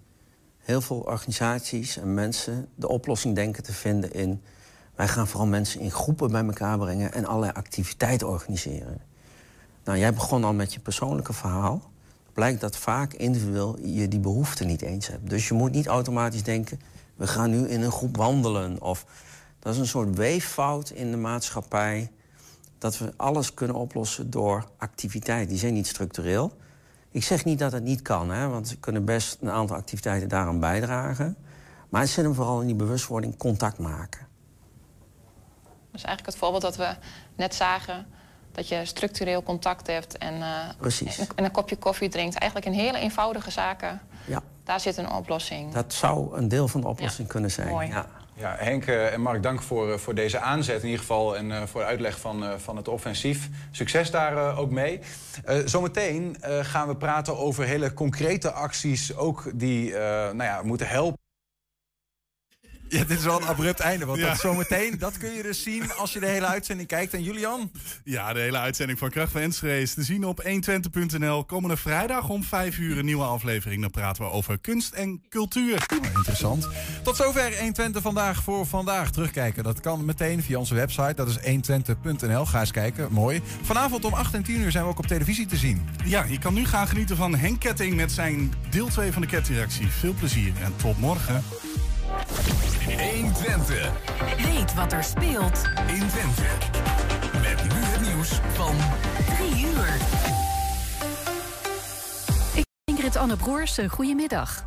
heel 0.72 0.82
veel 0.82 1.00
organisaties 1.00 1.98
en 1.98 2.14
mensen 2.14 2.70
de 2.76 2.88
oplossing 2.88 3.36
denken 3.36 3.64
te 3.64 3.74
vinden 3.74 4.14
in... 4.14 4.42
wij 4.96 5.08
gaan 5.08 5.28
vooral 5.28 5.48
mensen 5.48 5.80
in 5.80 5.92
groepen 5.92 6.32
bij 6.32 6.46
elkaar 6.46 6.78
brengen... 6.78 7.14
en 7.14 7.26
allerlei 7.26 7.52
activiteiten 7.54 8.28
organiseren. 8.28 9.02
Nou, 9.84 9.98
jij 9.98 10.14
begon 10.14 10.44
al 10.44 10.54
met 10.54 10.74
je 10.74 10.80
persoonlijke 10.80 11.34
verhaal. 11.34 11.92
Blijkt 12.34 12.62
dat 12.62 12.78
vaak 12.78 13.14
individueel 13.14 13.80
je 13.80 14.08
die 14.08 14.20
behoefte 14.20 14.64
niet 14.64 14.82
eens 14.82 15.08
hebt. 15.08 15.30
Dus 15.30 15.48
je 15.48 15.54
moet 15.54 15.72
niet 15.72 15.88
automatisch 15.88 16.44
denken... 16.44 16.80
we 17.16 17.28
gaan 17.28 17.50
nu 17.50 17.68
in 17.68 17.82
een 17.82 17.92
groep 17.92 18.18
wandelen. 18.18 18.82
Of 18.82 19.06
dat 19.60 19.74
is 19.74 19.80
een 19.80 19.88
soort 19.88 20.16
weeffout 20.16 20.90
in 20.90 21.12
de 21.12 21.18
maatschappij... 21.18 22.12
dat 22.78 22.98
we 22.98 23.14
alles 23.16 23.54
kunnen 23.54 23.76
oplossen 23.76 24.30
door 24.30 24.68
activiteit. 24.78 25.50
Die 25.50 25.58
zijn 25.58 25.74
niet 25.74 25.88
structureel. 25.88 26.52
Ik 27.12 27.24
zeg 27.24 27.46
niet 27.46 27.60
dat 27.60 27.72
het 27.72 27.84
niet 27.84 28.02
kan, 28.02 28.30
hè, 28.30 28.48
want 28.48 28.68
ze 28.68 28.78
kunnen 28.78 29.06
best 29.06 29.38
een 29.42 29.50
aantal 29.50 29.76
activiteiten 29.76 30.30
daaraan 30.30 30.60
bijdragen. 30.60 31.38
Maar 31.90 32.02
het 32.02 32.10
zit 32.10 32.24
hem 32.24 32.34
vooral 32.34 32.62
in 32.62 32.68
die 32.68 32.76
bewustwording 32.76 33.38
contact 33.38 33.78
maken. 33.78 34.28
Dus 35.92 36.04
eigenlijk 36.04 36.26
het 36.26 36.36
voorbeeld 36.36 36.62
dat 36.62 36.76
we 36.76 36.96
net 37.36 37.56
zagen... 37.56 38.06
dat 38.52 38.68
je 38.68 38.86
structureel 38.86 39.44
contact 39.44 39.88
hebt 39.88 40.18
en, 40.18 40.42
eh, 40.42 40.70
Precies. 40.78 41.20
en, 41.20 41.28
en 41.36 41.44
een 41.44 41.52
kopje 41.52 41.76
koffie 41.76 42.10
drinkt. 42.10 42.36
Eigenlijk 42.36 42.72
in 42.72 42.82
hele 42.82 42.98
eenvoudige 42.98 43.52
zaken. 43.52 44.02
Ja. 44.26 44.42
Daar 44.64 44.80
zit 44.80 44.98
een 44.98 45.12
oplossing. 45.12 45.74
Dat 45.74 45.94
zou 45.94 46.38
een 46.38 46.48
deel 46.48 46.68
van 46.68 46.82
de 46.82 46.88
oplossing 46.88 47.28
kunnen 47.28 47.52
zijn. 47.52 47.68
mooi. 47.68 47.88
Ja. 47.88 48.06
Ja, 48.42 48.56
Henk 48.60 48.86
eh, 48.86 49.14
en 49.14 49.22
Mark, 49.22 49.44
dank 49.44 49.62
voor, 49.62 49.92
eh, 49.92 49.98
voor 49.98 50.16
deze 50.16 50.40
aanzet 50.40 50.80
in 50.80 50.86
ieder 50.86 51.00
geval... 51.00 51.38
en 51.38 51.52
eh, 51.52 51.62
voor 51.66 51.82
de 51.82 51.88
uitleg 51.88 52.20
van, 52.20 52.60
van 52.60 52.76
het 52.76 52.88
offensief. 52.88 53.50
Succes 53.72 54.12
daar 54.12 54.58
ook 54.58 54.72
mee. 54.72 55.00
Zometeen 55.66 56.36
gaan 56.62 56.88
we 56.88 56.96
praten 56.96 57.38
over 57.38 57.64
hele 57.64 57.94
concrete 57.94 58.52
acties... 58.52 59.16
ook 59.16 59.52
die 59.54 59.92
nou 59.94 60.44
ja, 60.44 60.62
moeten 60.64 60.88
helpen. 60.88 61.31
Ja, 62.92 63.04
dit 63.04 63.18
is 63.18 63.24
wel 63.24 63.42
een 63.42 63.48
abrupt 63.48 63.80
einde. 63.80 64.06
Want 64.06 64.20
Ja. 64.20 64.28
dat 64.28 64.40
zometeen, 64.40 64.98
dat 65.00 65.18
kun 65.18 65.32
je 65.34 65.44
dus 65.44 65.64
zien 65.64 65.94
als 65.94 66.14
je 66.14 66.20
de 66.20 66.26
hele 66.26 66.46
uitzending 66.46 66.88
kijkt. 66.88 67.14
En 67.14 67.24
Julian? 67.24 67.72
Ja, 68.04 68.34
de 68.34 68.40
hele 68.40 68.58
uitzending 68.58 69.00
van 69.00 69.10
Kracht 69.10 69.32
van 69.32 69.42
Enschede 69.42 69.82
is 69.82 69.94
te 69.94 70.04
zien 70.04 70.24
op 70.26 70.42
120.nl. 70.44 71.46
Komende 71.46 71.78
vrijdag 71.78 72.30
om 72.30 72.44
5 72.44 72.78
uur 72.78 72.98
een 72.98 73.06
nieuwe 73.06 73.24
aflevering. 73.24 73.82
Dan 73.82 73.92
praten 73.92 74.24
we 74.24 74.30
over 74.30 74.60
kunst 74.60 74.94
en 74.94 75.22
cultuur. 75.30 75.86
Oh, 75.94 76.06
interessant. 76.16 76.68
Tot 77.04 77.16
zover 77.16 77.58
120 77.58 78.02
vandaag 78.02 78.44
voor 78.44 78.66
vandaag. 78.66 79.12
Terugkijken, 79.12 79.64
dat 79.64 79.80
kan 79.80 80.06
meteen 80.06 80.44
via 80.44 80.58
onze 80.58 80.74
website. 80.76 81.14
Dat 81.16 81.28
is 81.28 81.38
120.nl. 81.38 82.46
Ga 82.46 82.60
eens 82.60 82.72
kijken, 82.72 83.12
mooi. 83.12 83.42
Vanavond 83.62 84.06
om 84.06 84.14
8 84.14 84.34
en 84.34 84.44
10 84.44 84.60
uur 84.60 84.72
zijn 84.72 84.84
we 84.84 84.90
ook 84.90 85.00
op 85.00 85.08
televisie 85.08 85.46
te 85.46 85.58
zien. 85.58 85.90
Ja, 86.06 86.24
je 86.24 86.40
kan 86.40 86.54
nu 86.54 86.66
gaan 86.66 86.88
genieten 86.88 87.16
van 87.18 87.36
Henk 87.36 87.60
Ketting 87.60 87.96
met 87.96 88.12
zijn 88.12 88.54
deel 88.70 88.88
2 88.88 89.12
van 89.12 89.22
de 89.22 89.28
kettingreactie. 89.28 89.88
Veel 89.88 90.14
plezier 90.14 90.54
en 90.64 90.74
tot 90.76 91.00
morgen. 91.00 91.44
120. 92.12 93.92
Weet 94.38 94.74
wat 94.74 94.94
er 94.94 95.04
speelt 95.04 95.62
in 95.88 96.08
Twente. 96.08 96.44
Met 97.42 97.64
nu 97.64 97.80
het 97.80 98.02
nieuws 98.02 98.30
van 98.30 98.76
3 99.50 99.66
uur. 99.66 99.98
Ingrid 102.84 103.16
Anne 103.16 103.36
Broers, 103.36 103.80
goedemiddag. 103.88 104.66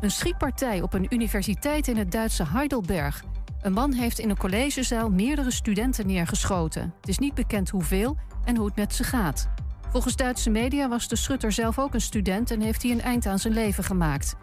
Een 0.00 0.10
schietpartij 0.10 0.82
op 0.82 0.94
een 0.94 1.06
universiteit 1.10 1.88
in 1.88 1.96
het 1.96 2.12
Duitse 2.12 2.46
Heidelberg. 2.46 3.24
Een 3.62 3.72
man 3.72 3.92
heeft 3.92 4.18
in 4.18 4.30
een 4.30 4.38
collegezaal 4.38 5.10
meerdere 5.10 5.50
studenten 5.50 6.06
neergeschoten. 6.06 6.94
Het 7.00 7.08
is 7.08 7.18
niet 7.18 7.34
bekend 7.34 7.70
hoeveel 7.70 8.16
en 8.44 8.56
hoe 8.56 8.66
het 8.66 8.76
met 8.76 8.94
ze 8.94 9.04
gaat. 9.04 9.48
Volgens 9.90 10.16
Duitse 10.16 10.50
media 10.50 10.88
was 10.88 11.08
de 11.08 11.16
schutter 11.16 11.52
zelf 11.52 11.78
ook 11.78 11.94
een 11.94 12.00
student 12.00 12.50
en 12.50 12.60
heeft 12.60 12.82
hij 12.82 12.90
een 12.90 13.02
eind 13.02 13.26
aan 13.26 13.38
zijn 13.38 13.54
leven 13.54 13.84
gemaakt. 13.84 14.36